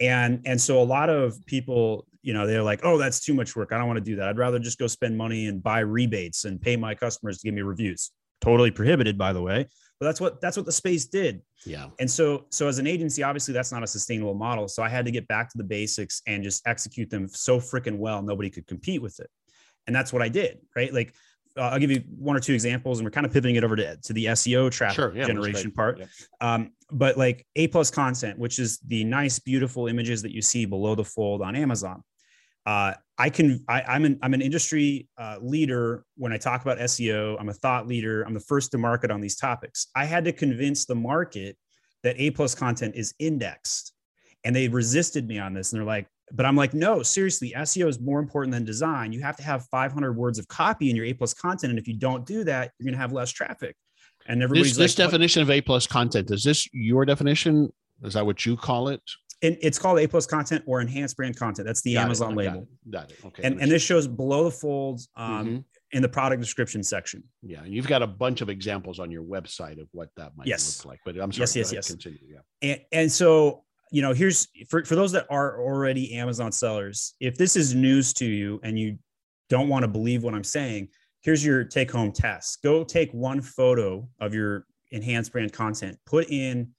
and 0.00 0.42
and 0.44 0.60
so 0.60 0.80
a 0.80 0.84
lot 0.84 1.10
of 1.10 1.44
people 1.46 2.06
you 2.22 2.32
know 2.32 2.46
they're 2.46 2.62
like 2.62 2.80
oh 2.82 2.98
that's 2.98 3.20
too 3.20 3.34
much 3.34 3.56
work 3.56 3.72
i 3.72 3.78
don't 3.78 3.86
want 3.86 3.98
to 3.98 4.04
do 4.04 4.16
that 4.16 4.28
i'd 4.28 4.38
rather 4.38 4.58
just 4.58 4.78
go 4.78 4.86
spend 4.86 5.16
money 5.16 5.46
and 5.46 5.62
buy 5.62 5.80
rebates 5.80 6.44
and 6.44 6.60
pay 6.60 6.76
my 6.76 6.94
customers 6.94 7.38
to 7.38 7.46
give 7.46 7.54
me 7.54 7.62
reviews 7.62 8.10
totally 8.40 8.70
prohibited, 8.70 9.18
by 9.18 9.32
the 9.32 9.42
way. 9.42 9.66
But 10.00 10.06
that's 10.06 10.20
what 10.20 10.40
that's 10.40 10.56
what 10.56 10.64
the 10.64 10.72
space 10.72 11.06
did. 11.06 11.42
Yeah. 11.66 11.88
And 11.98 12.08
so 12.08 12.46
so 12.50 12.68
as 12.68 12.78
an 12.78 12.86
agency, 12.86 13.22
obviously 13.24 13.52
that's 13.52 13.72
not 13.72 13.82
a 13.82 13.86
sustainable 13.86 14.34
model. 14.34 14.68
So 14.68 14.82
I 14.82 14.88
had 14.88 15.04
to 15.06 15.10
get 15.10 15.26
back 15.26 15.50
to 15.50 15.58
the 15.58 15.64
basics 15.64 16.22
and 16.26 16.42
just 16.42 16.66
execute 16.66 17.10
them 17.10 17.28
so 17.28 17.58
freaking 17.58 17.98
well, 17.98 18.22
nobody 18.22 18.48
could 18.48 18.66
compete 18.66 19.02
with 19.02 19.18
it. 19.18 19.28
And 19.86 19.96
that's 19.96 20.12
what 20.12 20.22
I 20.22 20.28
did, 20.28 20.58
right? 20.76 20.94
Like 20.94 21.14
uh, 21.56 21.62
I'll 21.62 21.80
give 21.80 21.90
you 21.90 22.04
one 22.16 22.36
or 22.36 22.40
two 22.40 22.52
examples, 22.52 22.98
and 22.98 23.06
we're 23.06 23.10
kind 23.10 23.26
of 23.26 23.32
pivoting 23.32 23.56
it 23.56 23.64
over 23.64 23.74
to, 23.74 23.96
to 23.96 24.12
the 24.12 24.26
SEO 24.26 24.70
traffic 24.70 24.94
Sure, 24.94 25.16
yeah, 25.16 25.24
generation 25.24 25.72
part. 25.72 25.98
Yeah. 25.98 26.06
Um, 26.40 26.70
but 26.90 27.16
like 27.16 27.46
A 27.56 27.68
plus 27.68 27.90
content, 27.90 28.38
which 28.38 28.58
is 28.58 28.78
the 28.86 29.04
nice, 29.04 29.38
beautiful 29.38 29.88
images 29.88 30.22
that 30.22 30.32
you 30.32 30.42
see 30.42 30.64
below 30.64 30.94
the 30.94 31.04
fold 31.04 31.42
on 31.42 31.54
Amazon. 31.54 32.02
Uh, 32.66 32.94
I 33.16 33.30
can, 33.30 33.64
I, 33.68 33.82
I'm 33.82 34.04
an, 34.04 34.18
I'm 34.22 34.34
an 34.34 34.42
industry 34.42 35.08
uh, 35.16 35.38
leader 35.40 36.04
when 36.16 36.32
I 36.32 36.38
talk 36.38 36.62
about 36.62 36.78
SEO. 36.78 37.36
I'm 37.40 37.48
a 37.48 37.54
thought 37.54 37.86
leader. 37.86 38.22
I'm 38.22 38.34
the 38.34 38.40
first 38.40 38.70
to 38.72 38.78
market 38.78 39.10
on 39.10 39.20
these 39.20 39.36
topics. 39.36 39.88
I 39.96 40.04
had 40.04 40.24
to 40.24 40.32
convince 40.32 40.84
the 40.84 40.94
market 40.94 41.56
that 42.02 42.16
A 42.18 42.30
plus 42.30 42.54
content 42.54 42.94
is 42.94 43.14
indexed, 43.18 43.92
and 44.44 44.54
they 44.54 44.68
resisted 44.68 45.26
me 45.26 45.38
on 45.38 45.54
this. 45.54 45.72
And 45.72 45.80
they're 45.80 45.86
like, 45.86 46.06
but 46.32 46.44
I'm 46.44 46.56
like, 46.56 46.74
no, 46.74 47.02
seriously, 47.02 47.54
SEO 47.56 47.88
is 47.88 48.00
more 48.00 48.20
important 48.20 48.52
than 48.52 48.64
design. 48.64 49.12
You 49.12 49.22
have 49.22 49.36
to 49.38 49.42
have 49.42 49.64
500 49.70 50.12
words 50.12 50.38
of 50.38 50.46
copy 50.48 50.90
in 50.90 50.96
your 50.96 51.06
A 51.06 51.14
plus 51.14 51.34
content, 51.34 51.70
and 51.70 51.78
if 51.78 51.88
you 51.88 51.94
don't 51.94 52.26
do 52.26 52.44
that, 52.44 52.72
you're 52.78 52.84
going 52.84 52.94
to 52.94 53.00
have 53.00 53.12
less 53.12 53.30
traffic. 53.30 53.74
And 54.28 54.42
everybody's 54.42 54.76
This, 54.76 54.92
this 54.94 54.98
like, 54.98 55.06
what- 55.06 55.10
definition 55.12 55.42
of 55.42 55.50
A 55.50 55.60
plus 55.60 55.86
content, 55.86 56.30
is 56.30 56.44
this 56.44 56.68
your 56.72 57.04
definition? 57.04 57.72
Is 58.04 58.14
that 58.14 58.24
what 58.24 58.44
you 58.46 58.56
call 58.56 58.88
it? 58.88 59.00
and 59.40 59.56
it's 59.62 59.78
called 59.78 60.00
A 60.00 60.06
plus 60.08 60.26
content 60.26 60.64
or 60.66 60.80
enhanced 60.80 61.16
brand 61.16 61.36
content. 61.36 61.64
That's 61.64 61.80
the 61.82 61.94
Got 61.94 62.00
it, 62.00 62.04
Amazon 62.06 62.28
got 62.30 62.36
label. 62.38 62.62
it, 62.62 62.90
Got 62.90 63.12
it. 63.12 63.18
Okay. 63.24 63.42
And, 63.44 63.60
and 63.62 63.70
this 63.70 63.84
shows 63.84 64.08
below 64.08 64.42
the 64.42 64.50
folds 64.50 65.08
um, 65.16 65.46
Mhm. 65.46 65.64
in 65.92 66.02
the 66.02 66.08
product 66.08 66.42
description 66.42 66.82
section. 66.82 67.22
Yeah, 67.44 67.62
and 67.62 67.72
you've 67.72 67.86
got 67.86 68.02
a 68.02 68.06
bunch 68.08 68.40
of 68.40 68.48
examples 68.48 68.98
on 68.98 69.12
your 69.12 69.22
website 69.22 69.80
of 69.80 69.86
what 69.92 70.08
that 70.16 70.32
might 70.36 70.48
Yes. 70.48 70.78
look 70.80 70.86
like. 70.86 71.00
But 71.04 71.20
I'm 71.22 71.30
sorry. 71.30 71.42
Yes, 71.42 71.54
yes, 71.54 71.72
yes. 71.72 71.86
Continue. 71.88 72.18
Yeah. 72.28 72.38
And, 72.68 72.80
and 72.90 73.12
so, 73.12 73.62
you 73.92 74.02
know, 74.02 74.12
here's 74.12 74.48
for, 74.68 74.84
for 74.84 74.96
those 74.96 75.12
that 75.12 75.26
are 75.30 75.60
already 75.62 76.14
Amazon 76.14 76.50
sellers, 76.50 77.14
if 77.20 77.38
this 77.38 77.54
is 77.54 77.76
news 77.76 78.12
to 78.14 78.26
you 78.26 78.58
and 78.64 78.76
you 78.76 78.98
don't 79.48 79.68
want 79.68 79.84
to 79.84 79.88
believe 79.88 80.24
what 80.24 80.34
I'm 80.34 80.42
saying, 80.42 80.88
here's 81.28 81.44
your 81.44 81.62
take 81.62 81.90
home 81.90 82.10
test. 82.10 82.62
Go 82.62 82.82
take 82.82 83.12
one 83.12 83.42
photo 83.42 84.08
of 84.18 84.32
your 84.32 84.64
enhanced 84.92 85.30
brand 85.30 85.52
content, 85.52 85.98
put 86.06 86.26
in 86.30 86.70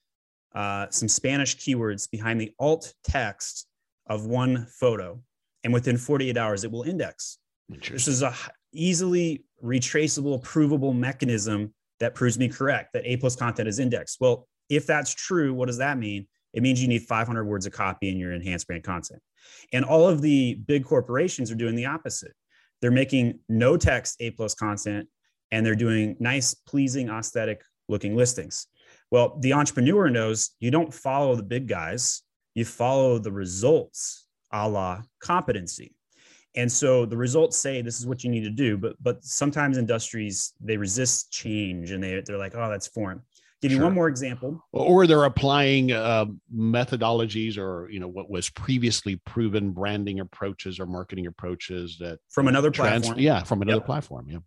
uh, 0.56 0.86
some 0.90 1.06
Spanish 1.06 1.56
keywords 1.56 2.10
behind 2.10 2.40
the 2.40 2.50
alt 2.58 2.92
text 3.04 3.68
of 4.08 4.26
one 4.26 4.66
photo, 4.80 5.22
and 5.62 5.72
within 5.72 5.96
48 5.96 6.36
hours, 6.36 6.64
it 6.64 6.72
will 6.72 6.82
index. 6.82 7.38
This 7.68 8.08
is 8.08 8.22
a 8.22 8.34
easily 8.72 9.44
retraceable, 9.62 10.42
provable 10.42 10.94
mechanism 10.94 11.72
that 12.00 12.16
proves 12.16 12.36
me 12.36 12.48
correct 12.48 12.92
that 12.94 13.06
A 13.06 13.18
plus 13.18 13.36
content 13.36 13.68
is 13.68 13.78
indexed. 13.78 14.16
Well, 14.20 14.48
if 14.68 14.84
that's 14.84 15.14
true, 15.14 15.54
what 15.54 15.68
does 15.68 15.78
that 15.78 15.96
mean? 15.96 16.26
It 16.54 16.64
means 16.64 16.82
you 16.82 16.88
need 16.88 17.02
500 17.02 17.44
words 17.44 17.66
of 17.66 17.72
copy 17.72 18.08
in 18.08 18.16
your 18.16 18.32
enhanced 18.32 18.66
brand 18.66 18.82
content. 18.82 19.22
And 19.72 19.84
all 19.84 20.08
of 20.08 20.22
the 20.22 20.54
big 20.66 20.84
corporations 20.84 21.52
are 21.52 21.54
doing 21.54 21.76
the 21.76 21.86
opposite. 21.86 22.32
They're 22.80 22.90
making 22.90 23.40
no 23.48 23.76
text 23.76 24.16
A 24.20 24.30
plus 24.30 24.54
content 24.54 25.08
and 25.50 25.64
they're 25.64 25.74
doing 25.74 26.16
nice, 26.20 26.54
pleasing, 26.54 27.08
aesthetic 27.08 27.62
looking 27.88 28.16
listings. 28.16 28.66
Well, 29.10 29.38
the 29.40 29.52
entrepreneur 29.52 30.08
knows 30.08 30.50
you 30.60 30.70
don't 30.70 30.92
follow 30.94 31.34
the 31.34 31.42
big 31.42 31.66
guys, 31.66 32.22
you 32.54 32.64
follow 32.64 33.18
the 33.18 33.32
results 33.32 34.26
a 34.52 34.68
la 34.68 35.02
competency. 35.20 35.94
And 36.56 36.70
so 36.70 37.06
the 37.06 37.16
results 37.16 37.56
say 37.56 37.80
this 37.80 38.00
is 38.00 38.06
what 38.06 38.24
you 38.24 38.30
need 38.30 38.42
to 38.42 38.50
do, 38.50 38.76
but 38.76 38.96
but 39.00 39.22
sometimes 39.24 39.78
industries 39.78 40.52
they 40.60 40.76
resist 40.76 41.30
change 41.30 41.92
and 41.92 42.02
they 42.02 42.20
they're 42.24 42.38
like, 42.38 42.54
oh, 42.56 42.68
that's 42.68 42.88
foreign. 42.88 43.20
Give 43.62 43.72
you 43.72 43.76
Sure. 43.78 43.86
one 43.86 43.94
more 43.94 44.08
example. 44.08 44.64
or 44.72 45.06
they're 45.06 45.24
applying 45.24 45.92
uh, 45.92 46.26
methodologies 46.54 47.58
or 47.58 47.88
you 47.90 48.00
know 48.00 48.08
what 48.08 48.30
was 48.30 48.48
previously 48.50 49.16
proven 49.26 49.70
branding 49.72 50.20
approaches 50.20 50.80
or 50.80 50.86
marketing 50.86 51.26
approaches 51.26 51.96
that 51.98 52.18
From 52.30 52.48
another 52.48 52.70
trans- 52.70 53.04
platform. 53.06 53.22
yeah 53.22 53.42
from 53.42 53.62
another 53.62 53.78
Yep. 53.78 53.86
platform 53.86 54.26
yeah 54.28 54.38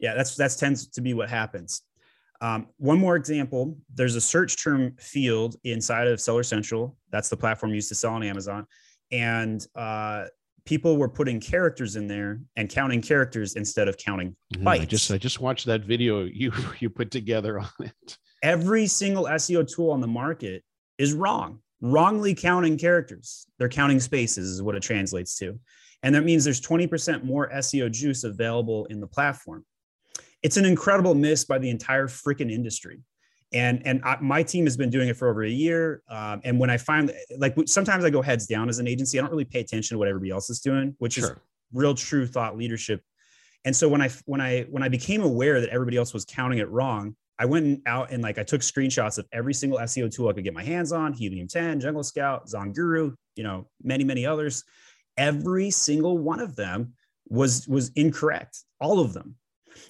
Yeah, 0.00 0.14
that's 0.14 0.34
that's 0.36 0.56
tends 0.56 0.88
to 0.88 1.00
be 1.00 1.14
what 1.14 1.28
happens. 1.30 1.82
Um, 2.40 2.66
one 2.78 2.98
more 2.98 3.16
example: 3.16 3.78
there's 3.94 4.16
a 4.16 4.20
search 4.20 4.62
term 4.62 4.96
field 4.98 5.56
inside 5.64 6.08
of 6.08 6.20
Seller 6.20 6.42
Central. 6.42 6.96
That's 7.10 7.28
the 7.28 7.36
platform 7.36 7.72
used 7.74 7.88
to 7.90 7.94
sell 7.94 8.12
on 8.14 8.22
Amazon, 8.22 8.66
and 9.12 9.64
uh, 9.76 10.24
people 10.66 10.96
were 10.96 11.08
putting 11.08 11.38
characters 11.40 11.96
in 11.96 12.06
there 12.08 12.40
and 12.56 12.68
counting 12.68 13.00
characters 13.02 13.54
instead 13.54 13.86
of 13.88 13.96
counting 13.98 14.34
Mhm. 14.54 14.66
I 14.66 14.84
just 14.84 15.10
I 15.10 15.18
just 15.18 15.40
watched 15.40 15.66
that 15.66 15.82
video 15.84 16.24
you 16.40 16.50
you 16.80 16.90
put 16.90 17.10
together 17.10 17.60
on 17.60 17.70
it 17.80 18.18
every 18.44 18.86
single 18.86 19.24
SEO 19.24 19.66
tool 19.66 19.90
on 19.90 20.00
the 20.00 20.06
market 20.06 20.62
is 20.98 21.14
wrong, 21.14 21.60
wrongly 21.80 22.34
counting 22.34 22.78
characters. 22.78 23.46
They're 23.58 23.70
counting 23.70 23.98
spaces, 23.98 24.48
is 24.48 24.62
what 24.62 24.76
it 24.76 24.82
translates 24.82 25.36
to. 25.38 25.58
And 26.02 26.14
that 26.14 26.22
means 26.22 26.44
there's 26.44 26.60
20% 26.60 27.24
more 27.24 27.50
SEO 27.50 27.90
juice 27.90 28.22
available 28.24 28.84
in 28.86 29.00
the 29.00 29.06
platform. 29.06 29.64
It's 30.42 30.58
an 30.58 30.66
incredible 30.66 31.14
miss 31.14 31.46
by 31.46 31.58
the 31.58 31.70
entire 31.70 32.06
freaking 32.06 32.52
industry. 32.52 33.00
And, 33.54 33.80
and 33.86 34.02
I, 34.04 34.18
my 34.20 34.42
team 34.42 34.66
has 34.66 34.76
been 34.76 34.90
doing 34.90 35.08
it 35.08 35.16
for 35.16 35.30
over 35.30 35.42
a 35.42 35.48
year. 35.48 36.02
Um, 36.10 36.42
and 36.44 36.58
when 36.58 36.68
I 36.68 36.76
find, 36.76 37.10
like, 37.38 37.56
sometimes 37.64 38.04
I 38.04 38.10
go 38.10 38.20
heads 38.20 38.46
down 38.46 38.68
as 38.68 38.78
an 38.78 38.86
agency, 38.86 39.18
I 39.18 39.22
don't 39.22 39.30
really 39.30 39.46
pay 39.46 39.60
attention 39.60 39.94
to 39.94 39.98
what 39.98 40.08
everybody 40.08 40.30
else 40.30 40.50
is 40.50 40.60
doing, 40.60 40.94
which 40.98 41.16
is 41.16 41.32
real 41.72 41.94
true 41.94 42.26
thought 42.26 42.58
leadership. 42.58 43.00
And 43.64 43.74
so 43.74 43.88
when 43.88 44.02
I 44.02 44.10
when 44.26 44.42
I 44.42 44.62
when 44.64 44.82
I 44.82 44.88
became 44.88 45.22
aware 45.22 45.60
that 45.62 45.70
everybody 45.70 45.96
else 45.96 46.12
was 46.12 46.26
counting 46.26 46.58
it 46.58 46.68
wrong, 46.68 47.16
I 47.38 47.46
went 47.46 47.80
out 47.86 48.12
and 48.12 48.22
like 48.22 48.38
I 48.38 48.44
took 48.44 48.60
screenshots 48.60 49.18
of 49.18 49.26
every 49.32 49.54
single 49.54 49.78
SEO 49.78 50.14
tool 50.14 50.28
I 50.28 50.32
could 50.32 50.44
get 50.44 50.54
my 50.54 50.62
hands 50.62 50.92
on, 50.92 51.12
Helium 51.12 51.48
10, 51.48 51.80
Jungle 51.80 52.04
Scout, 52.04 52.46
Zonguru, 52.46 53.14
you 53.34 53.42
know, 53.42 53.68
many 53.82 54.04
many 54.04 54.24
others. 54.24 54.64
Every 55.16 55.70
single 55.70 56.18
one 56.18 56.40
of 56.40 56.56
them 56.56 56.94
was 57.28 57.66
was 57.66 57.90
incorrect, 57.96 58.58
all 58.80 59.00
of 59.00 59.12
them. 59.12 59.36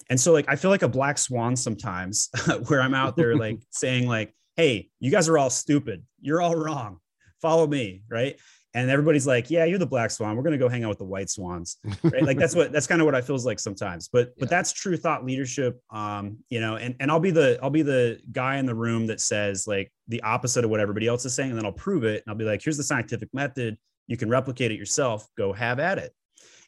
And 0.09 0.19
so 0.19 0.33
like 0.33 0.45
I 0.47 0.55
feel 0.55 0.71
like 0.71 0.81
a 0.81 0.87
black 0.87 1.17
swan 1.17 1.55
sometimes 1.55 2.29
where 2.67 2.81
I'm 2.81 2.93
out 2.93 3.15
there 3.15 3.35
like 3.35 3.59
saying 3.71 4.07
like, 4.07 4.33
"Hey, 4.55 4.89
you 4.99 5.11
guys 5.11 5.29
are 5.29 5.37
all 5.37 5.49
stupid. 5.49 6.03
You're 6.21 6.41
all 6.41 6.55
wrong. 6.55 6.99
Follow 7.41 7.67
me," 7.67 8.03
right? 8.09 8.39
And 8.75 8.91
everybody's 8.91 9.25
like, 9.25 9.49
"Yeah, 9.49 9.63
you're 9.63 9.79
the 9.79 9.87
black 9.87 10.11
swan. 10.11 10.35
We're 10.35 10.43
going 10.43 10.51
to 10.51 10.59
go 10.59 10.67
hang 10.67 10.83
out 10.83 10.89
with 10.89 10.97
the 10.97 11.05
white 11.05 11.29
swans." 11.29 11.77
right? 12.03 12.21
Like 12.21 12.37
that's 12.37 12.53
what 12.53 12.73
that's 12.73 12.85
kind 12.85 13.01
of 13.01 13.05
what 13.05 13.15
i 13.15 13.21
feels 13.21 13.45
like 13.45 13.57
sometimes. 13.57 14.09
But 14.09 14.37
but 14.37 14.49
that's 14.49 14.73
true 14.73 14.97
thought 14.97 15.25
leadership 15.25 15.79
um 15.91 16.37
you 16.49 16.59
know 16.59 16.75
and 16.75 16.95
and 16.99 17.09
i'll 17.09 17.19
be 17.19 17.31
the 17.31 17.57
i'll 17.63 17.69
be 17.69 17.81
the 17.81 18.19
guy 18.31 18.57
in 18.57 18.65
the 18.65 18.75
room 18.75 19.07
that 19.07 19.21
says 19.21 19.65
like 19.65 19.91
the 20.07 20.21
opposite 20.21 20.65
of 20.65 20.69
what 20.69 20.79
everybody 20.79 21.07
else 21.07 21.25
is 21.25 21.33
saying 21.33 21.49
and 21.49 21.57
then 21.57 21.65
i'll 21.65 21.71
prove 21.71 22.03
it 22.03 22.23
and 22.25 22.31
i'll 22.31 22.37
be 22.37 22.43
like 22.43 22.61
here's 22.61 22.77
the 22.77 22.83
scientific 22.83 23.29
method. 23.33 23.77
You 24.07 24.17
can 24.17 24.29
replicate 24.29 24.71
it 24.71 24.77
yourself. 24.77 25.27
Go 25.37 25.53
have 25.53 25.79
at 25.79 25.97
it. 25.97 26.13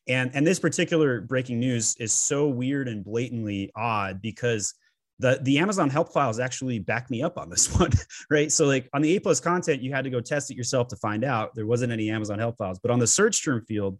And 0.07 0.31
and 0.33 0.47
this 0.47 0.59
particular 0.59 1.21
breaking 1.21 1.59
news 1.59 1.95
is 1.99 2.13
so 2.13 2.47
weird 2.47 2.87
and 2.87 3.03
blatantly 3.03 3.71
odd 3.75 4.21
because 4.21 4.73
the 5.19 5.39
the 5.43 5.57
amazon 5.57 5.89
help 5.89 6.13
files 6.13 6.39
actually 6.39 6.79
back 6.79 7.09
me 7.09 7.23
up 7.23 7.37
on 7.37 7.49
this 7.49 7.73
one 7.79 7.91
right 8.29 8.51
so 8.51 8.65
like 8.65 8.89
on 8.93 9.01
the 9.01 9.15
a 9.15 9.19
plus 9.19 9.39
content 9.39 9.81
you 9.81 9.91
had 9.91 10.03
to 10.03 10.09
go 10.09 10.21
test 10.21 10.51
it 10.51 10.57
yourself 10.57 10.87
to 10.87 10.95
find 10.97 11.23
out 11.23 11.55
there 11.55 11.65
wasn't 11.65 11.91
any 11.91 12.09
amazon 12.09 12.37
help 12.37 12.57
files 12.57 12.79
but 12.79 12.91
on 12.91 12.99
the 12.99 13.07
search 13.07 13.43
term 13.43 13.63
field 13.65 13.97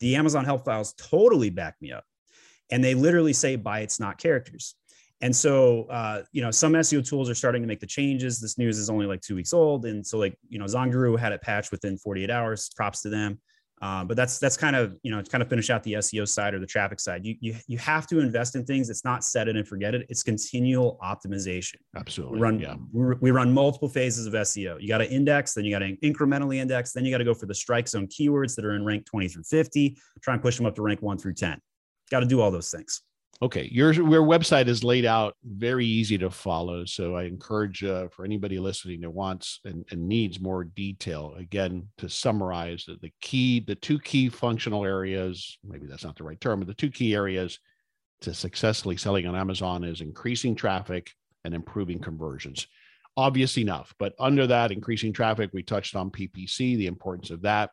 the 0.00 0.16
Amazon 0.16 0.44
help 0.44 0.64
files 0.64 0.94
totally 0.94 1.50
back 1.50 1.76
me 1.80 1.92
up. 1.92 2.04
And 2.70 2.82
they 2.82 2.94
literally 2.94 3.32
say 3.32 3.56
bytes, 3.56 4.00
not 4.00 4.18
characters. 4.18 4.74
And 5.20 5.34
so, 5.34 5.84
uh, 5.84 6.22
you 6.32 6.42
know, 6.42 6.50
some 6.50 6.72
SEO 6.72 7.06
tools 7.06 7.30
are 7.30 7.34
starting 7.34 7.62
to 7.62 7.68
make 7.68 7.80
the 7.80 7.86
changes. 7.86 8.40
This 8.40 8.58
news 8.58 8.78
is 8.78 8.90
only 8.90 9.06
like 9.06 9.20
two 9.20 9.36
weeks 9.36 9.52
old. 9.52 9.86
And 9.86 10.06
so, 10.06 10.18
like, 10.18 10.36
you 10.48 10.58
know, 10.58 10.64
Zonguru 10.66 11.18
had 11.18 11.32
it 11.32 11.40
patched 11.40 11.70
within 11.70 11.96
48 11.96 12.30
hours. 12.30 12.70
Props 12.76 13.02
to 13.02 13.08
them. 13.08 13.40
Uh, 13.82 14.04
but 14.04 14.16
that's 14.16 14.38
that's 14.38 14.56
kind 14.56 14.76
of 14.76 14.96
you 15.02 15.10
know 15.10 15.20
to 15.20 15.30
kind 15.30 15.42
of 15.42 15.48
finish 15.48 15.68
out 15.68 15.82
the 15.82 15.94
SEO 15.94 16.26
side 16.26 16.54
or 16.54 16.58
the 16.58 16.66
traffic 16.66 17.00
side. 17.00 17.24
You 17.24 17.36
you 17.40 17.56
you 17.66 17.76
have 17.78 18.06
to 18.06 18.20
invest 18.20 18.54
in 18.54 18.64
things. 18.64 18.88
It's 18.88 19.04
not 19.04 19.24
set 19.24 19.48
it 19.48 19.56
and 19.56 19.66
forget 19.66 19.94
it. 19.94 20.06
It's 20.08 20.22
continual 20.22 20.98
optimization. 21.02 21.76
absolutely 21.96 22.36
We 22.36 22.42
run 22.42 22.60
yeah 22.60 22.76
we 22.92 23.14
we 23.20 23.30
run 23.30 23.52
multiple 23.52 23.88
phases 23.88 24.26
of 24.26 24.32
SEO. 24.32 24.80
You 24.80 24.88
got 24.88 24.98
to 24.98 25.10
index, 25.10 25.54
then 25.54 25.64
you 25.64 25.72
got 25.72 25.80
to 25.80 25.96
incrementally 25.96 26.56
index, 26.56 26.92
then 26.92 27.04
you 27.04 27.10
got 27.10 27.18
to 27.18 27.24
go 27.24 27.34
for 27.34 27.46
the 27.46 27.54
strike 27.54 27.88
zone 27.88 28.06
keywords 28.06 28.54
that 28.54 28.64
are 28.64 28.74
in 28.74 28.84
rank 28.84 29.06
20 29.06 29.28
through 29.28 29.44
50, 29.44 29.96
try 30.22 30.34
and 30.34 30.42
push 30.42 30.56
them 30.56 30.66
up 30.66 30.74
to 30.76 30.82
rank 30.82 31.02
1 31.02 31.18
through 31.18 31.34
10. 31.34 31.60
Got 32.10 32.20
to 32.20 32.26
do 32.26 32.40
all 32.40 32.50
those 32.50 32.70
things. 32.70 33.02
Okay, 33.44 33.68
your 33.70 33.92
your 33.92 34.22
website 34.22 34.68
is 34.68 34.82
laid 34.82 35.04
out 35.04 35.36
very 35.44 35.84
easy 35.84 36.16
to 36.16 36.30
follow. 36.30 36.86
So 36.86 37.14
I 37.14 37.24
encourage 37.24 37.84
uh, 37.84 38.08
for 38.08 38.24
anybody 38.24 38.58
listening 38.58 39.02
that 39.02 39.10
wants 39.10 39.60
and, 39.66 39.84
and 39.90 40.08
needs 40.08 40.40
more 40.40 40.64
detail. 40.64 41.34
Again, 41.36 41.86
to 41.98 42.08
summarize 42.08 42.86
the, 42.86 42.96
the 43.02 43.12
key, 43.20 43.60
the 43.60 43.74
two 43.74 43.98
key 43.98 44.30
functional 44.30 44.86
areas. 44.86 45.58
Maybe 45.62 45.86
that's 45.86 46.04
not 46.04 46.16
the 46.16 46.24
right 46.24 46.40
term, 46.40 46.60
but 46.60 46.68
the 46.68 46.74
two 46.74 46.90
key 46.90 47.14
areas 47.14 47.58
to 48.22 48.32
successfully 48.32 48.96
selling 48.96 49.26
on 49.26 49.36
Amazon 49.36 49.84
is 49.84 50.00
increasing 50.00 50.54
traffic 50.54 51.10
and 51.44 51.52
improving 51.52 51.98
conversions. 51.98 52.66
Obvious 53.14 53.58
enough, 53.58 53.94
but 53.98 54.14
under 54.18 54.46
that 54.46 54.72
increasing 54.72 55.12
traffic, 55.12 55.50
we 55.52 55.62
touched 55.62 55.96
on 55.96 56.10
PPC, 56.10 56.78
the 56.78 56.86
importance 56.86 57.28
of 57.28 57.42
that, 57.42 57.72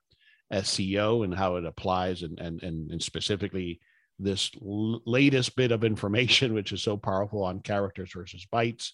SEO, 0.52 1.24
and 1.24 1.34
how 1.34 1.56
it 1.56 1.64
applies, 1.64 2.24
and 2.24 2.38
and 2.42 2.62
and, 2.62 2.92
and 2.92 3.02
specifically 3.02 3.80
this 4.24 4.52
l- 4.62 5.02
latest 5.06 5.56
bit 5.56 5.72
of 5.72 5.84
information, 5.84 6.54
which 6.56 6.72
is 6.72 6.82
so 6.82 6.98
powerful 6.98 7.44
on 7.44 7.60
characters 7.60 8.12
versus 8.14 8.46
bytes. 8.52 8.92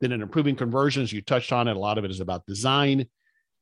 Then 0.00 0.12
in 0.12 0.22
improving 0.22 0.56
conversions, 0.56 1.12
you 1.12 1.22
touched 1.22 1.52
on 1.52 1.68
it. 1.68 1.76
A 1.76 1.80
lot 1.80 1.98
of 1.98 2.04
it 2.04 2.10
is 2.10 2.20
about 2.20 2.46
design 2.46 3.06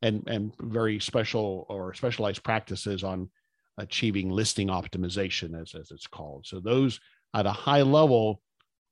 and, 0.02 0.22
and 0.26 0.52
very 0.60 0.98
special 1.00 1.66
or 1.68 1.94
specialized 1.94 2.42
practices 2.42 3.04
on 3.04 3.30
achieving 3.78 4.30
listing 4.30 4.68
optimization, 4.68 5.60
as, 5.60 5.74
as 5.74 5.90
it's 5.90 6.06
called. 6.06 6.46
So 6.46 6.60
those 6.60 7.00
at 7.34 7.46
a 7.46 7.52
high 7.52 7.82
level 7.82 8.40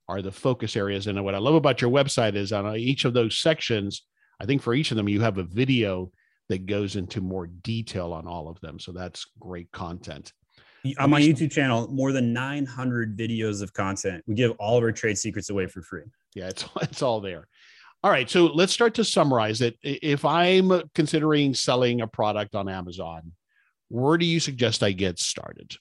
are 0.08 0.22
the 0.22 0.32
focus 0.32 0.76
areas. 0.76 1.06
And 1.06 1.22
what 1.24 1.34
I 1.34 1.38
love 1.38 1.54
about 1.54 1.80
your 1.80 1.90
website 1.90 2.34
is 2.34 2.52
on 2.52 2.76
each 2.76 3.04
of 3.04 3.14
those 3.14 3.38
sections, 3.38 4.02
I 4.40 4.46
think 4.46 4.62
for 4.62 4.74
each 4.74 4.90
of 4.90 4.96
them, 4.96 5.08
you 5.08 5.20
have 5.20 5.38
a 5.38 5.44
video 5.44 6.10
that 6.48 6.66
goes 6.66 6.96
into 6.96 7.20
more 7.20 7.46
detail 7.46 8.12
on 8.12 8.26
all 8.26 8.48
of 8.48 8.60
them. 8.60 8.78
So 8.78 8.92
that's 8.92 9.26
great 9.38 9.70
content. 9.72 10.32
On 10.98 11.10
my 11.10 11.20
YouTube 11.20 11.52
channel, 11.52 11.88
more 11.92 12.12
than 12.12 12.32
900 12.32 13.16
videos 13.16 13.62
of 13.62 13.72
content. 13.72 14.24
We 14.26 14.34
give 14.34 14.52
all 14.58 14.78
of 14.78 14.82
our 14.82 14.92
trade 14.92 15.16
secrets 15.16 15.48
away 15.48 15.66
for 15.66 15.80
free. 15.80 16.02
Yeah, 16.34 16.48
it's, 16.48 16.64
it's 16.82 17.02
all 17.02 17.20
there. 17.20 17.46
All 18.04 18.10
right. 18.10 18.28
So 18.28 18.46
let's 18.46 18.72
start 18.72 18.94
to 18.94 19.04
summarize 19.04 19.60
it. 19.60 19.76
If 19.82 20.24
I'm 20.24 20.82
considering 20.94 21.54
selling 21.54 22.00
a 22.00 22.08
product 22.08 22.56
on 22.56 22.68
Amazon, 22.68 23.32
where 23.88 24.18
do 24.18 24.26
you 24.26 24.40
suggest 24.40 24.82
I 24.82 24.90
get 24.90 25.20
started? 25.20 25.76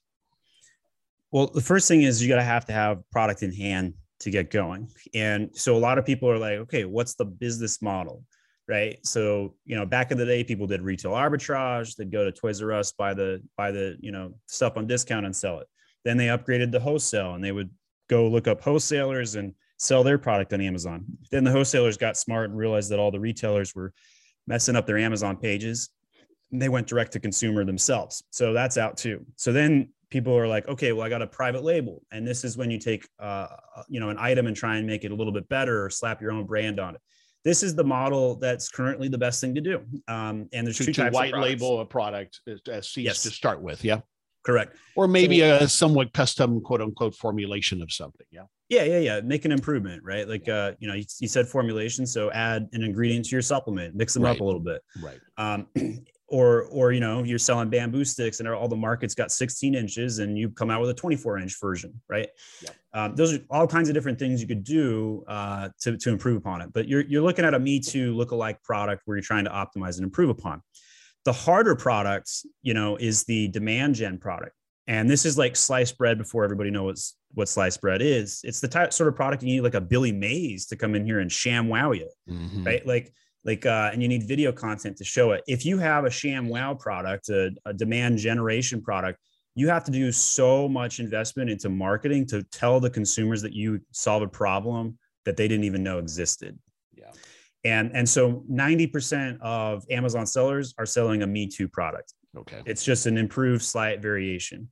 Well, 1.32 1.48
the 1.48 1.62
first 1.62 1.88
thing 1.88 2.04
is 2.04 2.22
you 2.22 2.30
got 2.30 2.36
to 2.36 2.44
have 2.44 2.66
to 2.66 2.74
have 2.74 3.10
product 3.10 3.42
in 3.42 3.54
hand 3.54 3.94
to 4.20 4.30
get 4.30 4.52
going. 4.52 4.90
And 5.16 5.50
so 5.54 5.76
a 5.76 5.80
lot 5.80 5.98
of 5.98 6.06
people 6.06 6.30
are 6.30 6.38
like, 6.38 6.60
okay, 6.60 6.86
what's 6.86 7.16
the 7.16 7.26
business 7.26 7.82
model? 7.82 8.24
Right. 8.72 9.06
So, 9.06 9.56
you 9.66 9.76
know, 9.76 9.86
back 9.86 10.12
in 10.12 10.18
the 10.18 10.26
day, 10.26 10.46
people 10.46 10.66
did 10.66 10.82
retail 10.82 11.12
arbitrage. 11.12 11.98
They'd 11.98 12.10
go 12.10 12.24
to 12.24 12.32
Toys 12.32 12.62
R 12.62 12.72
Us, 12.72 12.94
buy 12.94 13.14
the, 13.14 13.42
buy 13.58 13.70
the, 13.72 13.98
you 14.00 14.14
know, 14.14 14.36
stuff 14.46 14.78
on 14.78 14.88
discount 14.88 15.26
and 15.26 15.36
sell 15.36 15.60
it. 15.60 15.68
Then 16.06 16.16
they 16.16 16.28
upgraded 16.28 16.72
to 16.72 16.80
wholesale 16.80 17.34
and 17.34 17.44
they 17.44 17.52
would 17.52 17.70
go 18.10 18.30
look 18.30 18.48
up 18.48 18.62
wholesalers 18.62 19.36
and 19.36 19.54
sell 19.78 20.06
their 20.06 20.18
product 20.18 20.54
on 20.54 20.62
Amazon. 20.62 21.04
Then 21.32 21.44
the 21.44 21.52
wholesalers 21.52 21.98
got 21.98 22.16
smart 22.16 22.50
and 22.50 22.58
realized 22.58 22.92
that 22.92 23.00
all 23.00 23.12
the 23.12 23.20
retailers 23.20 23.76
were 23.76 23.92
messing 24.48 24.78
up 24.78 24.88
their 24.88 24.98
Amazon 24.98 25.36
pages. 25.36 25.90
They 26.50 26.70
went 26.70 26.88
direct 26.88 27.12
to 27.12 27.20
consumer 27.20 27.66
themselves. 27.66 28.24
So 28.30 28.54
that's 28.54 28.78
out 28.78 28.96
too. 28.96 29.26
So 29.36 29.52
then 29.52 29.90
people 30.12 30.38
are 30.38 30.48
like, 30.48 30.66
okay, 30.70 30.94
well, 30.94 31.06
I 31.06 31.10
got 31.10 31.22
a 31.22 31.28
private 31.28 31.64
label, 31.64 32.04
and 32.12 32.26
this 32.26 32.46
is 32.46 32.58
when 32.58 32.72
you 32.72 32.78
take, 32.78 33.06
uh, 33.20 33.48
you 33.90 34.00
know, 34.00 34.10
an 34.10 34.18
item 34.18 34.48
and 34.48 34.56
try 34.56 34.78
and 34.78 34.88
make 34.88 35.04
it 35.04 35.12
a 35.12 35.16
little 35.16 35.34
bit 35.34 35.50
better, 35.50 35.84
or 35.84 35.90
slap 35.90 36.22
your 36.22 36.32
own 36.32 36.46
brand 36.46 36.80
on 36.80 36.96
it. 36.96 37.02
This 37.44 37.64
is 37.64 37.76
the 37.76 37.84
model 37.84 38.36
that's 38.36 38.70
currently 38.70 39.08
the 39.08 39.18
best 39.18 39.42
thing 39.42 39.56
to 39.56 39.62
do. 39.62 39.82
Um, 40.08 40.48
and 40.54 40.66
there's 40.66 40.78
to, 40.78 40.86
two 40.86 40.94
to 40.94 41.02
types 41.04 41.16
white 41.16 41.34
of 41.34 41.42
label 41.42 41.82
a 41.82 41.86
product 41.86 42.40
as 42.70 42.90
seeds 42.90 43.06
yes. 43.06 43.24
to 43.24 43.32
start 43.32 43.62
with. 43.62 43.84
Yeah. 43.84 44.02
Correct. 44.44 44.76
Or 44.96 45.08
maybe 45.08 45.40
so, 45.40 45.58
a 45.58 45.68
somewhat 45.68 46.14
custom 46.14 46.62
quote 46.62 46.82
unquote 46.82 47.16
formulation 47.16 47.82
of 47.82 47.92
something. 47.92 48.26
Yeah. 48.32 48.44
Yeah. 48.70 48.84
Yeah. 48.84 49.00
Yeah. 49.00 49.22
Make 49.22 49.46
an 49.46 49.52
improvement, 49.52 50.04
right? 50.04 50.28
Like, 50.28 50.48
yeah. 50.48 50.56
uh, 50.56 50.74
you 50.80 50.88
know, 50.88 50.96
you, 50.96 51.06
you, 51.20 51.28
said 51.28 51.48
formulation. 51.48 52.08
So 52.08 52.32
add 52.32 52.68
an 52.74 52.84
ingredient 52.84 53.26
to 53.26 53.32
your 53.32 53.42
supplement, 53.42 53.96
mix 53.96 54.14
them 54.14 54.24
right. 54.24 54.36
up 54.36 54.42
a 54.42 54.44
little 54.44 54.60
bit. 54.60 54.82
Right. 55.02 55.20
Um, 55.38 55.68
or 56.32 56.64
or 56.72 56.94
you 56.94 57.00
know 57.00 57.24
you're 57.24 57.38
selling 57.38 57.70
bamboo 57.70 58.06
sticks 58.06 58.40
and 58.40 58.50
all 58.50 58.68
the 58.68 58.76
markets 58.76 59.14
got 59.14 59.32
16 59.32 59.76
inches 59.76 60.20
and 60.20 60.38
you 60.38 60.50
come 60.50 60.72
out 60.72 60.80
with 60.80 60.90
a 60.90 60.94
24 60.94 61.38
inch 61.40 61.60
version 61.60 61.94
right 62.10 62.30
yeah. 62.62 62.70
um, 62.94 63.16
those 63.16 63.36
are 63.36 63.40
all 63.50 63.68
kinds 63.68 63.90
of 63.90 63.94
different 63.94 64.18
things 64.18 64.42
you 64.42 64.48
could 64.48 64.64
do 64.64 65.24
uh, 65.28 65.70
to, 65.82 65.98
to 65.98 66.10
improve 66.10 66.38
upon 66.38 66.62
it 66.62 66.72
but 66.74 66.88
you're, 66.88 67.02
you're 67.02 67.22
looking 67.22 67.46
at 67.46 67.54
a 67.54 67.60
me 67.60 67.80
too 67.80 68.14
look-alike 68.16 68.64
product 68.64 69.04
where 69.06 69.18
you're 69.18 69.24
trying 69.24 69.44
to 69.44 69.52
optimize 69.52 69.98
and 69.98 70.06
improve 70.06 70.30
upon 70.30 70.62
the 71.26 71.34
harder 71.34 71.76
products 71.76 72.46
you 72.62 72.74
know 72.74 72.96
is 72.96 73.26
the 73.26 73.50
demand 73.50 73.94
gen 73.94 74.18
product 74.18 74.56
and 74.88 75.10
this 75.10 75.26
is 75.26 75.38
like 75.38 75.56
sliced 75.56 75.98
bread 75.98 76.18
before 76.18 76.44
everybody 76.46 76.72
knows 76.72 77.16
what 77.34 77.50
sliced 77.50 77.82
bread 77.82 78.02
is 78.02 78.40
it's 78.44 78.62
the 78.62 78.68
type 78.68 78.94
sort 78.94 79.10
of 79.10 79.16
product 79.16 79.44
you 79.44 79.50
need 79.50 79.62
like 79.62 79.76
a 79.76 79.82
billy 79.82 80.14
mays 80.14 80.66
to 80.66 80.78
come 80.78 80.96
in 80.96 81.06
here 81.06 81.20
and 81.20 81.32
sham 81.32 81.68
wow 81.68 81.92
you 81.92 82.10
mm-hmm. 82.30 82.64
right 82.64 82.88
like 82.88 83.14
like 83.44 83.66
uh, 83.66 83.90
and 83.92 84.02
you 84.02 84.08
need 84.08 84.28
video 84.28 84.52
content 84.52 84.98
to 84.98 85.04
show 85.04 85.32
it. 85.32 85.44
If 85.48 85.66
you 85.66 85.78
have 85.80 86.06
a 86.06 86.10
sham 86.10 86.48
wow 86.48 86.74
product 86.74 87.30
a, 87.30 87.52
a, 87.66 87.74
demand 87.74 88.18
generation 88.18 88.82
product 88.82 89.20
you 89.56 89.68
have 89.68 89.84
to 89.84 89.92
do 89.92 90.12
so 90.12 90.70
much 90.70 91.00
investment 91.00 91.50
into 91.50 91.70
marketing 91.70 92.26
to 92.26 92.44
tell 92.44 92.80
the 92.80 92.90
consumers 92.90 93.42
that 93.42 93.54
you 93.54 93.82
solve 93.92 94.24
a 94.24 94.28
problem 94.28 94.98
that 95.26 95.36
they 95.36 95.48
didn't 95.48 95.66
even 95.66 95.84
know 95.84 96.00
existed. 96.00 96.58
Yeah. 96.96 97.12
And 97.64 97.92
and 97.94 98.08
so 98.08 98.44
90% 98.50 99.40
of 99.42 99.86
amazon 99.92 100.26
sellers 100.26 100.74
are 100.78 100.86
selling 100.86 101.22
a 101.22 101.28
me 101.28 101.48
too 101.48 101.68
product. 101.68 102.14
Okay. 102.36 102.62
It's 102.66 102.84
just 102.84 103.06
an 103.06 103.18
improved 103.18 103.64
slight 103.64 104.02
variation. 104.02 104.70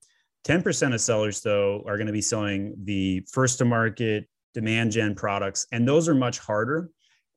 10% 0.48 0.94
of 0.94 1.02
sellers 1.02 1.42
though 1.42 1.84
are 1.86 1.98
going 1.98 2.08
to 2.08 2.14
be 2.14 2.22
selling 2.22 2.74
the 2.86 3.26
first 3.32 3.58
to 3.58 3.66
market 3.66 4.28
demand 4.54 4.92
gen 4.92 5.14
products 5.14 5.68
and 5.72 5.88
those 5.88 6.08
are 6.08 6.16
much 6.16 6.40
harder 6.40 6.90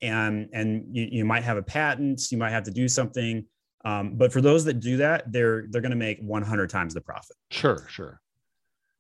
and 0.02 0.48
and 0.52 0.84
you, 0.94 1.08
you 1.10 1.24
might 1.24 1.44
have 1.44 1.56
a 1.56 1.62
patent 1.62 2.20
you 2.30 2.36
might 2.36 2.50
have 2.50 2.64
to 2.64 2.70
do 2.70 2.88
something 2.88 3.44
um, 3.84 4.14
but 4.16 4.32
for 4.32 4.40
those 4.40 4.64
that 4.64 4.80
do 4.80 4.98
that 4.98 5.30
they're 5.32 5.66
they're 5.70 5.80
going 5.80 5.90
to 5.90 5.96
make 5.96 6.18
100 6.20 6.70
times 6.70 6.94
the 6.94 7.00
profit. 7.00 7.36
Sure 7.50 7.86
sure. 7.88 8.20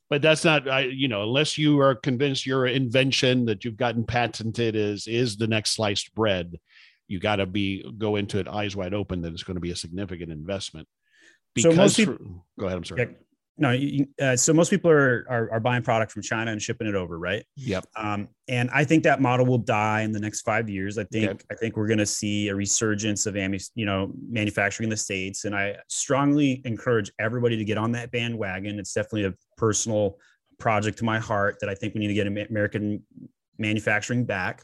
But 0.08 0.22
that's 0.22 0.44
not 0.44 0.68
I, 0.68 0.80
you 0.80 1.08
know 1.08 1.22
unless 1.22 1.58
you 1.58 1.80
are 1.80 1.94
convinced 1.94 2.46
your 2.46 2.66
invention 2.66 3.44
that 3.46 3.64
you've 3.64 3.76
gotten 3.76 4.04
patented 4.04 4.76
is 4.76 5.06
is 5.06 5.36
the 5.36 5.46
next 5.46 5.72
sliced 5.72 6.14
bread 6.14 6.58
you 7.08 7.18
got 7.18 7.36
to 7.36 7.46
be 7.46 7.84
go 7.98 8.16
into 8.16 8.38
it 8.38 8.48
eyes 8.48 8.74
wide 8.74 8.94
open 8.94 9.20
that 9.22 9.32
it's 9.32 9.42
going 9.42 9.56
to 9.56 9.60
be 9.60 9.70
a 9.70 9.76
significant 9.76 10.30
investment. 10.30 10.88
Because 11.54 11.74
so 11.74 11.76
most 11.76 11.96
people, 11.96 12.46
go 12.58 12.66
ahead 12.66 12.78
i'm 12.78 12.84
sorry. 12.84 13.02
Yeah, 13.02 13.16
no, 13.58 13.70
you, 13.72 14.06
uh, 14.20 14.34
so 14.34 14.54
most 14.54 14.70
people 14.70 14.90
are, 14.90 15.26
are, 15.28 15.52
are 15.52 15.60
buying 15.60 15.82
product 15.82 16.10
from 16.10 16.22
China 16.22 16.50
and 16.50 16.60
shipping 16.60 16.86
it 16.86 16.94
over, 16.94 17.18
right? 17.18 17.44
Yep. 17.56 17.86
Um, 17.96 18.28
and 18.48 18.70
I 18.72 18.84
think 18.84 19.04
that 19.04 19.20
model 19.20 19.44
will 19.44 19.58
die 19.58 20.02
in 20.02 20.12
the 20.12 20.20
next 20.20 20.40
five 20.40 20.70
years. 20.70 20.96
I 20.96 21.04
think 21.04 21.24
yep. 21.24 21.42
I 21.50 21.54
think 21.54 21.76
we're 21.76 21.86
going 21.86 21.98
to 21.98 22.06
see 22.06 22.48
a 22.48 22.54
resurgence 22.54 23.26
of 23.26 23.36
you 23.36 23.86
know 23.86 24.12
manufacturing 24.28 24.86
in 24.86 24.90
the 24.90 24.96
states, 24.96 25.44
and 25.44 25.54
I 25.54 25.76
strongly 25.88 26.62
encourage 26.64 27.12
everybody 27.20 27.56
to 27.56 27.64
get 27.64 27.76
on 27.76 27.92
that 27.92 28.10
bandwagon. 28.10 28.78
It's 28.78 28.94
definitely 28.94 29.26
a 29.26 29.34
personal 29.58 30.18
project 30.58 30.98
to 30.98 31.04
my 31.04 31.18
heart 31.18 31.58
that 31.60 31.68
I 31.68 31.74
think 31.74 31.94
we 31.94 32.00
need 32.00 32.08
to 32.08 32.14
get 32.14 32.26
American 32.26 33.02
manufacturing 33.58 34.24
back. 34.24 34.62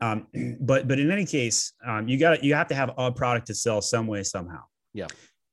Um, 0.00 0.26
but 0.60 0.88
but 0.88 0.98
in 0.98 1.10
any 1.10 1.26
case, 1.26 1.74
um, 1.86 2.08
you 2.08 2.18
got 2.18 2.42
you 2.42 2.54
have 2.54 2.68
to 2.68 2.74
have 2.74 2.92
a 2.96 3.12
product 3.12 3.48
to 3.48 3.54
sell 3.54 3.82
some 3.82 4.06
way 4.06 4.22
somehow. 4.22 4.62
Yeah. 4.94 5.08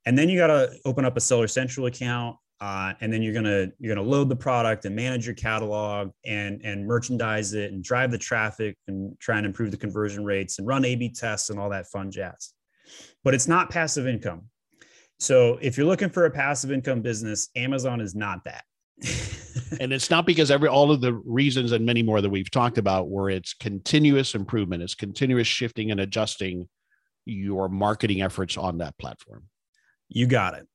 And 0.05 0.17
then 0.17 0.30
you 0.30 0.38
got 0.38 0.47
to 0.47 0.74
open 0.86 1.05
up 1.05 1.15
a 1.15 1.19
Seller 1.19 1.47
Central 1.47 1.86
account 1.86 2.38
uh, 2.62 2.93
and 3.01 3.12
then 3.12 3.24
you're 3.24 3.34
gonna 3.34 3.68
you're 3.80 3.93
gonna 3.93 4.07
load 4.07 4.30
the 4.30 4.36
product 4.36 4.86
and 4.86 4.95
manage 4.95 5.26
your 5.26 5.34
catalog 5.34 6.12
and 6.26 6.62
and 6.64 6.86
merchandise 6.86 7.53
it 7.53 7.72
and 7.74 7.84
drive 7.84 8.12
the 8.12 8.18
traffic 8.20 8.78
and 8.88 9.20
try 9.20 9.38
and 9.38 9.47
improve 9.47 9.72
the 9.72 9.78
conversion 9.78 10.24
rates 10.24 10.59
and 10.59 10.68
run 10.68 10.86
A/B 10.86 11.09
tests 11.09 11.49
and 11.49 11.59
all 11.59 11.72
that 11.72 11.88
fun 11.88 12.12
jazz. 12.12 12.53
But 13.24 13.34
it's 13.34 13.47
not 13.47 13.72
passive 13.72 14.07
income. 14.07 14.43
So 15.18 15.57
if 15.59 15.76
you're 15.76 15.88
looking 15.88 16.09
for 16.09 16.26
a 16.26 16.32
passive 16.32 16.72
income 16.72 17.01
business, 17.01 17.49
Amazon 17.55 17.99
is 17.99 18.14
not 18.14 18.43
that. 18.45 18.64
and 19.80 19.91
it's 19.91 20.12
not 20.12 20.28
because 20.28 20.51
every 20.51 20.70
all 20.70 20.91
of 20.91 21.01
the 21.01 21.14
reasons 21.14 21.72
and 21.72 21.84
many 21.84 22.03
more 22.03 22.22
that 22.22 22.30
we've 22.30 22.51
talked 22.51 22.78
about 22.78 23.09
where 23.09 23.30
it's 23.30 23.55
continuous 23.55 24.36
improvement, 24.36 24.84
it's 24.84 24.95
continuous 24.95 25.47
shifting 25.47 25.89
and 25.89 25.99
adjusting 25.99 26.70
your 27.26 27.70
marketing 27.70 28.22
efforts 28.22 28.55
on 28.55 28.78
that 28.80 28.95
platform. 28.99 29.45
You 30.09 30.28
got 30.28 30.53
it 30.55 30.68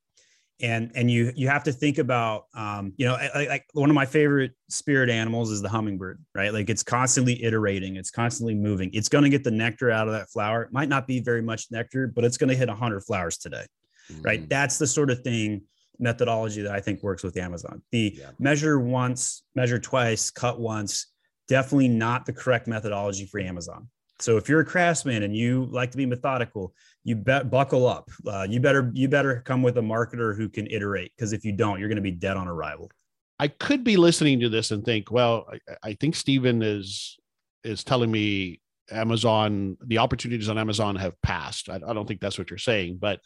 and 0.60 0.90
and 0.94 1.10
you 1.10 1.32
you 1.36 1.48
have 1.48 1.64
to 1.64 1.72
think 1.72 1.98
about 1.98 2.44
um, 2.54 2.92
you 2.96 3.06
know 3.06 3.16
like, 3.34 3.66
one 3.72 3.90
of 3.90 3.94
my 3.94 4.06
favorite 4.06 4.52
spirit 4.68 5.10
animals 5.10 5.50
is 5.50 5.60
the 5.60 5.68
hummingbird 5.68 6.22
right? 6.34 6.52
Like 6.52 6.70
it's 6.70 6.82
constantly 6.82 7.42
iterating 7.44 7.96
it's 7.96 8.10
constantly 8.10 8.54
moving. 8.54 8.90
It's 8.92 9.08
going 9.08 9.24
to 9.24 9.30
get 9.30 9.44
the 9.44 9.50
nectar 9.50 9.90
out 9.90 10.08
of 10.08 10.14
that 10.14 10.30
flower. 10.30 10.62
It 10.62 10.72
might 10.72 10.88
not 10.88 11.06
be 11.06 11.20
very 11.20 11.42
much 11.42 11.66
nectar 11.70 12.06
but 12.06 12.24
it's 12.24 12.36
going 12.36 12.50
to 12.50 12.56
hit 12.56 12.68
100 12.68 13.00
flowers 13.02 13.36
today 13.36 13.66
mm-hmm. 14.10 14.22
right 14.22 14.48
that's 14.48 14.78
the 14.78 14.86
sort 14.86 15.10
of 15.10 15.20
thing 15.22 15.62
methodology 15.98 16.62
that 16.62 16.72
i 16.72 16.80
think 16.80 17.02
works 17.02 17.22
with 17.22 17.36
amazon. 17.36 17.82
The 17.92 18.16
yeah. 18.18 18.30
measure 18.38 18.78
once 18.78 19.42
measure 19.54 19.78
twice 19.78 20.30
cut 20.30 20.60
once 20.60 21.06
definitely 21.48 21.88
not 21.88 22.26
the 22.26 22.32
correct 22.32 22.66
methodology 22.66 23.26
for 23.26 23.40
amazon 23.40 23.88
so 24.18 24.36
if 24.36 24.48
you're 24.48 24.60
a 24.60 24.64
craftsman 24.64 25.22
and 25.22 25.36
you 25.36 25.66
like 25.66 25.90
to 25.90 25.96
be 25.96 26.06
methodical, 26.06 26.74
you 27.04 27.16
bet 27.16 27.50
buckle 27.50 27.86
up. 27.86 28.10
Uh, 28.26 28.46
you 28.48 28.60
better 28.60 28.90
you 28.94 29.08
better 29.08 29.42
come 29.44 29.62
with 29.62 29.76
a 29.78 29.82
marketer 29.82 30.36
who 30.36 30.48
can 30.48 30.66
iterate 30.68 31.12
because 31.16 31.32
if 31.32 31.44
you 31.44 31.52
don't, 31.52 31.78
you're 31.78 31.88
going 31.88 31.96
to 31.96 32.02
be 32.02 32.10
dead 32.10 32.36
on 32.36 32.48
arrival. 32.48 32.90
I 33.38 33.48
could 33.48 33.84
be 33.84 33.96
listening 33.96 34.40
to 34.40 34.48
this 34.48 34.70
and 34.70 34.84
think, 34.84 35.10
well, 35.10 35.46
I, 35.50 35.90
I 35.90 35.94
think 35.94 36.14
Steven 36.14 36.62
is 36.62 37.18
is 37.64 37.84
telling 37.84 38.10
me 38.10 38.60
Amazon 38.90 39.76
the 39.84 39.98
opportunities 39.98 40.48
on 40.48 40.58
Amazon 40.58 40.96
have 40.96 41.20
passed. 41.22 41.68
I, 41.68 41.76
I 41.86 41.92
don't 41.92 42.06
think 42.06 42.20
that's 42.20 42.38
what 42.38 42.50
you're 42.50 42.58
saying, 42.58 42.98
but 43.00 43.20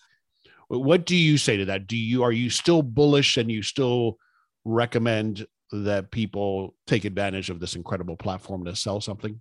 what 0.69 1.07
do 1.07 1.17
you 1.17 1.39
say 1.39 1.57
to 1.57 1.65
that? 1.67 1.87
Do 1.87 1.97
you 1.97 2.23
are 2.23 2.33
you 2.33 2.51
still 2.51 2.83
bullish 2.83 3.37
and 3.37 3.51
you 3.51 3.63
still 3.63 4.19
recommend 4.65 5.47
that 5.73 6.11
people 6.11 6.75
take 6.87 7.05
advantage 7.05 7.49
of 7.49 7.61
this 7.61 7.77
incredible 7.77 8.17
platform 8.17 8.65
to 8.65 8.75
sell 8.75 9.01
something? 9.01 9.41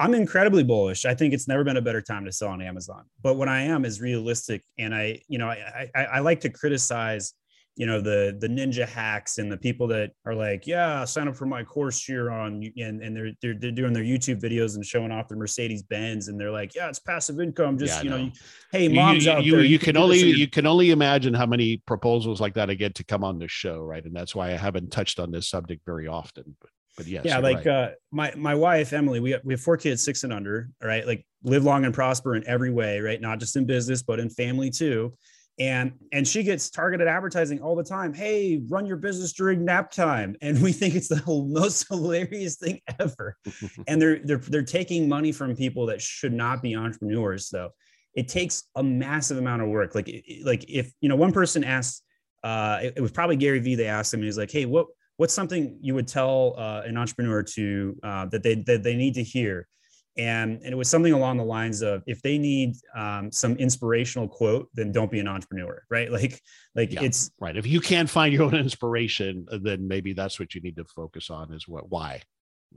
I'm 0.00 0.14
incredibly 0.14 0.64
bullish. 0.64 1.04
I 1.04 1.14
think 1.14 1.34
it's 1.34 1.46
never 1.46 1.62
been 1.62 1.76
a 1.76 1.82
better 1.82 2.00
time 2.00 2.24
to 2.24 2.32
sell 2.32 2.48
on 2.48 2.62
Amazon. 2.62 3.04
But 3.22 3.34
what 3.34 3.48
I 3.48 3.60
am 3.60 3.84
is 3.84 4.00
realistic, 4.00 4.62
and 4.78 4.94
I, 4.94 5.20
you 5.28 5.36
know, 5.38 5.48
I, 5.48 5.90
I, 5.94 6.04
I 6.04 6.18
like 6.20 6.40
to 6.40 6.48
criticize 6.48 7.34
you 7.76 7.86
know 7.86 8.00
the 8.00 8.36
the 8.40 8.48
ninja 8.48 8.86
hacks 8.86 9.38
and 9.38 9.50
the 9.50 9.56
people 9.56 9.86
that 9.86 10.10
are 10.26 10.34
like 10.34 10.66
yeah 10.66 11.04
sign 11.04 11.28
up 11.28 11.36
for 11.36 11.46
my 11.46 11.62
course 11.62 12.04
here 12.04 12.30
on 12.30 12.62
and, 12.76 13.00
and 13.00 13.16
they're, 13.16 13.30
they're 13.40 13.54
they're 13.54 13.70
doing 13.70 13.92
their 13.92 14.02
youtube 14.02 14.38
videos 14.40 14.74
and 14.74 14.84
showing 14.84 15.12
off 15.12 15.28
their 15.28 15.38
mercedes 15.38 15.82
benz 15.84 16.28
and 16.28 16.38
they're 16.38 16.50
like 16.50 16.74
yeah 16.74 16.88
it's 16.88 16.98
passive 16.98 17.40
income 17.40 17.78
just 17.78 18.02
yeah, 18.02 18.02
you 18.02 18.10
know 18.10 18.30
hey 18.72 18.88
moms 18.88 19.24
you, 19.24 19.30
out 19.30 19.44
you, 19.44 19.52
there 19.52 19.62
you, 19.62 19.68
you 19.68 19.78
can 19.78 19.96
only 19.96 20.18
you 20.18 20.48
can 20.48 20.66
only 20.66 20.90
imagine 20.90 21.32
how 21.32 21.46
many 21.46 21.78
proposals 21.86 22.40
like 22.40 22.54
that 22.54 22.68
i 22.68 22.74
get 22.74 22.94
to 22.96 23.04
come 23.04 23.22
on 23.22 23.38
this 23.38 23.52
show 23.52 23.80
right 23.80 24.04
and 24.04 24.14
that's 24.14 24.34
why 24.34 24.48
i 24.48 24.56
haven't 24.56 24.90
touched 24.90 25.20
on 25.20 25.30
this 25.30 25.48
subject 25.48 25.80
very 25.86 26.08
often 26.08 26.56
but 26.60 26.70
but 26.96 27.06
yes 27.06 27.24
yeah 27.24 27.38
like 27.38 27.58
right. 27.58 27.66
uh 27.66 27.90
my 28.10 28.32
my 28.36 28.54
wife 28.54 28.92
emily 28.92 29.20
we 29.20 29.30
have, 29.30 29.40
we 29.44 29.54
have 29.54 29.60
four 29.60 29.76
kids 29.76 30.02
six 30.02 30.24
and 30.24 30.32
under 30.32 30.70
right? 30.82 31.06
Like 31.06 31.24
live 31.42 31.64
long 31.64 31.84
and 31.84 31.94
prosper 31.94 32.36
in 32.36 32.46
every 32.46 32.70
way 32.70 33.00
right? 33.00 33.20
Not 33.20 33.38
just 33.38 33.56
in 33.56 33.66
business 33.66 34.02
but 34.02 34.20
in 34.20 34.28
family 34.30 34.70
too. 34.70 35.14
And 35.58 35.92
and 36.12 36.26
she 36.26 36.42
gets 36.42 36.70
targeted 36.70 37.06
advertising 37.06 37.60
all 37.60 37.76
the 37.76 37.84
time. 37.84 38.14
Hey 38.14 38.62
run 38.68 38.86
your 38.86 38.96
business 38.96 39.32
during 39.32 39.64
nap 39.64 39.90
time. 39.90 40.36
And 40.40 40.60
we 40.62 40.72
think 40.72 40.94
it's 40.94 41.08
the 41.08 41.22
most 41.26 41.86
hilarious 41.88 42.56
thing 42.56 42.80
ever. 42.98 43.36
And 43.86 44.00
they're 44.00 44.18
they're 44.24 44.38
they're 44.38 44.62
taking 44.62 45.08
money 45.08 45.32
from 45.32 45.54
people 45.56 45.86
that 45.86 46.00
should 46.00 46.32
not 46.32 46.62
be 46.62 46.76
entrepreneurs 46.76 47.48
so 47.48 47.70
it 48.14 48.26
takes 48.26 48.64
a 48.74 48.82
massive 48.82 49.38
amount 49.38 49.62
of 49.62 49.68
work. 49.68 49.94
Like 49.94 50.08
like 50.44 50.64
if 50.68 50.92
you 51.00 51.08
know 51.08 51.16
one 51.16 51.32
person 51.32 51.62
asked 51.62 52.02
uh 52.42 52.78
it, 52.82 52.94
it 52.96 53.00
was 53.00 53.12
probably 53.12 53.36
gary 53.36 53.58
vee 53.58 53.74
they 53.74 53.86
asked 53.86 54.14
him 54.14 54.22
he's 54.22 54.38
like 54.38 54.50
hey 54.50 54.64
what 54.64 54.86
what's 55.20 55.34
something 55.34 55.76
you 55.82 55.94
would 55.94 56.08
tell 56.08 56.54
uh, 56.56 56.80
an 56.86 56.96
entrepreneur 56.96 57.42
to 57.42 57.94
uh, 58.02 58.24
that 58.26 58.42
they 58.42 58.54
that 58.54 58.82
they 58.82 58.96
need 58.96 59.12
to 59.14 59.22
hear? 59.22 59.68
And, 60.16 60.60
and 60.62 60.72
it 60.72 60.76
was 60.76 60.88
something 60.88 61.12
along 61.12 61.36
the 61.36 61.44
lines 61.44 61.82
of 61.82 62.02
if 62.06 62.20
they 62.20 62.36
need 62.36 62.74
um, 62.96 63.30
some 63.30 63.54
inspirational 63.56 64.26
quote 64.26 64.68
then 64.74 64.90
don't 64.92 65.10
be 65.10 65.20
an 65.20 65.28
entrepreneur 65.28 65.82
right? 65.90 66.10
Like 66.18 66.40
like 66.74 66.92
yeah, 66.92 67.02
it's 67.02 67.30
right. 67.38 67.54
If 67.54 67.66
you 67.66 67.80
can't 67.80 68.08
find 68.08 68.32
your 68.32 68.44
own 68.44 68.54
inspiration 68.54 69.46
then 69.62 69.86
maybe 69.86 70.14
that's 70.14 70.40
what 70.40 70.54
you 70.54 70.62
need 70.62 70.76
to 70.76 70.84
focus 70.86 71.28
on 71.28 71.52
is 71.52 71.68
what 71.68 71.90
why? 71.90 72.22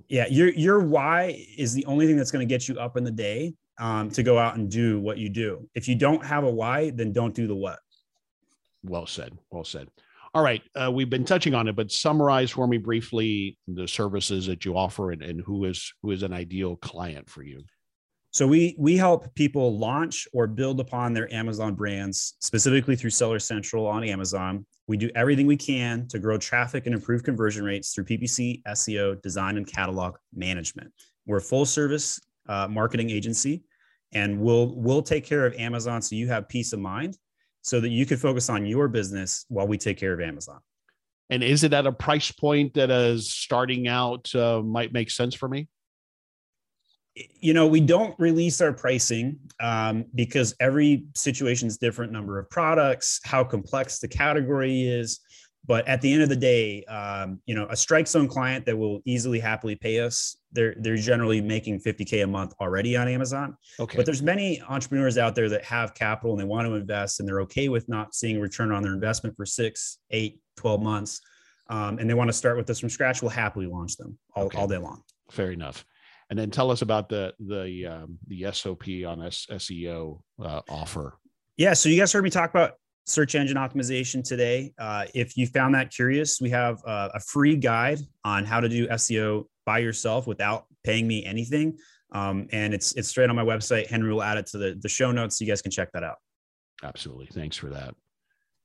Yeah 0.09 0.27
your 0.27 0.49
your 0.49 0.79
why 0.81 1.45
is 1.57 1.73
the 1.73 1.85
only 1.85 2.07
thing 2.07 2.17
that's 2.17 2.31
going 2.31 2.45
to 2.47 2.53
get 2.53 2.67
you 2.67 2.77
up 2.77 2.97
in 2.97 3.05
the 3.05 3.17
day 3.29 3.53
um, 3.79 4.09
to 4.11 4.21
go 4.21 4.37
out 4.37 4.57
and 4.57 4.69
do 4.69 4.99
what 4.99 5.17
you 5.17 5.29
do. 5.29 5.69
If 5.75 5.87
you 5.87 5.95
don't 5.95 6.23
have 6.25 6.43
a 6.43 6.51
why 6.51 6.89
then 6.89 7.13
don't 7.13 7.33
do 7.33 7.47
the 7.47 7.55
what. 7.55 7.79
Well 8.83 9.07
said 9.07 9.31
well 9.49 9.63
said 9.63 9.87
all 10.33 10.41
right, 10.41 10.63
uh, 10.75 10.91
we've 10.91 11.09
been 11.09 11.25
touching 11.25 11.53
on 11.53 11.67
it, 11.67 11.75
but 11.75 11.91
summarize 11.91 12.49
for 12.49 12.67
me 12.67 12.77
briefly 12.77 13.57
the 13.67 13.87
services 13.87 14.47
that 14.47 14.65
you 14.65 14.75
offer 14.75 15.11
and, 15.11 15.21
and 15.21 15.41
who 15.41 15.65
is 15.65 15.93
who 16.01 16.11
is 16.11 16.23
an 16.23 16.33
ideal 16.33 16.75
client 16.77 17.29
for 17.29 17.43
you. 17.43 17.63
So 18.31 18.47
we 18.47 18.75
we 18.79 18.97
help 18.97 19.33
people 19.35 19.77
launch 19.77 20.27
or 20.33 20.47
build 20.47 20.79
upon 20.79 21.13
their 21.13 21.31
Amazon 21.31 21.75
brands, 21.75 22.35
specifically 22.39 22.95
through 22.95 23.11
Seller 23.11 23.37
Central 23.37 23.85
on 23.85 24.03
Amazon. 24.03 24.65
We 24.87 24.97
do 24.97 25.11
everything 25.13 25.45
we 25.45 25.55
can 25.55 26.07
to 26.07 26.17
grow 26.17 26.39
traffic 26.39 26.87
and 26.87 26.95
improve 26.95 27.23
conversion 27.23 27.63
rates 27.63 27.93
through 27.93 28.05
PPC, 28.05 28.63
SEO, 28.63 29.21
design, 29.21 29.57
and 29.57 29.67
catalog 29.67 30.15
management. 30.35 30.91
We're 31.27 31.37
a 31.37 31.41
full 31.41 31.65
service 31.65 32.19
uh, 32.49 32.67
marketing 32.67 33.11
agency, 33.11 33.63
and 34.13 34.39
we'll 34.41 34.73
we'll 34.75 35.03
take 35.03 35.25
care 35.25 35.45
of 35.45 35.53
Amazon 35.53 36.01
so 36.01 36.15
you 36.15 36.27
have 36.29 36.49
peace 36.49 36.73
of 36.73 36.79
mind 36.79 37.17
so 37.63 37.79
that 37.79 37.89
you 37.89 38.05
can 38.05 38.17
focus 38.17 38.49
on 38.49 38.65
your 38.65 38.87
business 38.87 39.45
while 39.47 39.65
we 39.65 39.77
take 39.77 39.97
care 39.97 40.13
of 40.13 40.21
Amazon. 40.21 40.59
And 41.29 41.41
is 41.41 41.63
it 41.63 41.73
at 41.73 41.87
a 41.87 41.91
price 41.91 42.31
point 42.31 42.75
that 42.75 42.91
is 42.91 43.31
starting 43.31 43.87
out 43.87 44.33
uh, 44.35 44.61
might 44.61 44.93
make 44.93 45.09
sense 45.09 45.33
for 45.33 45.47
me? 45.47 45.67
You 47.15 47.53
know, 47.53 47.65
we 47.67 47.79
don't 47.79 48.15
release 48.19 48.59
our 48.59 48.73
pricing 48.73 49.39
um, 49.61 50.05
because 50.13 50.53
every 50.59 51.05
situation 51.15 51.67
is 51.67 51.77
different 51.77 52.11
number 52.11 52.37
of 52.37 52.49
products, 52.49 53.19
how 53.23 53.43
complex 53.43 53.99
the 53.99 54.07
category 54.07 54.83
is. 54.83 55.21
But 55.65 55.87
at 55.87 56.01
the 56.01 56.11
end 56.11 56.23
of 56.23 56.29
the 56.29 56.35
day, 56.35 56.83
um, 56.85 57.39
you 57.45 57.55
know, 57.55 57.67
a 57.69 57.75
strike 57.75 58.07
zone 58.07 58.27
client 58.27 58.65
that 58.65 58.77
will 58.77 59.01
easily 59.05 59.39
happily 59.39 59.75
pay 59.75 60.01
us, 60.01 60.35
they're 60.51 60.75
they're 60.79 60.97
generally 60.97 61.39
making 61.39 61.79
50k 61.79 62.23
a 62.23 62.27
month 62.27 62.53
already 62.59 62.97
on 62.97 63.07
Amazon. 63.07 63.55
Okay. 63.79 63.95
But 63.95 64.05
there's 64.05 64.21
many 64.21 64.61
entrepreneurs 64.61 65.17
out 65.17 65.35
there 65.35 65.47
that 65.49 65.63
have 65.63 65.93
capital 65.93 66.31
and 66.31 66.41
they 66.41 66.45
want 66.45 66.67
to 66.67 66.73
invest 66.73 67.19
and 67.19 67.27
they're 67.27 67.41
okay 67.41 67.69
with 67.69 67.87
not 67.87 68.13
seeing 68.13 68.37
a 68.37 68.39
return 68.41 68.71
on 68.71 68.83
their 68.83 68.93
investment 68.93 69.37
for 69.37 69.45
six, 69.45 69.99
eight, 70.11 70.39
12 70.57 70.81
months. 70.81 71.21
Um, 71.69 71.97
and 71.97 72.09
they 72.09 72.13
want 72.13 72.27
to 72.27 72.33
start 72.33 72.57
with 72.57 72.67
this 72.67 72.79
from 72.79 72.89
scratch. 72.89 73.21
We'll 73.21 73.31
happily 73.31 73.67
launch 73.67 73.95
them 73.95 74.17
all, 74.35 74.45
okay. 74.45 74.57
all 74.57 74.67
day 74.67 74.77
long. 74.77 75.01
Fair 75.31 75.51
enough. 75.51 75.85
And 76.29 76.37
then 76.37 76.51
tell 76.51 76.71
us 76.71 76.81
about 76.81 77.09
the 77.09 77.33
the 77.39 77.85
um, 77.85 78.17
the 78.27 78.51
SOP 78.51 78.87
on 79.07 79.21
S- 79.21 79.47
SEO 79.49 80.21
uh, 80.43 80.61
offer. 80.69 81.17
Yeah, 81.57 81.73
so 81.73 81.89
you 81.89 81.99
guys 81.99 82.11
heard 82.11 82.23
me 82.23 82.29
talk 82.29 82.49
about 82.49 82.73
search 83.05 83.35
engine 83.35 83.57
optimization 83.57 84.23
today. 84.23 84.73
Uh, 84.77 85.05
if 85.13 85.35
you 85.37 85.47
found 85.47 85.75
that 85.75 85.91
curious, 85.91 86.39
we 86.39 86.49
have 86.49 86.81
uh, 86.85 87.09
a 87.13 87.19
free 87.19 87.55
guide 87.55 87.99
on 88.23 88.45
how 88.45 88.59
to 88.59 88.69
do 88.69 88.87
SEO 88.87 89.45
by 89.65 89.79
yourself 89.79 90.27
without 90.27 90.65
paying 90.83 91.07
me 91.07 91.25
anything. 91.25 91.77
Um, 92.11 92.47
and 92.51 92.73
it's 92.73 92.93
it's 92.93 93.07
straight 93.07 93.29
on 93.29 93.35
my 93.35 93.43
website. 93.43 93.87
Henry 93.87 94.13
will 94.13 94.23
add 94.23 94.37
it 94.37 94.45
to 94.47 94.57
the, 94.57 94.77
the 94.79 94.89
show 94.89 95.11
notes 95.11 95.37
so 95.37 95.45
you 95.45 95.51
guys 95.51 95.61
can 95.61 95.71
check 95.71 95.91
that 95.93 96.03
out. 96.03 96.17
Absolutely. 96.83 97.27
Thanks 97.27 97.57
for 97.57 97.69
that. 97.69 97.95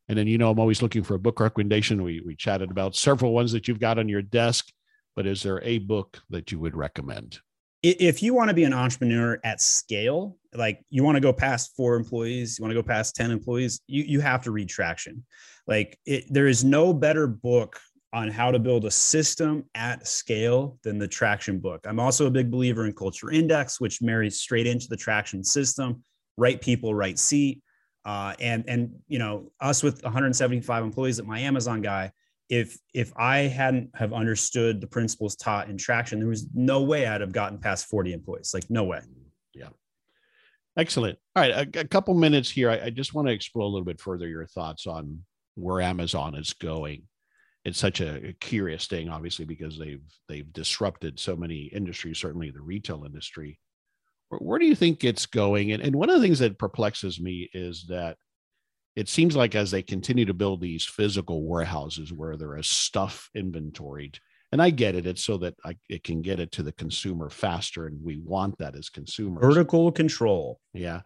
And 0.09 0.17
then, 0.17 0.27
you 0.27 0.39
know, 0.39 0.51
I'm 0.51 0.59
always 0.59 0.83
looking 0.83 1.03
for 1.03 1.15
a 1.15 1.19
book 1.19 1.41
recommendation. 1.41 2.03
We, 2.03 2.23
we 2.25 2.35
chatted 2.35 2.71
about 2.71 2.97
several 2.97 3.33
ones 3.33 3.53
that 3.53 3.69
you've 3.69 3.81
got 3.81 3.99
on 3.99 4.09
your 4.09 4.23
desk, 4.23 4.69
but 5.15 5.27
is 5.27 5.43
there 5.43 5.63
a 5.63 5.79
book 5.79 6.21
that 6.31 6.51
you 6.51 6.59
would 6.59 6.75
recommend? 6.75 7.41
If 7.83 8.23
you 8.23 8.35
want 8.35 8.49
to 8.49 8.55
be 8.55 8.65
an 8.65 8.73
entrepreneur 8.73 9.39
at 9.45 9.61
scale, 9.61 10.37
like 10.55 10.81
you 10.91 11.05
want 11.05 11.17
to 11.17 11.21
go 11.21 11.33
past 11.33 11.77
four 11.77 11.95
employees, 11.95 12.59
you 12.59 12.63
want 12.63 12.71
to 12.71 12.81
go 12.81 12.87
past 12.87 13.15
10 13.15 13.31
employees, 13.31 13.81
you, 13.87 14.03
you 14.03 14.21
have 14.21 14.43
to 14.45 14.51
read 14.51 14.69
Traction. 14.69 15.25
Like 15.67 15.99
it, 16.05 16.25
there 16.29 16.49
is 16.49 16.65
no 16.65 16.93
better 16.93 17.27
book 17.27 17.79
on 18.13 18.29
how 18.29 18.51
to 18.51 18.59
build 18.59 18.85
a 18.85 18.91
system 18.91 19.65
at 19.75 20.07
scale 20.09 20.79
than 20.83 20.99
the 20.99 21.07
Traction 21.07 21.61
book. 21.61 21.85
I'm 21.87 22.01
also 22.01 22.27
a 22.27 22.31
big 22.31 22.51
believer 22.51 22.87
in 22.87 22.95
Culture 22.95 23.31
Index, 23.31 23.81
which 23.81 24.03
marries 24.03 24.41
straight 24.41 24.67
into 24.67 24.89
the 24.89 24.97
Traction 24.97 25.45
system, 25.45 26.03
right 26.37 26.61
people, 26.61 26.95
right 26.95 27.19
seat. 27.19 27.63
Uh, 28.05 28.35
and, 28.41 28.65
and, 28.67 28.95
you 29.07 29.19
know, 29.19 29.53
us 29.61 29.83
with 29.83 30.03
175 30.03 30.83
employees 30.83 31.19
at 31.19 31.27
my 31.27 31.39
Amazon 31.41 31.83
guy, 31.83 32.11
if 32.49 32.79
if 32.95 33.13
I 33.17 33.41
hadn't 33.41 33.91
have 33.95 34.13
understood 34.13 34.81
the 34.81 34.87
principles 34.87 35.37
taught 35.37 35.69
in 35.69 35.77
traction, 35.77 36.19
there 36.19 36.29
was 36.29 36.47
no 36.55 36.83
way 36.83 37.07
I'd 37.07 37.21
have 37.21 37.33
gotten 37.33 37.59
past 37.59 37.87
40 37.87 38.13
employees. 38.13 38.53
Like 38.55 38.71
no 38.71 38.85
way. 38.85 39.01
Yeah. 39.55 39.69
Excellent. 40.77 41.19
All 41.37 41.43
right. 41.43 41.51
A, 41.77 41.81
a 41.81 41.85
couple 41.85 42.15
minutes 42.15 42.51
here. 42.51 42.71
I, 42.71 42.87
I, 42.87 42.91
just 42.91 43.13
want 43.13 43.29
to 43.29 43.35
explore 43.35 43.65
a 43.65 43.69
little 43.69 43.85
bit 43.85 44.01
further 44.01 44.27
your 44.27 44.47
thoughts 44.47 44.87
on 44.87 45.25
where 45.57 45.81
Amazon 45.81 46.35
is 46.35 46.55
going. 46.55 47.03
It's 47.65 47.79
such 47.79 48.01
a, 48.01 48.33
curious 48.41 48.87
thing, 48.87 49.11
obviously, 49.11 49.45
because 49.45 49.79
they've 49.79 50.03
they've 50.29 50.51
disrupted 50.53 51.19
so 51.19 51.37
many 51.37 51.65
industries, 51.65 52.19
certainly 52.19 52.51
the 52.51 52.63
retail 52.63 53.05
industry. 53.05 53.59
Where, 54.31 54.39
where 54.39 54.59
do 54.59 54.65
you 54.65 54.75
think 54.75 55.05
it's 55.05 55.27
going? 55.27 55.73
And, 55.73 55.83
and 55.83 55.95
one 55.97 56.09
of 56.09 56.17
the 56.17 56.23
things 56.23 56.39
that 56.39 56.59
perplexes 56.59 57.21
me 57.21 57.51
is 57.53 57.85
that 57.89 58.17
it 58.99 59.09
seems 59.09 59.37
like 59.37 59.55
as 59.55 59.71
they 59.71 59.81
continue 59.81 60.25
to 60.25 60.35
build 60.35 60.61
these 60.61 60.85
physical 60.85 61.45
warehouses 61.45 62.13
where 62.13 62.37
there 62.37 62.57
is 62.57 62.67
stuff 62.67 63.31
inventoried, 63.33 64.19
and 64.51 64.61
I 64.61 64.71
get 64.71 64.97
it, 64.97 65.07
it's 65.07 65.23
so 65.23 65.39
that 65.39 65.55
I, 65.65 65.77
it 65.89 66.03
can 66.03 66.21
get 66.21 66.41
it 66.41 66.51
to 66.53 66.65
the 66.65 66.73
consumer 66.73 67.31
faster, 67.31 67.87
and 67.87 68.03
we 68.03 68.19
want 68.19 68.59
that 68.59 68.75
as 68.75 68.91
consumers. 68.91 69.41
Vertical 69.41 69.93
control. 69.93 70.59
Yeah, 70.75 71.03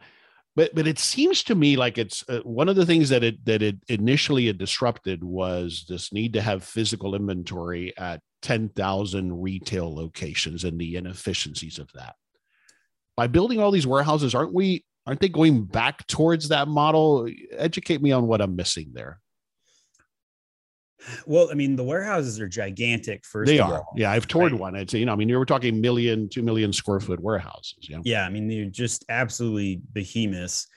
but 0.57 0.75
but 0.75 0.87
it 0.87 0.99
seems 0.99 1.43
to 1.45 1.55
me 1.55 1.77
like 1.77 1.99
it's 1.99 2.25
uh, 2.31 2.41
one 2.45 2.71
of 2.71 2.77
the 2.77 2.87
things 2.87 3.11
that 3.11 3.23
it 3.23 3.45
that 3.45 3.61
it 3.61 3.77
initially 3.89 4.49
it 4.49 4.57
disrupted 4.57 5.23
was 5.23 5.85
this 5.87 6.15
need 6.15 6.33
to 6.33 6.41
have 6.41 6.65
physical 6.65 7.15
inventory 7.15 7.93
at 7.99 8.23
10,000 8.41 9.43
retail 9.43 9.95
locations 9.95 10.65
and 10.65 10.81
the 10.81 10.97
inefficiencies 10.97 11.79
of 11.79 11.93
that. 11.93 12.15
By 13.19 13.27
building 13.27 13.61
all 13.61 13.71
these 13.71 13.87
warehouses, 13.87 14.35
aren't 14.35 14.55
we 14.55 14.87
aren't 15.07 15.21
they 15.21 15.29
going 15.29 15.65
back 15.65 16.07
towards 16.07 16.49
that 16.49 16.69
model? 16.69 17.29
Educate 17.53 18.03
me 18.03 18.13
on 18.13 18.27
what 18.27 18.41
I'm 18.41 18.57
missing 18.57 18.91
there. 18.93 19.21
Well, 21.27 21.49
I 21.51 21.55
mean, 21.55 21.77
the 21.77 21.85
warehouses 21.85 22.41
are 22.41 22.49
gigantic. 22.49 23.25
First, 23.25 23.49
they 23.49 23.59
are. 23.59 23.79
All, 23.79 23.93
yeah, 23.97 24.11
I've 24.11 24.29
toured 24.29 24.53
right? 24.53 24.61
one. 24.61 24.77
I'd 24.77 24.91
say, 24.91 24.99
you 24.99 25.07
know, 25.07 25.13
I 25.13 25.17
mean, 25.17 25.29
you 25.29 25.37
were 25.37 25.47
talking 25.47 25.81
million, 25.81 26.29
two 26.29 26.43
million 26.43 26.73
square 26.73 27.01
foot 27.01 27.21
warehouses. 27.21 27.79
Yeah. 27.81 27.99
Yeah. 28.05 28.25
I 28.25 28.29
mean, 28.29 28.49
they're 28.49 28.67
just 28.67 29.05
absolutely 29.09 29.83
behemoths. 29.93 30.69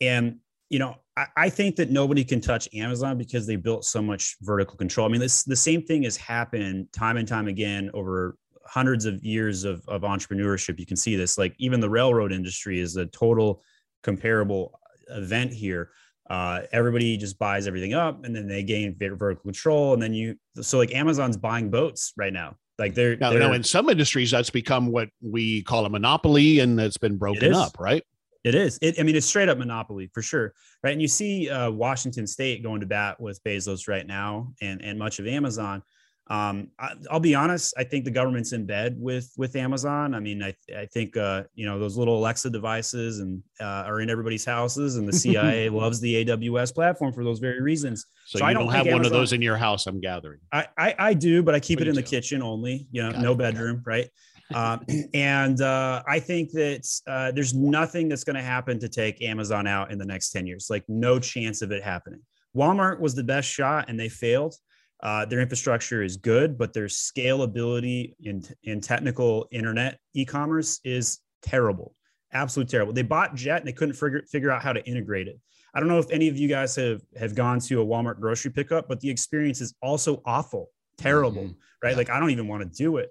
And, 0.00 0.38
you 0.70 0.78
know, 0.78 0.96
I, 1.16 1.26
I 1.36 1.48
think 1.50 1.76
that 1.76 1.90
nobody 1.90 2.24
can 2.24 2.40
touch 2.40 2.68
Amazon 2.74 3.18
because 3.18 3.46
they 3.46 3.56
built 3.56 3.84
so 3.84 4.00
much 4.00 4.36
vertical 4.40 4.76
control. 4.76 5.06
I 5.06 5.10
mean, 5.10 5.20
this 5.20 5.44
the 5.44 5.56
same 5.56 5.82
thing 5.82 6.04
has 6.04 6.16
happened 6.16 6.88
time 6.92 7.16
and 7.16 7.28
time 7.28 7.48
again 7.48 7.90
over 7.92 8.36
hundreds 8.68 9.04
of 9.04 9.22
years 9.24 9.64
of, 9.64 9.86
of 9.88 10.02
entrepreneurship, 10.02 10.78
you 10.78 10.86
can 10.86 10.96
see 10.96 11.16
this. 11.16 11.38
Like 11.38 11.54
even 11.58 11.80
the 11.80 11.90
railroad 11.90 12.32
industry 12.32 12.80
is 12.80 12.96
a 12.96 13.06
total 13.06 13.62
comparable 14.02 14.78
event 15.08 15.52
here. 15.52 15.90
Uh, 16.28 16.62
everybody 16.72 17.16
just 17.16 17.38
buys 17.38 17.66
everything 17.66 17.94
up 17.94 18.24
and 18.24 18.34
then 18.34 18.48
they 18.48 18.62
gain 18.62 18.96
vertical 18.98 19.42
control. 19.42 19.92
And 19.92 20.02
then 20.02 20.12
you, 20.12 20.36
so 20.60 20.78
like 20.78 20.92
Amazon's 20.94 21.36
buying 21.36 21.70
boats 21.70 22.12
right 22.16 22.32
now. 22.32 22.56
Like 22.78 22.94
they're, 22.94 23.16
now, 23.16 23.30
they're 23.30 23.38
now 23.38 23.52
in 23.52 23.62
some 23.62 23.88
industries, 23.88 24.30
that's 24.32 24.50
become 24.50 24.88
what 24.88 25.08
we 25.22 25.62
call 25.62 25.86
a 25.86 25.88
monopoly 25.88 26.58
and 26.58 26.78
it's 26.80 26.98
been 26.98 27.16
broken 27.16 27.54
up, 27.54 27.78
right? 27.78 28.02
It 28.46 28.54
is. 28.54 28.78
It, 28.80 29.00
I 29.00 29.02
mean, 29.02 29.16
it's 29.16 29.26
straight 29.26 29.48
up 29.48 29.58
monopoly 29.58 30.08
for 30.14 30.22
sure, 30.22 30.54
right? 30.84 30.92
And 30.92 31.02
you 31.02 31.08
see 31.08 31.50
uh, 31.50 31.68
Washington 31.72 32.28
State 32.28 32.62
going 32.62 32.80
to 32.80 32.86
bat 32.86 33.20
with 33.20 33.42
Bezos 33.42 33.88
right 33.88 34.06
now, 34.06 34.52
and 34.62 34.80
and 34.82 34.96
much 34.96 35.18
of 35.18 35.26
Amazon. 35.26 35.82
Um, 36.28 36.68
I, 36.78 36.94
will 37.12 37.20
be 37.20 37.36
honest. 37.36 37.72
I 37.78 37.84
think 37.84 38.04
the 38.04 38.10
government's 38.10 38.52
in 38.52 38.66
bed 38.66 38.96
with 38.98 39.30
with 39.36 39.54
Amazon. 39.54 40.14
I 40.14 40.20
mean, 40.20 40.42
I 40.42 40.54
I 40.76 40.86
think 40.86 41.16
uh, 41.16 41.44
you 41.54 41.66
know 41.66 41.78
those 41.78 41.96
little 41.96 42.18
Alexa 42.18 42.50
devices 42.50 43.20
and 43.20 43.42
uh, 43.60 43.84
are 43.86 44.00
in 44.00 44.10
everybody's 44.10 44.44
houses, 44.44 44.96
and 44.96 45.06
the 45.06 45.12
CIA 45.24 45.68
loves 45.68 46.00
the 46.00 46.24
AWS 46.24 46.74
platform 46.74 47.12
for 47.12 47.22
those 47.22 47.38
very 47.38 47.62
reasons. 47.62 48.06
So, 48.26 48.40
so 48.40 48.44
I 48.44 48.52
don't, 48.52 48.64
don't 48.64 48.72
have 48.72 48.86
Amazon, 48.86 48.98
one 48.98 49.06
of 49.06 49.12
those 49.12 49.32
in 49.32 49.40
your 49.40 49.56
house. 49.56 49.86
I'm 49.86 50.00
gathering. 50.00 50.40
I 50.52 50.66
I, 50.76 50.94
I 50.98 51.14
do, 51.14 51.42
but 51.42 51.54
I 51.54 51.60
keep 51.60 51.80
it 51.80 51.86
in 51.86 51.94
the 51.94 52.02
kitchen 52.02 52.42
only. 52.42 52.88
You 52.90 53.04
know, 53.04 53.12
Got 53.12 53.22
no 53.22 53.32
it. 53.32 53.38
bedroom, 53.38 53.82
right? 53.86 54.10
um, 54.54 54.84
and 55.12 55.60
uh, 55.60 56.02
I 56.06 56.20
think 56.20 56.52
that 56.52 56.86
uh, 57.06 57.32
there's 57.32 57.52
nothing 57.54 58.08
that's 58.08 58.22
going 58.22 58.36
to 58.36 58.42
happen 58.42 58.78
to 58.78 58.88
take 58.88 59.20
Amazon 59.22 59.66
out 59.66 59.90
in 59.90 59.98
the 59.98 60.04
next 60.04 60.30
10 60.30 60.46
years. 60.46 60.68
Like, 60.70 60.84
no 60.86 61.18
chance 61.18 61.62
of 61.62 61.72
it 61.72 61.82
happening. 61.82 62.20
Walmart 62.56 63.00
was 63.00 63.14
the 63.14 63.24
best 63.24 63.48
shot 63.48 63.86
and 63.88 63.98
they 63.98 64.08
failed. 64.08 64.54
Uh, 65.02 65.24
their 65.26 65.40
infrastructure 65.40 66.02
is 66.02 66.16
good, 66.16 66.56
but 66.56 66.72
their 66.72 66.86
scalability 66.86 68.14
in, 68.20 68.42
in 68.64 68.80
technical 68.80 69.46
internet 69.52 69.98
e-commerce 70.14 70.80
is 70.84 71.20
terrible, 71.42 71.94
absolutely 72.32 72.70
terrible. 72.70 72.92
They 72.92 73.02
bought 73.02 73.34
Jet 73.34 73.58
and 73.58 73.68
they 73.68 73.72
couldn't 73.72 73.94
figure 73.94 74.22
figure 74.22 74.50
out 74.50 74.62
how 74.62 74.72
to 74.72 74.84
integrate 74.86 75.28
it. 75.28 75.38
I 75.74 75.80
don't 75.80 75.88
know 75.88 75.98
if 75.98 76.10
any 76.10 76.28
of 76.28 76.38
you 76.38 76.48
guys 76.48 76.74
have 76.76 77.02
have 77.18 77.34
gone 77.34 77.60
to 77.60 77.82
a 77.82 77.84
Walmart 77.84 78.18
grocery 78.18 78.50
pickup, 78.50 78.88
but 78.88 79.00
the 79.00 79.10
experience 79.10 79.60
is 79.60 79.74
also 79.82 80.22
awful, 80.24 80.70
terrible, 80.96 81.42
mm-hmm. 81.42 81.60
right? 81.82 81.90
Yeah. 81.90 81.96
Like 81.96 82.10
I 82.10 82.18
don't 82.18 82.30
even 82.30 82.48
want 82.48 82.62
to 82.62 82.68
do 82.68 82.96
it. 82.96 83.10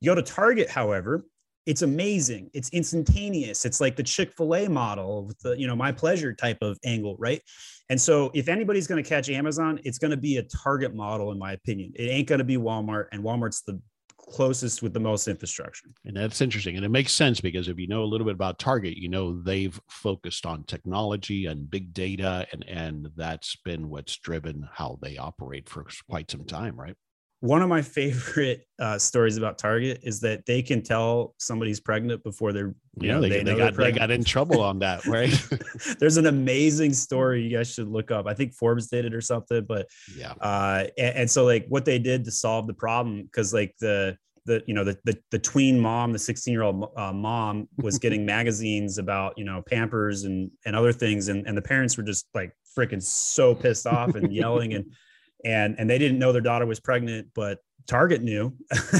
You 0.00 0.10
go 0.10 0.14
to 0.14 0.22
Target, 0.22 0.70
however, 0.70 1.26
it's 1.66 1.82
amazing. 1.82 2.50
It's 2.54 2.70
instantaneous. 2.70 3.64
It's 3.64 3.80
like 3.80 3.96
the 3.96 4.02
Chick-fil-A 4.02 4.68
model 4.68 5.26
with 5.26 5.38
the, 5.40 5.58
you 5.58 5.66
know, 5.66 5.74
my 5.74 5.90
pleasure 5.90 6.32
type 6.32 6.58
of 6.62 6.78
angle, 6.84 7.16
right? 7.18 7.42
And 7.88 8.00
so 8.00 8.30
if 8.34 8.48
anybody's 8.48 8.86
going 8.86 9.02
to 9.02 9.08
catch 9.08 9.28
Amazon, 9.30 9.80
it's 9.84 9.98
going 9.98 10.10
to 10.10 10.16
be 10.16 10.38
a 10.38 10.42
Target 10.42 10.94
model, 10.94 11.30
in 11.32 11.38
my 11.38 11.52
opinion. 11.52 11.92
It 11.94 12.04
ain't 12.04 12.28
going 12.28 12.40
to 12.40 12.44
be 12.44 12.56
Walmart, 12.56 13.06
and 13.12 13.22
Walmart's 13.22 13.62
the 13.62 13.80
closest 14.18 14.82
with 14.82 14.92
the 14.92 15.00
most 15.00 15.28
infrastructure. 15.28 15.88
And 16.04 16.16
that's 16.16 16.40
interesting. 16.40 16.76
And 16.76 16.84
it 16.84 16.90
makes 16.90 17.12
sense 17.12 17.40
because 17.40 17.68
if 17.68 17.78
you 17.78 17.86
know 17.86 18.02
a 18.02 18.04
little 18.04 18.24
bit 18.24 18.34
about 18.34 18.58
Target, 18.58 18.96
you 18.96 19.08
know 19.08 19.40
they've 19.40 19.78
focused 19.88 20.46
on 20.46 20.64
technology 20.64 21.46
and 21.46 21.70
big 21.70 21.94
data, 21.94 22.46
and 22.52 22.64
and 22.68 23.08
that's 23.16 23.56
been 23.56 23.88
what's 23.88 24.16
driven 24.18 24.68
how 24.72 24.98
they 25.00 25.16
operate 25.16 25.68
for 25.68 25.86
quite 26.08 26.30
some 26.30 26.44
time, 26.44 26.78
right? 26.78 26.96
One 27.40 27.62
of 27.62 27.68
my 27.68 27.82
favorite 27.82 28.66
uh, 28.78 28.98
stories 28.98 29.36
about 29.36 29.58
Target 29.58 30.00
is 30.02 30.20
that 30.20 30.46
they 30.46 30.62
can 30.62 30.82
tell 30.82 31.34
somebody's 31.38 31.80
pregnant 31.80 32.22
before 32.22 32.52
they're 32.52 32.74
yeah 32.98 33.14
know, 33.14 33.20
they, 33.20 33.28
they, 33.28 33.42
they 33.42 33.56
got 33.56 33.76
they 33.76 33.92
got 33.92 34.10
in 34.10 34.24
trouble 34.24 34.60
on 34.60 34.78
that 34.78 35.04
right. 35.06 35.38
There's 35.98 36.16
an 36.16 36.26
amazing 36.26 36.94
story 36.94 37.42
you 37.42 37.56
guys 37.56 37.72
should 37.72 37.88
look 37.88 38.10
up. 38.10 38.26
I 38.26 38.34
think 38.34 38.54
Forbes 38.54 38.88
did 38.88 39.04
it 39.04 39.14
or 39.14 39.20
something, 39.20 39.64
but 39.66 39.86
yeah. 40.16 40.32
Uh, 40.40 40.86
and, 40.96 41.16
and 41.16 41.30
so 41.30 41.44
like 41.44 41.66
what 41.68 41.84
they 41.84 41.98
did 41.98 42.24
to 42.24 42.30
solve 42.30 42.66
the 42.66 42.74
problem 42.74 43.22
because 43.22 43.52
like 43.52 43.74
the 43.80 44.16
the 44.46 44.62
you 44.66 44.74
know 44.74 44.84
the 44.84 44.96
the, 45.04 45.18
the 45.30 45.38
tween 45.38 45.78
mom, 45.78 46.12
the 46.12 46.18
16 46.18 46.52
year 46.52 46.62
old 46.62 46.90
uh, 46.96 47.12
mom 47.12 47.68
was 47.78 47.98
getting 47.98 48.24
magazines 48.24 48.96
about 48.96 49.36
you 49.36 49.44
know 49.44 49.62
Pampers 49.68 50.24
and 50.24 50.50
and 50.64 50.74
other 50.74 50.92
things, 50.92 51.28
and 51.28 51.46
and 51.46 51.56
the 51.56 51.62
parents 51.62 51.96
were 51.96 52.02
just 52.02 52.26
like 52.32 52.52
freaking 52.76 53.02
so 53.02 53.54
pissed 53.54 53.86
off 53.86 54.14
and 54.14 54.32
yelling 54.32 54.74
and 54.74 54.86
and 55.44 55.76
and 55.78 55.88
they 55.88 55.98
didn't 55.98 56.18
know 56.18 56.32
their 56.32 56.40
daughter 56.40 56.66
was 56.66 56.80
pregnant, 56.80 57.28
but 57.34 57.60
Target 57.86 58.22
knew. 58.22 58.52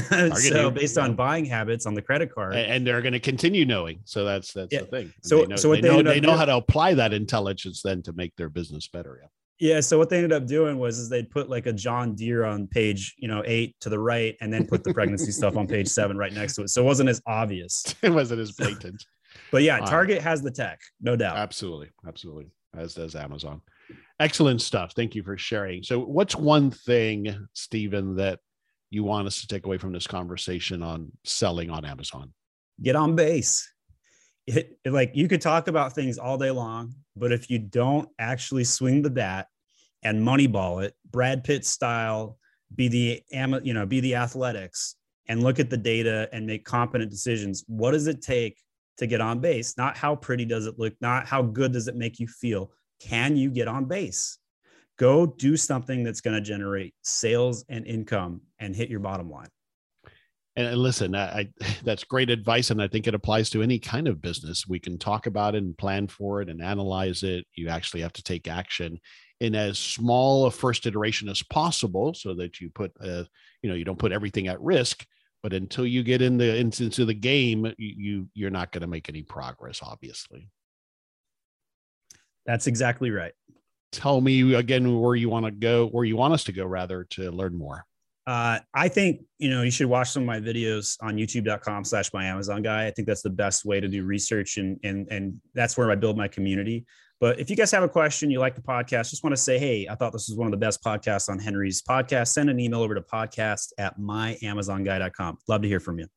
Target 0.09 0.37
so 0.37 0.69
knew. 0.69 0.71
based 0.71 0.97
on 0.97 1.15
buying 1.15 1.45
habits 1.45 1.85
on 1.85 1.93
the 1.93 2.01
credit 2.01 2.33
card, 2.33 2.55
and 2.55 2.85
they're 2.85 3.01
going 3.01 3.13
to 3.13 3.19
continue 3.19 3.65
knowing. 3.65 3.99
So 4.05 4.23
that's 4.23 4.53
that's 4.53 4.71
yeah. 4.71 4.81
the 4.81 4.85
thing. 4.85 5.13
So 5.23 5.43
know, 5.43 5.55
so 5.55 5.69
what 5.69 5.81
they, 5.81 5.89
they 5.89 6.01
know, 6.01 6.11
they 6.11 6.19
know 6.19 6.35
how 6.35 6.45
to 6.45 6.55
apply 6.55 6.93
that 6.95 7.13
intelligence 7.13 7.81
then 7.81 8.01
to 8.03 8.13
make 8.13 8.35
their 8.35 8.49
business 8.49 8.87
better. 8.87 9.19
Yeah. 9.21 9.27
Yeah. 9.59 9.79
So 9.81 9.97
what 9.97 10.09
they 10.09 10.17
ended 10.17 10.33
up 10.33 10.45
doing 10.45 10.77
was 10.77 10.99
is 10.99 11.09
they'd 11.09 11.29
put 11.29 11.49
like 11.49 11.65
a 11.65 11.73
John 11.73 12.13
Deere 12.15 12.45
on 12.45 12.67
page, 12.67 13.15
you 13.17 13.27
know, 13.27 13.43
eight 13.45 13.75
to 13.81 13.89
the 13.89 13.99
right, 13.99 14.37
and 14.39 14.53
then 14.53 14.67
put 14.67 14.83
the 14.83 14.93
pregnancy 14.93 15.31
stuff 15.31 15.57
on 15.57 15.67
page 15.67 15.87
seven 15.87 16.17
right 16.17 16.33
next 16.33 16.55
to 16.55 16.63
it. 16.63 16.69
So 16.69 16.81
it 16.81 16.85
wasn't 16.85 17.09
as 17.09 17.21
obvious. 17.25 17.95
it 18.01 18.11
wasn't 18.11 18.39
as 18.39 18.51
blatant. 18.51 19.03
but 19.51 19.63
yeah, 19.63 19.79
Target 19.79 20.21
has 20.21 20.41
the 20.41 20.51
tech, 20.51 20.79
no 21.01 21.15
doubt. 21.15 21.37
Absolutely, 21.37 21.89
absolutely, 22.07 22.51
as 22.75 22.93
does 22.93 23.15
Amazon. 23.15 23.61
Excellent 24.19 24.61
stuff. 24.61 24.93
Thank 24.95 25.13
you 25.13 25.23
for 25.23 25.37
sharing. 25.37 25.83
So, 25.83 25.99
what's 25.99 26.35
one 26.35 26.71
thing, 26.71 27.47
Steven, 27.53 28.15
that 28.15 28.39
you 28.89 29.03
want 29.03 29.27
us 29.27 29.41
to 29.41 29.47
take 29.47 29.65
away 29.65 29.77
from 29.77 29.93
this 29.93 30.07
conversation 30.07 30.81
on 30.81 31.11
selling 31.23 31.69
on 31.69 31.85
Amazon? 31.85 32.33
Get 32.81 32.95
on 32.95 33.15
base. 33.15 33.71
It, 34.47 34.77
like 34.85 35.11
you 35.13 35.27
could 35.27 35.41
talk 35.41 35.67
about 35.67 35.93
things 35.93 36.17
all 36.17 36.37
day 36.37 36.51
long, 36.51 36.95
but 37.15 37.31
if 37.31 37.49
you 37.49 37.59
don't 37.59 38.07
actually 38.17 38.63
swing 38.63 39.01
the 39.01 39.09
bat 39.09 39.47
and 40.03 40.25
moneyball 40.25 40.83
it, 40.83 40.95
Brad 41.11 41.43
Pitt 41.43 41.65
style, 41.65 42.37
be 42.73 42.87
the 42.87 43.23
you 43.63 43.73
know 43.73 43.85
be 43.85 43.99
the 43.99 44.15
athletics 44.15 44.95
and 45.27 45.43
look 45.43 45.59
at 45.59 45.69
the 45.69 45.77
data 45.77 46.29
and 46.31 46.47
make 46.47 46.65
competent 46.65 47.11
decisions. 47.11 47.63
What 47.67 47.91
does 47.91 48.07
it 48.07 48.21
take 48.21 48.57
to 48.97 49.07
get 49.07 49.21
on 49.21 49.39
base? 49.39 49.77
Not 49.77 49.97
how 49.97 50.15
pretty 50.15 50.45
does 50.45 50.65
it 50.65 50.79
look, 50.79 50.93
not 51.01 51.27
how 51.27 51.41
good 51.41 51.73
does 51.73 51.87
it 51.87 51.95
make 51.95 52.19
you 52.19 52.27
feel, 52.27 52.71
can 52.99 53.35
you 53.35 53.49
get 53.49 53.67
on 53.67 53.85
base? 53.85 54.37
Go 54.97 55.25
do 55.25 55.55
something 55.57 56.03
that's 56.03 56.21
going 56.21 56.35
to 56.35 56.41
generate 56.41 56.95
sales 57.03 57.63
and 57.69 57.85
income 57.85 58.41
and 58.59 58.75
hit 58.75 58.89
your 58.89 58.99
bottom 58.99 59.29
line. 59.29 59.49
And 60.57 60.75
listen, 60.75 61.15
I, 61.15 61.49
that's 61.83 62.03
great 62.03 62.31
advice, 62.31 62.71
and 62.71 62.81
I 62.81 62.87
think 62.87 63.07
it 63.07 63.13
applies 63.13 63.49
to 63.51 63.61
any 63.61 63.79
kind 63.79 64.07
of 64.07 64.21
business. 64.21 64.67
We 64.67 64.79
can 64.79 64.97
talk 64.97 65.27
about 65.27 65.55
it 65.55 65.63
and 65.63 65.77
plan 65.77 66.07
for 66.07 66.41
it 66.41 66.49
and 66.49 66.61
analyze 66.61 67.23
it. 67.23 67.45
You 67.53 67.69
actually 67.69 68.01
have 68.01 68.13
to 68.13 68.23
take 68.23 68.47
action 68.47 68.99
in 69.39 69.53
as 69.53 69.77
small 69.77 70.47
a 70.47 70.51
first 70.51 70.87
iteration 70.87 71.29
as 71.29 71.43
possible, 71.43 72.15
so 72.15 72.33
that 72.33 72.59
you 72.59 72.71
put, 72.71 72.91
uh, 72.99 73.23
you 73.61 73.69
know, 73.69 73.75
you 73.75 73.85
don't 73.85 73.99
put 73.99 74.11
everything 74.11 74.47
at 74.47 74.59
risk. 74.59 75.05
But 75.43 75.53
until 75.53 75.85
you 75.85 76.01
get 76.01 76.23
in 76.23 76.39
the 76.39 76.57
into 76.57 77.05
the 77.05 77.13
game, 77.13 77.71
you 77.77 78.27
you're 78.33 78.49
not 78.49 78.71
going 78.71 78.81
to 78.81 78.87
make 78.87 79.07
any 79.07 79.21
progress, 79.21 79.81
obviously. 79.83 80.49
That's 82.47 82.65
exactly 82.65 83.11
right. 83.11 83.33
Tell 83.91 84.19
me 84.19 84.53
again 84.55 84.99
where 84.99 85.15
you 85.15 85.29
want 85.29 85.45
to 85.45 85.51
go, 85.51 85.87
where 85.87 86.05
you 86.05 86.17
want 86.17 86.33
us 86.33 86.45
to 86.45 86.51
go, 86.51 86.65
rather, 86.65 87.03
to 87.11 87.29
learn 87.29 87.55
more. 87.55 87.85
Uh, 88.25 88.59
I 88.73 88.89
think 88.89 89.21
you 89.39 89.49
know 89.49 89.61
you 89.61 89.71
should 89.71 89.87
watch 89.87 90.09
some 90.09 90.23
of 90.23 90.27
my 90.27 90.39
videos 90.39 90.97
on 91.01 91.15
YouTube.com 91.15 91.85
slash 91.85 92.11
my 92.11 92.25
Amazon 92.25 92.61
guy. 92.61 92.87
I 92.87 92.91
think 92.91 93.07
that's 93.07 93.21
the 93.21 93.29
best 93.29 93.63
way 93.63 93.79
to 93.79 93.87
do 93.87 94.03
research, 94.03 94.57
and 94.57 94.77
and 94.83 95.07
and 95.09 95.39
that's 95.53 95.77
where 95.77 95.89
I 95.91 95.95
build 95.95 96.17
my 96.17 96.27
community. 96.27 96.85
But 97.19 97.39
if 97.39 97.49
you 97.49 97.55
guys 97.55 97.71
have 97.71 97.83
a 97.83 97.89
question, 97.89 98.29
you 98.29 98.39
like 98.39 98.55
the 98.55 98.61
podcast, 98.61 99.09
just 99.09 99.23
want 99.23 99.35
to 99.35 99.41
say, 99.41 99.57
hey, 99.57 99.87
I 99.89 99.95
thought 99.95 100.13
this 100.13 100.29
was 100.29 100.37
one 100.37 100.47
of 100.47 100.51
the 100.51 100.57
best 100.57 100.83
podcasts 100.83 101.29
on 101.29 101.39
Henry's 101.39 101.81
podcast. 101.81 102.27
Send 102.27 102.49
an 102.49 102.59
email 102.59 102.81
over 102.81 102.93
to 102.93 103.01
podcast 103.01 103.71
at 103.79 103.97
myamazonguy.com. 103.97 105.37
Love 105.47 105.61
to 105.63 105.67
hear 105.67 105.79
from 105.79 105.97
you. 105.97 106.07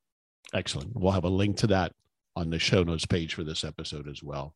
Excellent. 0.52 0.90
We'll 0.94 1.12
have 1.12 1.24
a 1.24 1.30
link 1.30 1.56
to 1.58 1.68
that 1.68 1.92
on 2.36 2.50
the 2.50 2.58
show 2.58 2.82
notes 2.82 3.06
page 3.06 3.34
for 3.34 3.44
this 3.44 3.64
episode 3.64 4.08
as 4.08 4.22
well. 4.22 4.54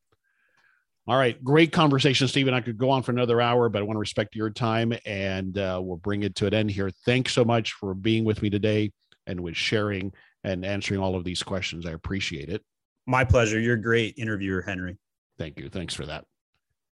All 1.06 1.18
right, 1.18 1.42
great 1.44 1.70
conversation, 1.70 2.28
Steven. 2.28 2.54
I 2.54 2.62
could 2.62 2.78
go 2.78 2.88
on 2.88 3.02
for 3.02 3.12
another 3.12 3.38
hour, 3.38 3.68
but 3.68 3.80
I 3.80 3.82
want 3.82 3.96
to 3.96 4.00
respect 4.00 4.34
your 4.34 4.48
time 4.48 4.94
and 5.04 5.58
uh, 5.58 5.78
we'll 5.82 5.98
bring 5.98 6.22
it 6.22 6.34
to 6.36 6.46
an 6.46 6.54
end 6.54 6.70
here. 6.70 6.90
Thanks 7.04 7.34
so 7.34 7.44
much 7.44 7.72
for 7.72 7.92
being 7.92 8.24
with 8.24 8.40
me 8.40 8.48
today 8.48 8.90
and 9.26 9.40
with 9.40 9.54
sharing 9.54 10.12
and 10.44 10.64
answering 10.64 11.00
all 11.00 11.14
of 11.14 11.24
these 11.24 11.42
questions. 11.42 11.84
I 11.84 11.90
appreciate 11.90 12.48
it. 12.48 12.62
My 13.06 13.22
pleasure. 13.22 13.60
You're 13.60 13.74
a 13.74 13.82
great 13.82 14.14
interviewer, 14.16 14.62
Henry. 14.62 14.96
Thank 15.36 15.58
you. 15.58 15.68
Thanks 15.68 15.92
for 15.92 16.06
that. 16.06 16.24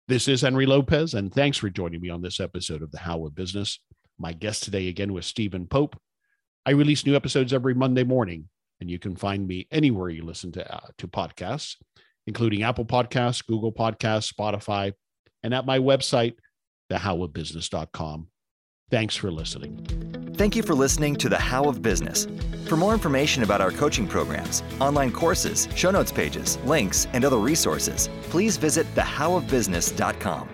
This 0.09 0.29
is 0.29 0.43
Henry 0.43 0.67
Lopez, 0.67 1.15
and 1.15 1.33
thanks 1.33 1.57
for 1.57 1.71
joining 1.71 2.03
me 2.03 2.11
on 2.11 2.21
this 2.21 2.39
episode 2.39 2.83
of 2.83 2.91
The 2.91 2.99
How 2.99 3.25
of 3.25 3.35
Business. 3.35 3.79
My 4.19 4.35
guest 4.35 4.65
today 4.65 4.89
again 4.89 5.15
was 5.15 5.25
Steven 5.25 5.67
Pope. 5.67 5.99
I 6.67 6.73
release 6.73 7.07
new 7.07 7.17
episodes 7.17 7.55
every 7.55 7.73
Monday 7.73 8.05
morning, 8.05 8.51
and 8.81 8.91
you 8.91 8.99
can 8.99 9.17
find 9.17 9.47
me 9.47 9.69
anywhere 9.71 10.11
you 10.11 10.23
listen 10.23 10.53
to, 10.53 10.75
uh, 10.75 10.89
to 10.99 11.09
podcasts 11.09 11.77
including 12.27 12.63
Apple 12.63 12.85
Podcasts, 12.85 13.45
Google 13.47 13.73
Podcasts, 13.73 14.33
Spotify, 14.33 14.93
and 15.43 15.55
at 15.55 15.67
my 15.67 15.79
website, 15.79 16.35
thehowofbusiness.com. 16.91 18.29
Thanks 18.91 19.17
for 19.17 19.31
listening. 19.31 20.33
Thank 20.37 20.57
you 20.57 20.63
for 20.63 20.75
listening 20.75 21.17
to 21.17 21.29
The 21.29 21.39
How 21.39 21.65
of 21.65 21.83
Business. 21.83 22.27
For 22.67 22.77
more 22.77 22.93
information 22.93 23.43
about 23.43 23.61
our 23.61 23.71
coaching 23.71 24.07
programs, 24.07 24.63
online 24.81 25.13
courses, 25.13 25.69
show 25.75 25.91
notes 25.91 26.13
pages, 26.13 26.59
links, 26.65 27.07
and 27.13 27.25
other 27.25 27.39
resources, 27.39 28.09
please 28.25 28.57
visit 28.57 28.87
thehowofbusiness.com. 28.95 30.49